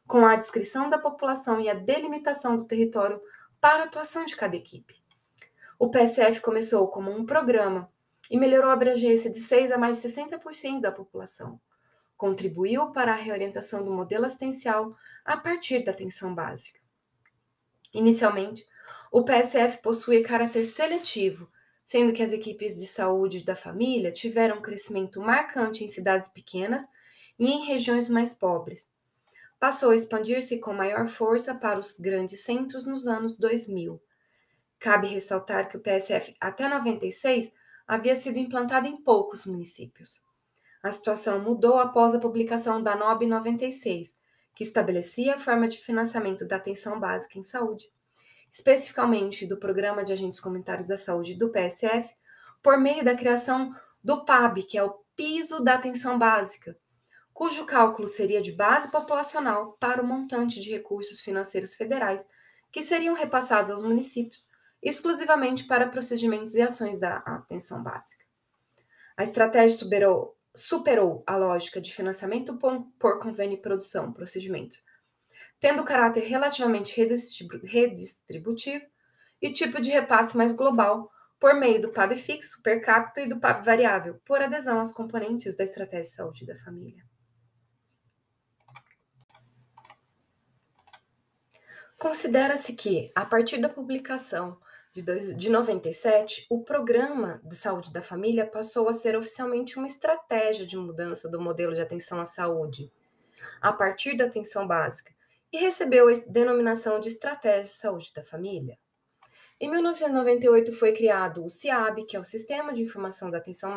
com 0.06 0.26
a 0.26 0.36
descrição 0.36 0.90
da 0.90 1.00
população 1.00 1.62
e 1.62 1.70
a 1.70 1.74
delimitação 1.74 2.58
do 2.58 2.66
território 2.66 3.22
para 3.62 3.84
a 3.84 3.86
atuação 3.86 4.26
de 4.26 4.36
cada 4.36 4.58
equipe. 4.58 5.02
O 5.80 5.90
PSF 5.90 6.42
começou 6.42 6.86
como 6.90 7.10
um 7.10 7.26
programa 7.26 7.90
e 8.30 8.38
melhorou 8.38 8.70
a 8.70 8.74
abrangência 8.74 9.32
de 9.32 9.40
6 9.40 9.72
a 9.72 9.78
mais 9.78 10.02
de 10.02 10.10
60% 10.10 10.82
da 10.82 10.92
população. 10.92 11.58
Contribuiu 12.18 12.92
para 12.92 13.14
a 13.14 13.16
reorientação 13.16 13.82
do 13.82 13.92
modelo 13.92 14.26
assistencial 14.26 14.94
a 15.24 15.38
partir 15.38 15.86
da 15.86 15.92
atenção 15.92 16.36
básica. 16.36 16.82
Inicialmente, 17.94 18.68
o 19.12 19.24
PSF 19.24 19.82
possuía 19.82 20.24
caráter 20.24 20.66
seletivo, 20.66 21.50
sendo 21.86 22.12
que 22.12 22.22
as 22.22 22.34
equipes 22.34 22.78
de 22.78 22.86
saúde 22.86 23.44
da 23.44 23.56
família 23.56 24.12
tiveram 24.12 24.58
um 24.58 24.62
crescimento 24.62 25.22
marcante 25.22 25.84
em 25.84 25.88
cidades 25.88 26.28
pequenas 26.28 26.88
e 27.40 27.50
em 27.50 27.66
regiões 27.66 28.10
mais 28.10 28.34
pobres. 28.34 28.88
Passou 29.60 29.92
a 29.92 29.96
expandir-se 29.96 30.60
com 30.60 30.74
maior 30.74 31.08
força 31.08 31.56
para 31.56 31.80
os 31.80 32.00
grandes 32.00 32.42
centros 32.42 32.86
nos 32.86 33.08
anos 33.08 33.38
2000. 33.38 34.02
Cabe 34.80 35.08
ressaltar 35.08 35.70
que 35.70 35.78
o 35.78 35.80
PSF 35.80 36.36
até 36.40 36.68
96 36.68 37.52
havia 37.88 38.16
sido 38.16 38.38
implantado 38.38 38.88
em 38.88 38.98
poucos 38.98 39.46
municípios. 39.46 40.22
A 40.84 40.92
situação 40.92 41.40
mudou 41.40 41.80
após 41.80 42.14
a 42.14 42.20
publicação 42.20 42.84
da 42.84 42.96
NOB 42.96 43.26
96, 43.26 44.16
que 44.54 44.64
estabelecia 44.64 45.36
a 45.36 45.40
forma 45.40 45.68
de 45.68 45.78
financiamento 45.78 46.46
da 46.46 46.58
atenção 46.58 47.00
básica 47.00 47.40
em 47.40 47.44
saúde, 47.44 47.90
especificamente 48.58 49.46
do 49.46 49.58
Programa 49.58 50.04
de 50.04 50.12
Agentes 50.12 50.40
Comunitários 50.40 50.88
da 50.88 50.98
Saúde 50.98 51.36
do 51.36 51.50
PSF, 51.50 52.10
por 52.64 52.80
meio 52.80 53.06
da 53.06 53.16
criação 53.16 53.76
do 54.04 54.26
PAB, 54.26 54.64
que 54.64 54.80
é 54.80 54.84
o 54.84 54.98
Piso 55.16 55.64
da 55.64 55.76
Atenção 55.76 56.18
Básica, 56.18 56.76
cujo 57.32 57.68
cálculo 57.68 58.08
seria 58.08 58.42
de 58.42 58.52
base 58.52 58.90
populacional 58.90 59.74
para 59.80 60.02
o 60.02 60.06
montante 60.06 60.60
de 60.60 60.72
recursos 60.72 61.22
financeiros 61.22 61.76
federais 61.76 62.26
que 62.72 62.82
seriam 62.82 63.14
repassados 63.14 63.70
aos 63.70 63.84
municípios 63.84 64.44
exclusivamente 64.82 65.66
para 65.66 65.88
procedimentos 65.88 66.56
e 66.56 66.62
ações 66.62 67.00
da 67.00 67.18
atenção 67.18 67.84
básica. 67.84 68.26
A 69.16 69.24
estratégia 69.24 69.78
superou, 69.78 70.36
superou 70.56 71.24
a 71.28 71.36
lógica 71.38 71.80
de 71.80 71.94
financiamento 71.94 72.58
por, 72.58 72.88
por 72.98 73.20
convênio 73.20 73.58
e 73.58 73.62
produção, 73.62 74.12
procedimentos, 74.12 74.84
tendo 75.60 75.84
caráter 75.84 76.22
relativamente 76.22 76.96
redistributivo 77.64 78.86
e 79.42 79.52
tipo 79.52 79.82
de 79.82 79.90
repasse 79.90 80.36
mais 80.38 80.52
global, 80.52 81.12
por 81.40 81.54
meio 81.54 81.82
do 81.82 81.90
PAB 81.90 82.16
fixo, 82.16 82.62
per 82.62 82.82
capita 82.82 83.22
e 83.22 83.30
do 83.30 83.40
PAB 83.40 83.64
variável, 83.64 84.20
por 84.26 84.42
adesão 84.42 84.80
às 84.80 84.92
componentes 84.92 85.56
da 85.56 85.64
estratégia 85.64 86.02
de 86.02 86.16
saúde 86.16 86.46
da 86.46 86.56
família. 86.56 87.06
Considera-se 91.98 92.74
que, 92.74 93.12
a 93.16 93.26
partir 93.26 93.58
da 93.58 93.70
publicação 93.70 94.60
de, 94.94 95.02
dois, 95.02 95.36
de 95.36 95.50
97, 95.50 96.46
o 96.50 96.64
Programa 96.64 97.42
de 97.44 97.56
Saúde 97.56 97.92
da 97.92 98.04
Família 98.04 98.46
passou 98.46 98.88
a 98.88 98.94
ser 98.94 99.16
oficialmente 99.16 99.78
uma 99.78 99.88
estratégia 99.88 100.66
de 100.66 100.78
mudança 100.78 101.28
do 101.30 101.42
modelo 101.42 101.74
de 101.74 101.82
atenção 101.82 102.20
à 102.20 102.26
saúde, 102.26 102.92
a 103.62 103.74
partir 103.74 104.16
da 104.16 104.26
atenção 104.26 104.68
básica, 104.68 105.12
e 105.52 105.58
recebeu 105.58 106.08
a 106.10 106.14
denominação 106.28 107.00
de 107.00 107.10
Estratégia 107.10 107.64
de 107.64 107.70
Saúde 107.70 108.12
da 108.14 108.24
Família. 108.24 108.78
Em 109.60 109.70
1998 109.70 110.72
foi 110.74 110.94
criado 110.94 111.44
o 111.44 111.50
CIAB, 111.50 112.06
que 112.06 112.16
é 112.16 112.20
o 112.20 112.24
Sistema 112.24 112.74
de 112.74 112.84
Informação 112.84 113.32
da 113.32 113.40
Atenção 113.40 113.74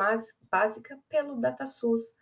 Básica, 0.51 0.99
pelo 1.09 1.41
DataSUS. 1.41 2.15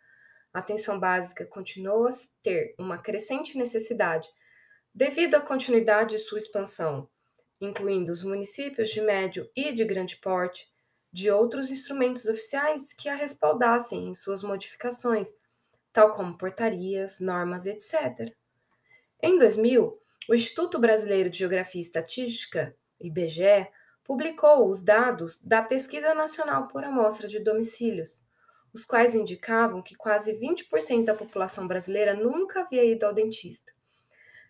A 0.53 0.61
atenção 0.61 0.99
básica 0.99 1.45
continuou 1.45 2.07
a 2.07 2.11
ter 2.43 2.75
uma 2.79 2.99
crescente 2.99 3.59
necessidade 3.59 4.29
devido 4.95 5.35
à 5.35 5.41
continuidade 5.41 6.17
de 6.17 6.19
sua 6.19 6.39
expansão, 6.39 7.09
incluindo 7.61 8.13
os 8.13 8.23
municípios 8.23 8.91
de 8.91 9.01
médio 9.01 9.51
e 9.57 9.73
de 9.73 9.85
grande 9.85 10.17
porte, 10.19 10.69
de 11.13 11.31
outros 11.31 11.71
instrumentos 11.71 12.27
oficiais 12.27 12.93
que 12.93 13.09
a 13.09 13.15
respaldassem 13.15 14.09
em 14.09 14.15
suas 14.15 14.43
modificações, 14.43 15.29
tal 15.93 16.13
como 16.13 16.39
portarias, 16.39 17.19
normas, 17.19 17.67
etc. 17.67 18.33
Em 19.21 19.37
2000, 19.37 20.01
o 20.29 20.35
Instituto 20.35 20.79
Brasileiro 20.79 21.29
de 21.29 21.39
Geografia 21.39 21.81
e 21.81 21.85
Estatística, 21.85 22.77
IBGE, 23.01 23.67
publicou 24.05 24.71
os 24.71 24.81
dados 24.81 25.43
da 25.43 25.61
Pesquisa 25.61 26.15
Nacional 26.15 26.69
por 26.69 26.85
Amostra 26.85 27.27
de 27.27 27.41
Domicílios, 27.41 28.25
os 28.73 28.85
quais 28.85 29.17
indicavam 29.17 29.83
que 29.83 29.97
quase 29.97 30.35
20% 30.35 31.05
da 31.05 31.15
população 31.15 31.67
brasileira 31.67 32.15
nunca 32.15 32.61
havia 32.61 32.85
ido 32.85 33.05
ao 33.05 33.13
dentista. 33.13 33.73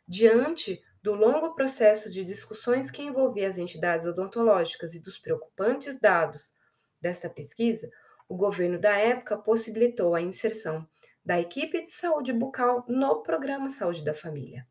Diante 0.07 0.83
do 1.03 1.15
longo 1.15 1.55
processo 1.55 2.11
de 2.11 2.23
discussões 2.23 2.91
que 2.91 3.03
envolvia 3.03 3.49
as 3.49 3.57
entidades 3.57 4.05
odontológicas 4.05 4.95
e 4.95 5.03
dos 5.03 5.19
preocupantes 5.19 5.99
dados 5.99 6.53
desta 7.01 7.31
pesquisa, 7.31 7.91
o 8.29 8.37
governo 8.37 8.79
da 8.79 8.95
época 8.99 9.39
possibilitou 9.39 10.15
a 10.15 10.21
inserção 10.21 10.87
da 11.29 11.39
equipe 11.39 11.83
de 11.83 11.91
saúde 11.91 12.33
bucal 12.33 12.87
no 12.89 13.23
programa 13.23 13.69
Saúde 13.69 14.03
da 14.03 14.15
Família. 14.15 14.67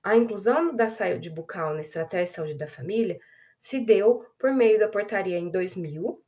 A 0.00 0.16
inclusão 0.16 0.72
da 0.72 0.88
saúde 0.88 1.28
bucal 1.28 1.74
na 1.74 1.80
estratégia 1.80 2.22
de 2.22 2.30
saúde 2.30 2.54
da 2.54 2.68
família 2.68 3.18
se 3.58 3.80
deu 3.80 4.24
por 4.38 4.52
meio 4.52 4.78
da 4.78 4.86
portaria 4.86 5.36
em 5.36 5.50
2000, 5.50 6.22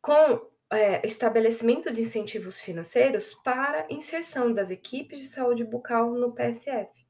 com 0.00 0.48
é, 0.70 1.04
estabelecimento 1.04 1.92
de 1.92 2.02
incentivos 2.02 2.60
financeiros 2.60 3.34
para 3.34 3.84
inserção 3.90 4.52
das 4.52 4.70
equipes 4.70 5.18
de 5.18 5.26
saúde 5.26 5.64
bucal 5.64 6.12
no 6.12 6.32
PSF. 6.32 7.04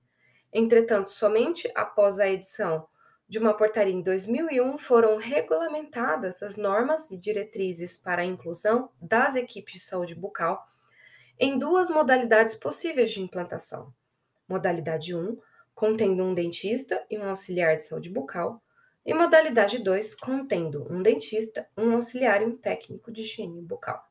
Entretanto, 0.51 1.11
somente 1.11 1.71
após 1.75 2.19
a 2.19 2.27
edição 2.27 2.89
de 3.29 3.39
uma 3.39 3.53
portaria 3.53 3.93
em 3.93 4.01
2001 4.01 4.79
foram 4.79 5.19
regulamentadas 5.19 6.43
as 6.43 6.57
normas 6.57 7.11
e 7.11 7.19
diretrizes 7.19 7.99
para 7.99 8.23
a 8.23 8.25
inclusão 8.25 8.89
das 8.99 9.37
equipes 9.37 9.75
de 9.75 9.81
saúde 9.81 10.15
bucal 10.15 10.67
em 11.39 11.59
duas 11.59 11.89
modalidades 11.89 12.55
possíveis 12.55 13.11
de 13.13 13.21
implantação. 13.21 13.93
Modalidade 14.49 15.15
1, 15.15 15.39
contendo 15.75 16.25
um 16.25 16.35
dentista 16.35 17.05
e 17.09 17.19
um 17.19 17.29
auxiliar 17.29 17.77
de 17.77 17.85
saúde 17.85 18.11
bucal, 18.11 18.63
e 19.07 19.15
modalidade 19.15 19.79
2, 19.79 20.15
contendo 20.17 20.87
um 20.91 21.03
dentista, 21.03 21.69
um 21.77 21.95
auxiliar 21.95 22.43
e 22.43 22.45
um 22.45 22.57
técnico 22.57 23.11
de 23.11 23.23
higiene 23.23 23.63
bucal. 23.63 24.07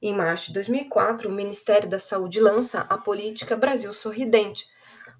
Em 0.00 0.14
março 0.14 0.46
de 0.46 0.54
2004, 0.54 1.28
o 1.28 1.32
Ministério 1.32 1.88
da 1.88 1.98
Saúde 1.98 2.40
lança 2.40 2.80
a 2.82 2.96
política 2.96 3.56
Brasil 3.56 3.92
Sorridente, 3.92 4.66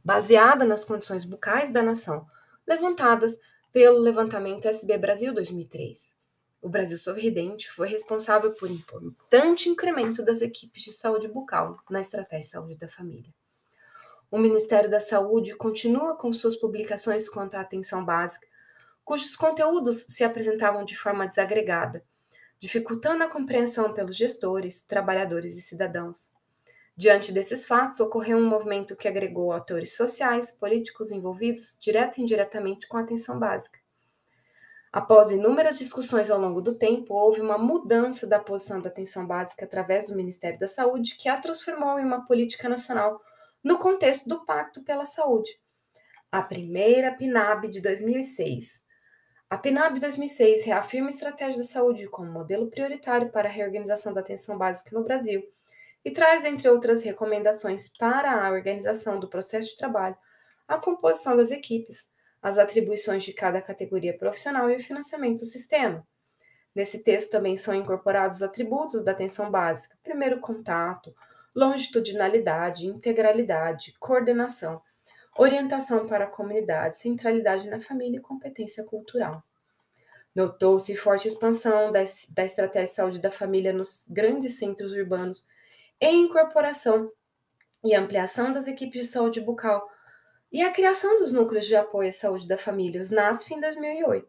baseada 0.02 0.64
nas 0.64 0.84
condições 0.84 1.24
bucais 1.24 1.70
da 1.70 1.82
nação, 1.82 2.26
levantadas 2.66 3.36
pelo 3.72 3.98
levantamento 3.98 4.66
SB 4.66 4.96
Brasil 4.96 5.34
2003. 5.34 6.19
O 6.62 6.68
Brasil 6.68 6.98
Sorridente 6.98 7.70
foi 7.70 7.88
responsável 7.88 8.52
por 8.52 8.70
importante 8.70 9.68
incremento 9.68 10.22
das 10.22 10.42
equipes 10.42 10.82
de 10.82 10.92
saúde 10.92 11.26
bucal 11.26 11.78
na 11.88 12.00
estratégia 12.00 12.40
de 12.40 12.46
saúde 12.46 12.76
da 12.76 12.86
família. 12.86 13.32
O 14.30 14.38
Ministério 14.38 14.90
da 14.90 15.00
Saúde 15.00 15.54
continua 15.56 16.16
com 16.16 16.32
suas 16.32 16.54
publicações 16.54 17.28
quanto 17.28 17.54
à 17.56 17.60
atenção 17.60 18.04
básica, 18.04 18.46
cujos 19.02 19.34
conteúdos 19.34 20.04
se 20.08 20.22
apresentavam 20.22 20.84
de 20.84 20.94
forma 20.96 21.26
desagregada, 21.26 22.04
dificultando 22.60 23.24
a 23.24 23.28
compreensão 23.28 23.92
pelos 23.94 24.14
gestores, 24.14 24.84
trabalhadores 24.84 25.56
e 25.56 25.62
cidadãos. 25.62 26.32
Diante 26.94 27.32
desses 27.32 27.64
fatos, 27.64 27.98
ocorreu 27.98 28.36
um 28.36 28.46
movimento 28.46 28.94
que 28.94 29.08
agregou 29.08 29.52
atores 29.52 29.96
sociais, 29.96 30.52
políticos 30.52 31.10
envolvidos, 31.10 31.78
direta 31.80 32.20
e 32.20 32.22
indiretamente, 32.22 32.86
com 32.86 32.98
a 32.98 33.00
atenção 33.00 33.38
básica. 33.38 33.80
Após 34.92 35.30
inúmeras 35.30 35.78
discussões 35.78 36.30
ao 36.30 36.40
longo 36.40 36.60
do 36.60 36.74
tempo, 36.74 37.14
houve 37.14 37.40
uma 37.40 37.56
mudança 37.56 38.26
da 38.26 38.40
posição 38.40 38.80
da 38.80 38.88
atenção 38.88 39.24
básica 39.24 39.64
através 39.64 40.08
do 40.08 40.16
Ministério 40.16 40.58
da 40.58 40.66
Saúde, 40.66 41.14
que 41.14 41.28
a 41.28 41.38
transformou 41.38 42.00
em 42.00 42.04
uma 42.04 42.26
política 42.26 42.68
nacional 42.68 43.20
no 43.62 43.78
contexto 43.78 44.28
do 44.28 44.44
Pacto 44.44 44.82
pela 44.82 45.04
Saúde. 45.04 45.60
A 46.32 46.42
primeira 46.42 47.12
PNAB 47.12 47.68
de 47.68 47.80
2006. 47.80 48.82
A 49.48 49.56
PNAB 49.56 50.00
2006 50.00 50.64
reafirma 50.64 51.08
a 51.08 51.10
estratégia 51.10 51.62
da 51.62 51.68
saúde 51.68 52.08
como 52.08 52.32
modelo 52.32 52.68
prioritário 52.68 53.30
para 53.30 53.48
a 53.48 53.52
reorganização 53.52 54.12
da 54.12 54.20
atenção 54.20 54.58
básica 54.58 54.96
no 54.96 55.04
Brasil 55.04 55.42
e 56.04 56.10
traz, 56.10 56.44
entre 56.44 56.68
outras 56.68 57.02
recomendações 57.02 57.88
para 57.96 58.44
a 58.44 58.50
organização 58.50 59.20
do 59.20 59.28
processo 59.28 59.68
de 59.68 59.76
trabalho, 59.76 60.16
a 60.66 60.78
composição 60.78 61.36
das 61.36 61.50
equipes, 61.50 62.08
as 62.42 62.58
atribuições 62.58 63.22
de 63.22 63.32
cada 63.32 63.60
categoria 63.60 64.16
profissional 64.16 64.70
e 64.70 64.76
o 64.76 64.80
financiamento 64.80 65.40
do 65.40 65.46
sistema. 65.46 66.06
Nesse 66.74 67.02
texto 67.02 67.30
também 67.30 67.56
são 67.56 67.74
incorporados 67.74 68.38
os 68.38 68.42
atributos 68.42 69.04
da 69.04 69.12
atenção 69.12 69.50
básica: 69.50 69.98
primeiro 70.02 70.40
contato, 70.40 71.14
longitudinalidade, 71.54 72.86
integralidade, 72.86 73.94
coordenação, 73.98 74.80
orientação 75.36 76.06
para 76.06 76.24
a 76.24 76.30
comunidade, 76.30 76.96
centralidade 76.96 77.68
na 77.68 77.80
família 77.80 78.18
e 78.18 78.22
competência 78.22 78.84
cultural. 78.84 79.42
Notou-se 80.34 80.94
forte 80.94 81.26
expansão 81.26 81.90
da, 81.90 82.04
da 82.30 82.44
estratégia 82.44 82.84
de 82.84 82.94
saúde 82.94 83.18
da 83.18 83.32
família 83.32 83.72
nos 83.72 84.06
grandes 84.08 84.58
centros 84.58 84.92
urbanos 84.92 85.48
e 86.00 86.08
incorporação 86.08 87.10
e 87.82 87.94
ampliação 87.94 88.52
das 88.52 88.68
equipes 88.68 89.06
de 89.06 89.06
saúde 89.08 89.40
bucal 89.40 89.88
e 90.52 90.62
a 90.62 90.72
criação 90.72 91.16
dos 91.16 91.32
núcleos 91.32 91.66
de 91.66 91.76
apoio 91.76 92.08
à 92.08 92.12
saúde 92.12 92.48
da 92.48 92.58
família, 92.58 93.00
os 93.00 93.10
NASF, 93.10 93.54
em 93.54 93.60
2008. 93.60 94.28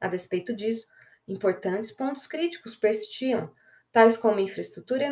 A 0.00 0.08
despeito 0.08 0.54
disso, 0.56 0.86
importantes 1.28 1.90
pontos 1.90 2.26
críticos 2.26 2.74
persistiam, 2.74 3.52
tais 3.92 4.16
como 4.16 4.40
infraestrutura 4.40 5.04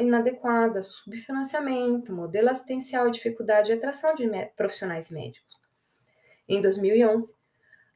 inadequada, 0.00 0.82
subfinanciamento, 0.82 2.12
modelo 2.12 2.48
assistencial 2.48 3.08
e 3.08 3.10
dificuldade 3.10 3.66
de 3.66 3.72
atração 3.74 4.14
de 4.14 4.26
profissionais 4.56 5.10
médicos. 5.10 5.54
Em 6.48 6.60
2011, 6.60 7.36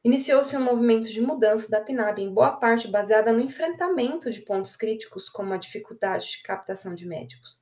iniciou-se 0.05 0.57
um 0.57 0.63
movimento 0.63 1.09
de 1.11 1.21
mudança 1.21 1.71
da 1.71 1.81
PNAB, 1.81 2.19
em 2.19 2.33
boa 2.33 2.53
parte 2.57 2.89
baseada 2.89 3.33
no 3.33 3.41
enfrentamento 3.41 4.31
de 4.31 4.41
pontos 4.41 4.77
críticos 4.77 5.29
como 5.29 5.55
a 5.55 5.57
dificuldade 5.57 6.33
de 6.33 6.43
captação 6.43 6.95
de 6.95 7.07
médicos. 7.07 7.59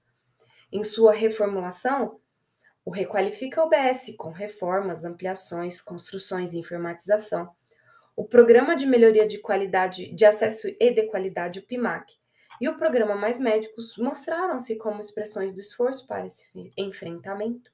Em 0.73 0.83
sua 0.83 1.13
reformulação, 1.13 2.21
o 2.87 2.91
Requalifica 2.93 3.65
OBS, 3.65 4.15
com 4.17 4.31
reformas, 4.31 5.05
ampliações, 5.05 5.81
construções 5.81 6.53
e 6.53 6.59
informatização. 6.59 7.53
O 8.15 8.25
Programa 8.25 8.77
de 8.77 8.87
Melhoria 8.87 9.27
de 9.27 9.39
Qualidade 9.39 10.15
de 10.15 10.25
Acesso 10.25 10.69
e 10.69 10.91
de 10.93 11.03
Qualidade, 11.09 11.59
o 11.59 11.67
PIMAC, 11.67 12.15
e 12.61 12.69
o 12.69 12.77
Programa 12.77 13.17
Mais 13.17 13.41
Médicos 13.41 13.97
mostraram-se 13.99 14.77
como 14.77 15.01
expressões 15.01 15.53
do 15.53 15.59
esforço 15.59 16.07
para 16.07 16.27
esse 16.27 16.47
enfrentamento. 16.77 17.73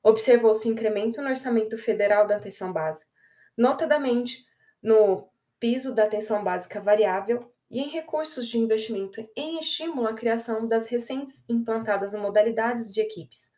Observou-se 0.00 0.68
incremento 0.68 1.20
no 1.20 1.30
orçamento 1.30 1.76
federal 1.76 2.24
da 2.24 2.36
atenção 2.36 2.72
básica, 2.72 3.10
notadamente 3.58 4.46
no 4.80 5.28
piso 5.58 5.92
da 5.92 6.04
atenção 6.04 6.44
básica 6.44 6.80
variável 6.80 7.52
e 7.68 7.80
em 7.80 7.88
recursos 7.88 8.46
de 8.46 8.58
investimento 8.58 9.28
em 9.34 9.58
estímulo 9.58 10.06
à 10.06 10.14
criação 10.14 10.68
das 10.68 10.86
recentes 10.86 11.42
implantadas 11.48 12.14
modalidades 12.14 12.94
de 12.94 13.00
equipes. 13.00 13.53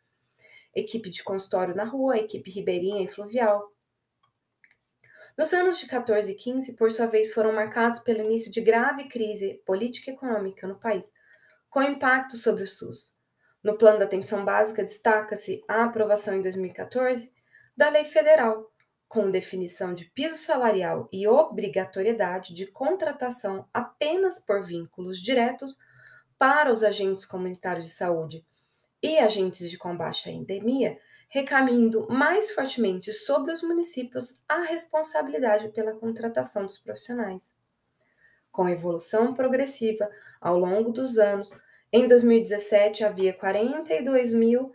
Equipe 0.77 1.09
de 1.09 1.23
consultório 1.23 1.75
na 1.75 1.85
rua, 1.85 2.17
equipe 2.17 2.51
ribeirinha 2.51 3.03
e 3.03 3.07
fluvial. 3.07 3.73
Nos 5.35 5.51
anos 5.51 5.79
de 5.79 5.87
14 5.87 6.31
e 6.31 6.35
15, 6.35 6.73
por 6.73 6.91
sua 6.91 7.07
vez, 7.07 7.33
foram 7.33 7.51
marcados 7.51 7.97
pelo 7.99 8.21
início 8.21 8.51
de 8.51 8.61
grave 8.61 9.05
crise 9.05 9.59
política 9.65 10.11
e 10.11 10.13
econômica 10.13 10.67
no 10.67 10.79
país, 10.79 11.11
com 11.67 11.81
impacto 11.81 12.37
sobre 12.37 12.61
o 12.61 12.67
SUS. 12.67 13.17
No 13.63 13.75
plano 13.75 13.97
da 13.97 14.05
atenção 14.05 14.45
básica, 14.45 14.83
destaca-se 14.83 15.63
a 15.67 15.83
aprovação 15.83 16.35
em 16.35 16.43
2014 16.43 17.33
da 17.75 17.89
Lei 17.89 18.05
Federal 18.05 18.71
com 19.07 19.31
definição 19.31 19.95
de 19.95 20.05
piso 20.05 20.35
salarial 20.35 21.09
e 21.11 21.27
obrigatoriedade 21.27 22.53
de 22.53 22.67
contratação 22.67 23.67
apenas 23.73 24.37
por 24.37 24.63
vínculos 24.63 25.19
diretos 25.19 25.75
para 26.37 26.71
os 26.71 26.83
agentes 26.83 27.25
comunitários 27.25 27.85
de 27.85 27.91
saúde 27.93 28.45
e 29.01 29.19
agentes 29.19 29.69
de 29.69 29.77
combate 29.77 30.29
à 30.29 30.31
endemia, 30.31 30.97
recaindo 31.29 32.07
mais 32.09 32.51
fortemente 32.51 33.13
sobre 33.13 33.51
os 33.51 33.61
municípios 33.61 34.43
a 34.47 34.61
responsabilidade 34.61 35.69
pela 35.69 35.93
contratação 35.93 36.65
dos 36.65 36.77
profissionais. 36.77 37.51
Com 38.51 38.67
evolução 38.69 39.33
progressiva 39.33 40.09
ao 40.41 40.57
longo 40.57 40.91
dos 40.91 41.17
anos, 41.17 41.51
em 41.91 42.07
2017 42.07 43.03
havia 43.03 43.33
42 43.33 44.33
mil 44.33 44.73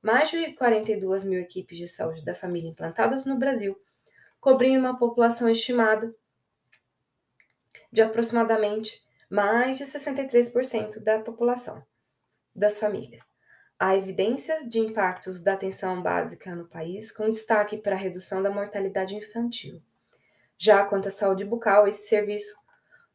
mais 0.00 0.30
de 0.30 0.52
42 0.52 1.24
mil 1.24 1.40
equipes 1.40 1.78
de 1.78 1.88
saúde 1.88 2.22
da 2.22 2.34
família 2.34 2.68
implantadas 2.68 3.24
no 3.24 3.38
Brasil, 3.38 3.74
cobrindo 4.38 4.80
uma 4.80 4.98
população 4.98 5.48
estimada 5.48 6.14
de 7.90 8.02
aproximadamente 8.02 9.02
mais 9.30 9.78
de 9.78 9.84
63% 9.84 11.02
da 11.02 11.20
população 11.20 11.82
das 12.54 12.78
famílias. 12.78 13.33
Há 13.78 13.96
evidências 13.96 14.68
de 14.68 14.78
impactos 14.78 15.40
da 15.40 15.54
atenção 15.54 16.00
básica 16.00 16.54
no 16.54 16.66
país, 16.66 17.10
com 17.10 17.28
destaque 17.28 17.76
para 17.76 17.96
a 17.96 17.98
redução 17.98 18.42
da 18.42 18.50
mortalidade 18.50 19.16
infantil. 19.16 19.82
Já 20.56 20.84
quanto 20.84 21.08
à 21.08 21.10
saúde 21.10 21.44
bucal, 21.44 21.88
esse 21.88 22.08
serviço 22.08 22.54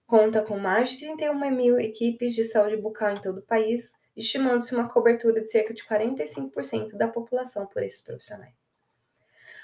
conta 0.05 0.41
com 0.41 0.59
mais 0.59 0.91
de 0.91 0.99
31 1.05 1.51
mil 1.51 1.79
equipes 1.79 2.35
de 2.35 2.43
saúde 2.43 2.75
bucal 2.75 3.11
em 3.11 3.21
todo 3.21 3.37
o 3.37 3.43
país, 3.43 3.93
estimando-se 4.17 4.73
uma 4.75 4.89
cobertura 4.89 5.39
de 5.39 5.49
cerca 5.49 5.73
de 5.73 5.83
45% 5.83 6.97
da 6.97 7.07
população 7.07 7.65
por 7.65 7.81
esses 7.81 8.01
profissionais. 8.01 8.55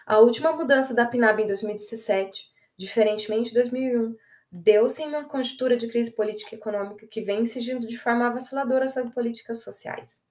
A 0.05 0.19
última 0.19 0.53
mudança 0.53 0.93
da 0.93 1.05
PNAB 1.05 1.41
em 1.41 1.47
2017, 1.47 2.49
diferentemente 2.77 3.49
de 3.49 3.55
2001, 3.55 4.15
deu-se 4.49 5.03
em 5.03 5.07
uma 5.07 5.25
conjuntura 5.25 5.75
de 5.75 5.87
crise 5.87 6.11
política 6.11 6.55
e 6.55 6.57
econômica 6.57 7.05
que 7.05 7.21
vem 7.21 7.41
incidindo 7.41 7.85
de 7.85 7.97
forma 7.97 8.27
avassaladora 8.27 8.87
sobre 8.87 9.13
políticas 9.13 9.61
sociais. 9.61 10.23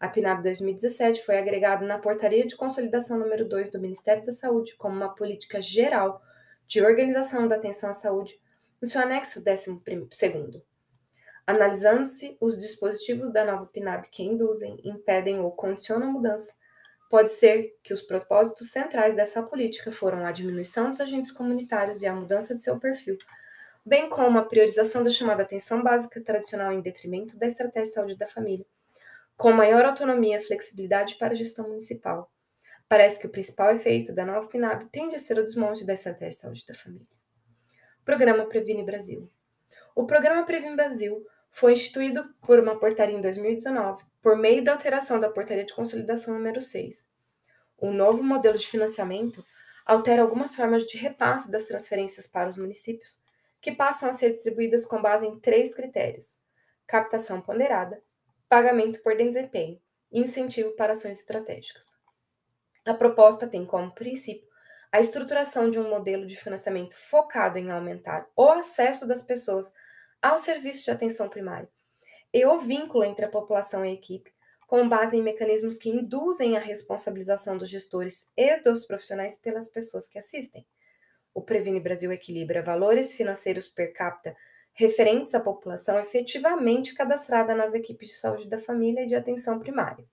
A 0.00 0.08
PNAB 0.08 0.42
2017 0.42 1.24
foi 1.24 1.38
agregada 1.38 1.86
na 1.86 1.98
Portaria 1.98 2.46
de 2.46 2.56
Consolidação 2.56 3.18
número 3.18 3.48
2 3.48 3.70
do 3.70 3.80
Ministério 3.80 4.24
da 4.24 4.32
Saúde 4.32 4.74
como 4.76 4.96
uma 4.96 5.14
política 5.14 5.60
geral 5.60 6.20
de 6.66 6.82
organização 6.82 7.46
da 7.46 7.56
atenção 7.56 7.90
à 7.90 7.92
saúde, 7.92 8.38
no 8.80 8.88
seu 8.88 9.00
anexo 9.00 9.42
12 9.42 9.80
analisando-se 11.46 12.36
os 12.40 12.58
dispositivos 12.58 13.30
da 13.30 13.44
nova 13.44 13.66
PNAB 13.66 14.06
que 14.10 14.22
induzem, 14.22 14.80
impedem 14.84 15.40
ou 15.40 15.52
condicionam 15.52 16.08
a 16.08 16.12
mudança, 16.12 16.54
pode 17.10 17.32
ser 17.32 17.76
que 17.82 17.92
os 17.92 18.00
propósitos 18.00 18.70
centrais 18.70 19.14
dessa 19.14 19.42
política 19.42 19.92
foram 19.92 20.24
a 20.26 20.32
diminuição 20.32 20.88
dos 20.88 21.00
agentes 21.00 21.30
comunitários 21.30 22.02
e 22.02 22.06
a 22.06 22.14
mudança 22.14 22.54
de 22.54 22.62
seu 22.62 22.80
perfil, 22.80 23.18
bem 23.84 24.08
como 24.08 24.38
a 24.38 24.44
priorização 24.44 25.04
da 25.04 25.10
chamada 25.10 25.42
atenção 25.42 25.82
básica 25.82 26.20
tradicional 26.20 26.72
em 26.72 26.80
detrimento 26.80 27.36
da 27.36 27.46
estratégia 27.46 27.82
de 27.82 27.94
saúde 27.94 28.16
da 28.16 28.26
família, 28.26 28.66
com 29.36 29.52
maior 29.52 29.84
autonomia 29.84 30.36
e 30.36 30.40
flexibilidade 30.40 31.16
para 31.16 31.32
a 31.32 31.36
gestão 31.36 31.68
municipal. 31.68 32.30
Parece 32.88 33.18
que 33.18 33.26
o 33.26 33.30
principal 33.30 33.74
efeito 33.74 34.14
da 34.14 34.24
nova 34.24 34.46
PNAB 34.46 34.86
tende 34.90 35.16
a 35.16 35.18
ser 35.18 35.38
o 35.38 35.44
desmonte 35.44 35.84
da 35.84 35.94
estratégia 35.94 36.30
de 36.30 36.36
saúde 36.36 36.66
da 36.66 36.74
família. 36.74 37.08
Programa 38.04 38.46
Previne 38.46 38.84
Brasil. 38.84 39.30
O 39.94 40.06
Programa 40.06 40.44
Previne 40.44 40.76
Brasil 40.76 41.24
foi 41.50 41.72
instituído 41.72 42.24
por 42.42 42.58
uma 42.58 42.78
portaria 42.78 43.16
em 43.16 43.20
2019, 43.20 44.04
por 44.20 44.36
meio 44.36 44.62
da 44.62 44.72
alteração 44.72 45.18
da 45.18 45.30
Portaria 45.30 45.64
de 45.64 45.74
Consolidação 45.74 46.34
número 46.34 46.60
6. 46.60 47.06
O 47.78 47.90
novo 47.90 48.22
modelo 48.22 48.58
de 48.58 48.66
financiamento 48.66 49.44
altera 49.84 50.22
algumas 50.22 50.54
formas 50.54 50.84
de 50.84 50.96
repasse 50.96 51.50
das 51.50 51.64
transferências 51.64 52.26
para 52.26 52.48
os 52.48 52.56
municípios, 52.56 53.20
que 53.60 53.72
passam 53.72 54.08
a 54.08 54.12
ser 54.12 54.30
distribuídas 54.30 54.86
com 54.86 55.00
base 55.00 55.26
em 55.26 55.38
três 55.38 55.74
critérios: 55.74 56.40
captação 56.86 57.40
ponderada, 57.40 58.02
pagamento 58.48 59.02
por 59.02 59.16
desempenho 59.16 59.80
e 60.12 60.20
incentivo 60.20 60.72
para 60.72 60.92
ações 60.92 61.18
estratégicas. 61.18 61.94
A 62.84 62.94
proposta 62.94 63.46
tem 63.46 63.64
como 63.64 63.94
princípio 63.94 64.46
a 64.92 65.00
estruturação 65.00 65.70
de 65.70 65.78
um 65.78 65.90
modelo 65.90 66.24
de 66.26 66.36
financiamento 66.36 66.94
focado 66.94 67.58
em 67.58 67.70
aumentar 67.70 68.28
o 68.36 68.48
acesso 68.48 69.08
das 69.08 69.22
pessoas 69.22 69.72
ao 70.22 70.38
serviço 70.38 70.84
de 70.84 70.90
atenção 70.90 71.28
primária 71.28 71.68
e 72.32 72.44
o 72.46 72.58
vínculo 72.58 73.04
entre 73.04 73.24
a 73.24 73.28
população 73.28 73.84
e 73.84 73.88
a 73.88 73.92
equipe, 73.92 74.32
com 74.66 74.88
base 74.88 75.16
em 75.16 75.22
mecanismos 75.22 75.76
que 75.76 75.88
induzem 75.88 76.56
a 76.56 76.60
responsabilização 76.60 77.58
dos 77.58 77.68
gestores 77.68 78.32
e 78.36 78.56
dos 78.60 78.84
profissionais 78.86 79.36
pelas 79.36 79.68
pessoas 79.68 80.08
que 80.08 80.18
assistem. 80.18 80.66
O 81.32 81.42
Previne 81.42 81.80
Brasil 81.80 82.12
equilibra 82.12 82.62
valores 82.62 83.14
financeiros 83.14 83.66
per 83.66 83.92
capita 83.92 84.36
referentes 84.74 85.34
à 85.34 85.40
população 85.40 85.98
efetivamente 86.00 86.94
cadastrada 86.94 87.54
nas 87.54 87.74
equipes 87.74 88.10
de 88.10 88.16
saúde 88.16 88.48
da 88.48 88.58
família 88.58 89.02
e 89.02 89.06
de 89.06 89.14
atenção 89.14 89.58
primária, 89.58 90.04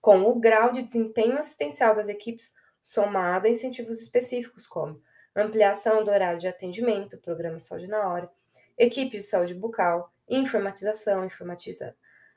com 0.00 0.22
o 0.22 0.38
grau 0.38 0.72
de 0.72 0.82
desempenho 0.82 1.38
assistencial 1.38 1.94
das 1.94 2.08
equipes 2.08 2.54
somado 2.82 3.46
a 3.46 3.50
incentivos 3.50 4.00
específicos 4.00 4.66
como 4.66 5.02
ampliação 5.34 6.04
do 6.04 6.10
horário 6.10 6.38
de 6.38 6.48
atendimento, 6.48 7.18
programa 7.18 7.58
Saúde 7.58 7.88
na 7.88 8.08
Hora, 8.08 8.30
equipes 8.78 9.22
de 9.22 9.28
saúde 9.28 9.54
bucal, 9.54 10.12
informatização, 10.28 11.24
informatiza 11.24 11.96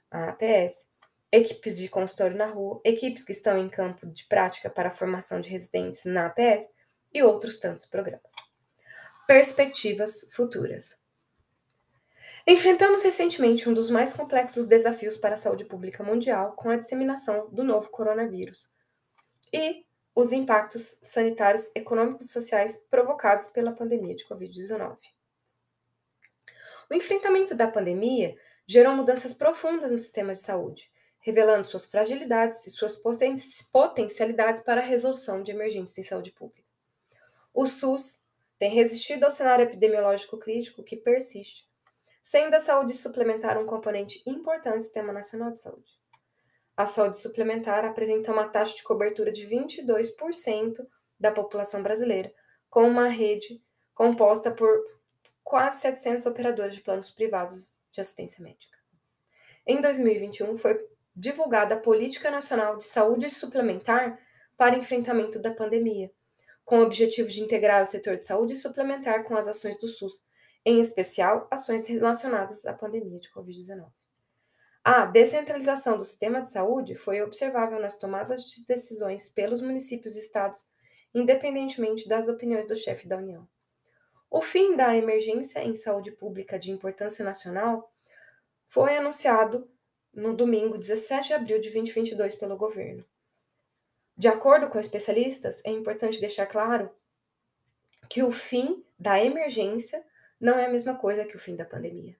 a 0.09 0.29
APS, 0.29 0.87
equipes 1.31 1.77
de 1.77 1.89
consultório 1.89 2.37
na 2.37 2.45
rua, 2.45 2.79
equipes 2.83 3.23
que 3.23 3.31
estão 3.31 3.57
em 3.57 3.69
campo 3.69 4.07
de 4.07 4.25
prática 4.25 4.69
para 4.69 4.89
a 4.89 4.91
formação 4.91 5.41
de 5.41 5.49
residentes 5.49 6.05
na 6.05 6.27
APS 6.27 6.67
e 7.13 7.21
outros 7.21 7.59
tantos 7.59 7.85
programas. 7.85 8.31
Perspectivas 9.27 10.27
futuras. 10.31 11.04
Enfrentamos 12.47 13.01
recentemente 13.01 13.67
um 13.67 13.73
dos 13.73 13.89
mais 13.89 14.13
complexos 14.13 14.67
desafios 14.67 15.17
para 15.17 15.33
a 15.33 15.37
saúde 15.37 15.65
pública 15.65 16.03
mundial 16.03 16.51
com 16.51 16.69
a 16.69 16.75
disseminação 16.75 17.49
do 17.49 17.63
novo 17.63 17.89
coronavírus 17.89 18.71
e 19.51 19.83
os 20.13 20.31
impactos 20.31 20.99
sanitários, 21.01 21.75
econômicos 21.75 22.27
e 22.27 22.31
sociais 22.31 22.77
provocados 22.87 23.47
pela 23.47 23.71
pandemia 23.71 24.15
de 24.15 24.27
Covid-19. 24.27 24.95
O 26.87 26.93
enfrentamento 26.93 27.55
da 27.55 27.67
pandemia 27.67 28.37
gerou 28.67 28.95
mudanças 28.95 29.33
profundas 29.33 29.91
no 29.91 29.97
sistema 29.97 30.31
de 30.31 30.39
saúde, 30.39 30.91
revelando 31.21 31.65
suas 31.65 31.87
fragilidades 31.87 32.67
e 32.67 32.69
suas 32.69 32.95
potencialidades 33.71 34.61
para 34.61 34.81
a 34.81 34.85
resolução 34.85 35.41
de 35.41 35.49
emergências 35.49 35.97
em 35.97 36.07
saúde 36.07 36.31
pública. 36.31 36.69
O 37.51 37.65
SUS 37.65 38.23
tem 38.59 38.69
resistido 38.69 39.23
ao 39.23 39.31
cenário 39.31 39.63
epidemiológico 39.63 40.37
crítico 40.37 40.83
que 40.83 40.95
persiste, 40.95 41.67
sendo 42.25 42.55
a 42.55 42.59
saúde 42.59 42.95
suplementar 42.95 43.55
um 43.55 43.67
componente 43.67 44.19
importante 44.25 44.77
do 44.77 44.81
Sistema 44.81 45.13
Nacional 45.13 45.51
de 45.51 45.61
Saúde. 45.61 45.91
A 46.75 46.87
saúde 46.87 47.17
suplementar 47.17 47.85
apresenta 47.85 48.31
uma 48.31 48.49
taxa 48.49 48.75
de 48.75 48.81
cobertura 48.81 49.31
de 49.31 49.47
22% 49.47 50.83
da 51.19 51.31
população 51.31 51.83
brasileira, 51.83 52.33
com 52.67 52.87
uma 52.87 53.07
rede 53.07 53.61
composta 53.93 54.49
por 54.49 54.67
quase 55.43 55.81
700 55.81 56.25
operadores 56.25 56.73
de 56.73 56.81
planos 56.81 57.11
privados 57.11 57.79
de 57.91 58.01
assistência 58.01 58.43
médica. 58.43 58.75
Em 59.63 59.79
2021, 59.79 60.57
foi 60.57 60.83
divulgada 61.15 61.75
a 61.75 61.79
Política 61.79 62.31
Nacional 62.31 62.75
de 62.75 62.85
Saúde 62.85 63.29
Suplementar 63.29 64.19
para 64.57 64.75
enfrentamento 64.75 65.37
da 65.37 65.53
pandemia, 65.53 66.11
com 66.65 66.79
o 66.79 66.83
objetivo 66.83 67.29
de 67.29 67.43
integrar 67.43 67.83
o 67.83 67.85
setor 67.85 68.17
de 68.17 68.25
saúde 68.25 68.57
suplementar 68.57 69.23
com 69.23 69.37
as 69.37 69.47
ações 69.47 69.79
do 69.79 69.87
SUS, 69.87 70.23
em 70.65 70.79
especial 70.79 71.47
ações 71.51 71.85
relacionadas 71.85 72.65
à 72.65 72.73
pandemia 72.73 73.19
de 73.19 73.29
Covid-19. 73.31 73.85
A 74.83 75.05
descentralização 75.05 75.97
do 75.97 76.05
sistema 76.05 76.41
de 76.41 76.49
saúde 76.49 76.95
foi 76.95 77.21
observável 77.21 77.79
nas 77.79 77.97
tomadas 77.97 78.43
de 78.43 78.65
decisões 78.65 79.29
pelos 79.29 79.61
municípios 79.61 80.15
e 80.15 80.19
estados, 80.19 80.65
independentemente 81.13 82.07
das 82.07 82.27
opiniões 82.27 82.67
do 82.67 82.75
chefe 82.75 83.07
da 83.07 83.17
União. 83.17 83.47
O 84.29 84.41
fim 84.41 84.75
da 84.75 84.95
emergência 84.95 85.63
em 85.63 85.75
saúde 85.75 86.11
pública 86.11 86.59
de 86.59 86.71
importância 86.71 87.23
nacional 87.23 87.91
foi 88.67 88.97
anunciado 88.97 89.69
no 90.13 90.35
domingo 90.35 90.77
17 90.77 91.27
de 91.27 91.33
abril 91.33 91.59
de 91.59 91.69
2022 91.69 92.35
pelo 92.35 92.57
governo. 92.57 93.05
De 94.17 94.27
acordo 94.27 94.69
com 94.69 94.79
especialistas, 94.79 95.61
é 95.63 95.71
importante 95.71 96.21
deixar 96.21 96.45
claro 96.45 96.89
que 98.09 98.23
o 98.23 98.31
fim 98.31 98.83
da 98.97 99.23
emergência 99.23 100.03
não 100.39 100.57
é 100.57 100.65
a 100.65 100.69
mesma 100.69 100.95
coisa 100.95 101.25
que 101.25 101.35
o 101.35 101.39
fim 101.39 101.55
da 101.55 101.65
pandemia. 101.65 102.17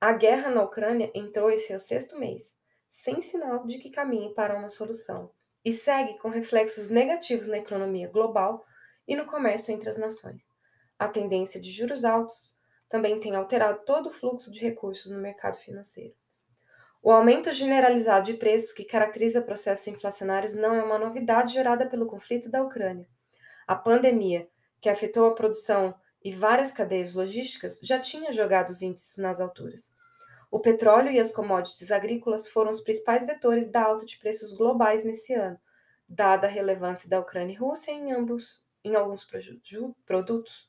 A 0.00 0.12
guerra 0.12 0.50
na 0.50 0.62
Ucrânia 0.62 1.10
entrou 1.14 1.50
em 1.50 1.58
seu 1.58 1.78
sexto 1.78 2.18
mês, 2.18 2.56
sem 2.88 3.20
sinal 3.20 3.66
de 3.66 3.78
que 3.78 3.90
caminhe 3.90 4.32
para 4.34 4.56
uma 4.56 4.68
solução, 4.68 5.30
e 5.64 5.74
segue 5.74 6.18
com 6.18 6.28
reflexos 6.28 6.88
negativos 6.88 7.46
na 7.46 7.58
economia 7.58 8.08
global 8.08 8.64
e 9.06 9.16
no 9.16 9.26
comércio 9.26 9.72
entre 9.72 9.88
as 9.88 9.96
nações. 9.96 10.48
A 10.98 11.08
tendência 11.08 11.60
de 11.60 11.70
juros 11.70 12.04
altos 12.04 12.56
também 12.88 13.20
tem 13.20 13.34
alterado 13.34 13.80
todo 13.84 14.08
o 14.08 14.12
fluxo 14.12 14.50
de 14.50 14.60
recursos 14.60 15.10
no 15.10 15.18
mercado 15.18 15.56
financeiro. 15.58 16.14
O 17.02 17.12
aumento 17.12 17.52
generalizado 17.52 18.26
de 18.26 18.34
preços 18.34 18.72
que 18.72 18.84
caracteriza 18.84 19.42
processos 19.42 19.86
inflacionários 19.86 20.54
não 20.54 20.74
é 20.74 20.82
uma 20.82 20.98
novidade 20.98 21.54
gerada 21.54 21.86
pelo 21.86 22.06
conflito 22.06 22.50
da 22.50 22.62
Ucrânia. 22.62 23.08
A 23.66 23.74
pandemia, 23.74 24.48
que 24.80 24.88
afetou 24.88 25.26
a 25.26 25.34
produção 25.34 25.94
e 26.22 26.32
várias 26.32 26.72
cadeias 26.72 27.14
logísticas, 27.14 27.80
já 27.82 27.98
tinha 27.98 28.32
jogado 28.32 28.70
os 28.70 28.82
índices 28.82 29.16
nas 29.16 29.40
alturas. 29.40 29.92
O 30.50 30.58
petróleo 30.58 31.10
e 31.10 31.20
as 31.20 31.30
commodities 31.30 31.90
agrícolas 31.90 32.48
foram 32.48 32.70
os 32.70 32.80
principais 32.80 33.26
vetores 33.26 33.70
da 33.70 33.82
alta 33.82 34.06
de 34.06 34.18
preços 34.18 34.52
globais 34.52 35.04
nesse 35.04 35.34
ano, 35.34 35.58
dada 36.08 36.46
a 36.46 36.50
relevância 36.50 37.08
da 37.08 37.20
Ucrânia 37.20 37.52
e 37.52 37.56
Rússia 37.56 37.92
em, 37.92 38.12
ambos, 38.12 38.64
em 38.82 38.94
alguns 38.94 39.26
produtos. 40.06 40.68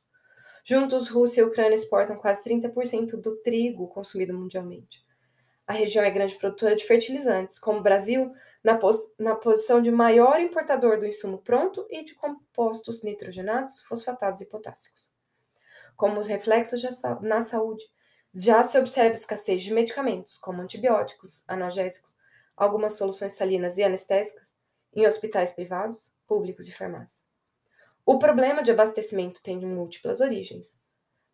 Juntos, 0.66 1.08
Rússia 1.08 1.41
e 1.41 1.43
Ucrânia 1.45 1.76
exportam 1.76 2.18
quase 2.18 2.43
30% 2.43 3.20
do 3.22 3.38
trigo 3.38 3.88
consumido 3.88 4.34
mundialmente. 4.34 5.04
A 5.66 5.74
região 5.74 6.04
é 6.04 6.12
grande 6.12 6.36
produtora 6.36 6.76
de 6.76 6.84
fertilizantes, 6.84 7.58
como 7.58 7.80
o 7.80 7.84
Brasil, 7.84 8.34
na, 8.64 8.76
pos 8.76 8.97
na 9.18 9.36
posição 9.36 9.82
de 9.82 9.91
maior 9.91 10.39
importador 10.39 11.00
do 11.00 11.06
insumo 11.06 11.38
pronto 11.38 11.86
e 11.89 12.04
de 12.04 12.16
compostos 12.16 13.02
nitrogenados, 13.04 13.82
fosfatados 13.84 14.41
e 14.41 14.50
potássicos. 14.50 15.18
Como 16.00 16.18
os 16.18 16.28
reflexos 16.28 16.82
na 17.20 17.41
saúde, 17.41 17.84
já 18.34 18.64
se 18.64 18.80
observa 18.80 19.16
escassez 19.16 19.62
de 19.62 19.74
medicamentos, 19.74 20.38
como 20.38 20.62
antibióticos, 20.62 21.43
analgésicos, 21.45 22.18
algumas 22.56 22.93
soluções 22.93 23.34
salinas 23.34 23.78
e 23.78 23.84
anestésicas, 23.84 24.54
em 24.93 25.06
hospitais 25.06 25.52
privados, 25.52 26.14
públicos 26.26 26.70
e 26.70 26.72
farmácias. 26.72 27.28
O 28.06 28.18
problema 28.18 28.64
de 28.64 28.72
abastecimento 28.72 29.43
tem 29.43 29.60
múltiplas 29.60 30.22
origens. 30.22 30.80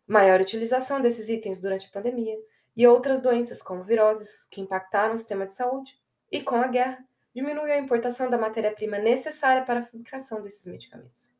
Maior 0.04 0.40
utilização 0.40 1.00
desses 1.00 1.28
itens 1.28 1.60
durante 1.60 1.86
a 1.86 1.90
pandemia, 1.90 2.36
e 2.76 2.88
outras 2.88 3.20
doenças, 3.20 3.62
como 3.62 3.84
viroses, 3.84 4.48
que 4.50 4.60
impactaram 4.60 5.14
o 5.14 5.16
sistema 5.16 5.46
de 5.46 5.54
saúde, 5.54 5.96
e 6.28 6.42
com 6.42 6.56
a 6.56 6.66
guerra, 6.66 7.04
diminuiu 7.32 7.72
a 7.72 7.78
importação 7.78 8.28
da 8.28 8.36
matéria-prima 8.36 8.98
necessária 8.98 9.64
para 9.64 9.78
a 9.78 9.82
fabricação 9.84 10.42
desses 10.42 10.66
medicamentos. 10.66 11.32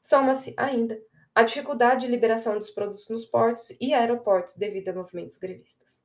Soma-se 0.00 0.52
ainda 0.56 1.00
a 1.34 1.42
dificuldade 1.42 2.02
de 2.02 2.12
liberação 2.12 2.58
dos 2.58 2.70
produtos 2.70 3.08
nos 3.08 3.24
portos 3.24 3.74
e 3.80 3.94
aeroportos 3.94 4.56
devido 4.56 4.88
a 4.88 4.92
movimentos 4.92 5.38
grevistas. 5.38 6.02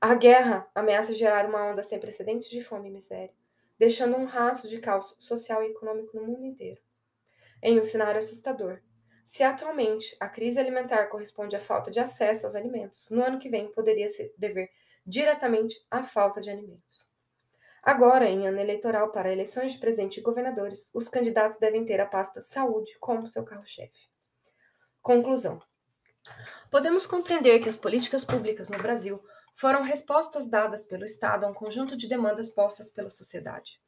A 0.00 0.14
guerra 0.14 0.66
ameaça 0.74 1.14
gerar 1.14 1.46
uma 1.46 1.70
onda 1.70 1.82
sem 1.82 2.00
precedentes 2.00 2.48
de 2.48 2.62
fome 2.62 2.88
e 2.88 2.92
miséria, 2.92 3.34
deixando 3.78 4.16
um 4.16 4.24
rastro 4.24 4.68
de 4.68 4.78
caos 4.78 5.16
social 5.18 5.62
e 5.62 5.68
econômico 5.68 6.16
no 6.16 6.26
mundo 6.26 6.46
inteiro. 6.46 6.80
Em 7.62 7.78
um 7.78 7.82
cenário 7.82 8.18
assustador, 8.18 8.80
se 9.24 9.42
atualmente 9.42 10.16
a 10.18 10.28
crise 10.28 10.58
alimentar 10.58 11.06
corresponde 11.08 11.54
à 11.54 11.60
falta 11.60 11.90
de 11.90 12.00
acesso 12.00 12.46
aos 12.46 12.56
alimentos, 12.56 13.08
no 13.10 13.22
ano 13.22 13.38
que 13.38 13.48
vem 13.48 13.70
poderia 13.70 14.08
se 14.08 14.34
dever 14.36 14.70
diretamente 15.06 15.76
à 15.90 16.02
falta 16.02 16.40
de 16.40 16.50
alimentos. 16.50 17.06
Agora, 17.82 18.26
em 18.26 18.46
ano 18.46 18.60
eleitoral 18.60 19.10
para 19.10 19.32
eleições 19.32 19.72
de 19.72 19.78
presidente 19.78 20.20
e 20.20 20.22
governadores, 20.22 20.90
os 20.94 21.06
candidatos 21.06 21.58
devem 21.58 21.84
ter 21.84 22.00
a 22.00 22.06
pasta 22.06 22.40
saúde 22.40 22.96
como 22.98 23.26
seu 23.26 23.44
carro-chefe. 23.44 24.11
Conclusão: 25.02 25.60
Podemos 26.70 27.06
compreender 27.06 27.58
que 27.58 27.68
as 27.68 27.74
políticas 27.74 28.24
públicas 28.24 28.70
no 28.70 28.78
Brasil 28.78 29.20
foram 29.56 29.82
respostas 29.82 30.48
dadas 30.48 30.84
pelo 30.84 31.04
Estado 31.04 31.44
a 31.44 31.48
um 31.48 31.52
conjunto 31.52 31.96
de 31.96 32.08
demandas 32.08 32.48
postas 32.48 32.88
pela 32.88 33.10
sociedade. 33.10 33.80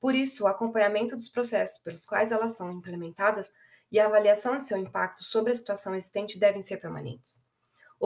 Por 0.00 0.14
isso, 0.14 0.44
o 0.44 0.46
acompanhamento 0.48 1.14
dos 1.14 1.28
processos 1.28 1.80
pelos 1.82 2.04
quais 2.04 2.32
elas 2.32 2.56
são 2.56 2.72
implementadas 2.72 3.50
e 3.92 4.00
a 4.00 4.06
avaliação 4.06 4.58
de 4.58 4.64
seu 4.64 4.76
impacto 4.76 5.22
sobre 5.22 5.52
a 5.52 5.54
situação 5.54 5.94
existente 5.94 6.38
devem 6.38 6.62
ser 6.62 6.78
permanentes. 6.78 7.40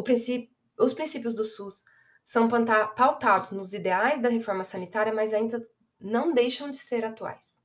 Princípio, 0.02 0.54
os 0.78 0.92
princípios 0.92 1.34
do 1.34 1.44
SUS 1.44 1.82
são 2.24 2.48
pautados 2.96 3.52
nos 3.52 3.72
ideais 3.72 4.20
da 4.20 4.28
reforma 4.28 4.64
sanitária, 4.64 5.14
mas 5.14 5.32
ainda 5.32 5.64
não 5.98 6.32
deixam 6.32 6.68
de 6.68 6.78
ser 6.78 7.04
atuais. 7.04 7.56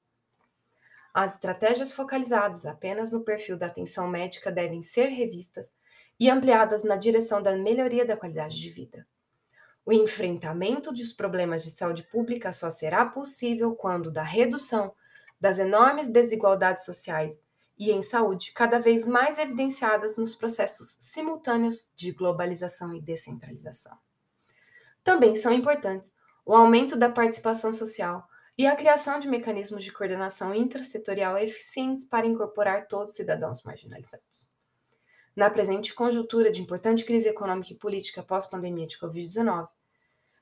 As 1.14 1.34
estratégias 1.34 1.92
focalizadas 1.92 2.66
apenas 2.66 3.12
no 3.12 3.22
perfil 3.22 3.58
da 3.58 3.66
atenção 3.66 4.08
médica 4.08 4.52
devem 4.52 4.82
ser 4.84 5.08
revistas 5.08 5.74
e 6.20 6.30
ampliadas 6.30 6.84
na 6.84 6.96
direção 6.96 7.42
da 7.42 7.56
melhoria 7.56 8.06
da 8.06 8.18
qualidade 8.18 8.60
de 8.60 8.70
vida. 8.70 9.08
O 9.86 9.92
enfrentamento 9.92 10.94
dos 10.94 11.12
problemas 11.12 11.64
de 11.64 11.72
saúde 11.72 12.04
pública 12.04 12.52
só 12.52 12.70
será 12.70 13.06
possível 13.06 13.74
quando 13.74 14.12
da 14.12 14.22
redução 14.22 14.94
das 15.42 15.58
enormes 15.58 16.08
desigualdades 16.08 16.86
sociais 16.86 17.40
e 17.78 17.92
em 17.92 18.02
saúde, 18.02 18.52
cada 18.54 18.78
vez 18.78 19.08
mais 19.08 19.38
evidenciadas 19.38 20.18
nos 20.18 20.36
processos 20.36 20.98
simultâneos 21.00 21.92
de 21.96 22.12
globalização 22.12 22.94
e 22.94 23.02
descentralização. 23.02 23.98
Também 25.02 25.34
são 25.34 25.54
importantes 25.54 26.14
o 26.46 26.54
aumento 26.54 26.98
da 26.98 27.10
participação 27.10 27.72
social 27.72 28.29
e 28.60 28.68
a 28.68 28.76
criação 28.76 29.22
de 29.22 29.28
mecanismos 29.30 29.86
de 29.86 29.90
coordenação 29.90 30.54
intrasetorial 30.54 31.38
eficientes 31.38 32.04
para 32.04 32.28
incorporar 32.28 32.90
todos 32.90 33.12
os 33.12 33.16
cidadãos 33.16 33.64
marginalizados. 33.64 34.52
Na 35.34 35.50
presente 35.50 35.94
conjuntura 35.94 36.52
de 36.52 36.62
importante 36.62 37.06
crise 37.06 37.30
econômica 37.30 37.72
e 37.72 37.78
política 37.78 38.22
pós-pandemia 38.22 38.86
de 38.86 39.00
Covid-19, 39.00 39.70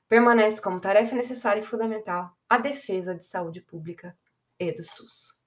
permanece 0.08 0.60
como 0.60 0.80
tarefa 0.80 1.14
necessária 1.14 1.60
e 1.60 1.64
fundamental 1.64 2.36
a 2.48 2.58
defesa 2.58 3.14
de 3.14 3.24
saúde 3.24 3.60
pública 3.60 4.18
e 4.58 4.72
do 4.72 4.82
SUS. 4.82 5.37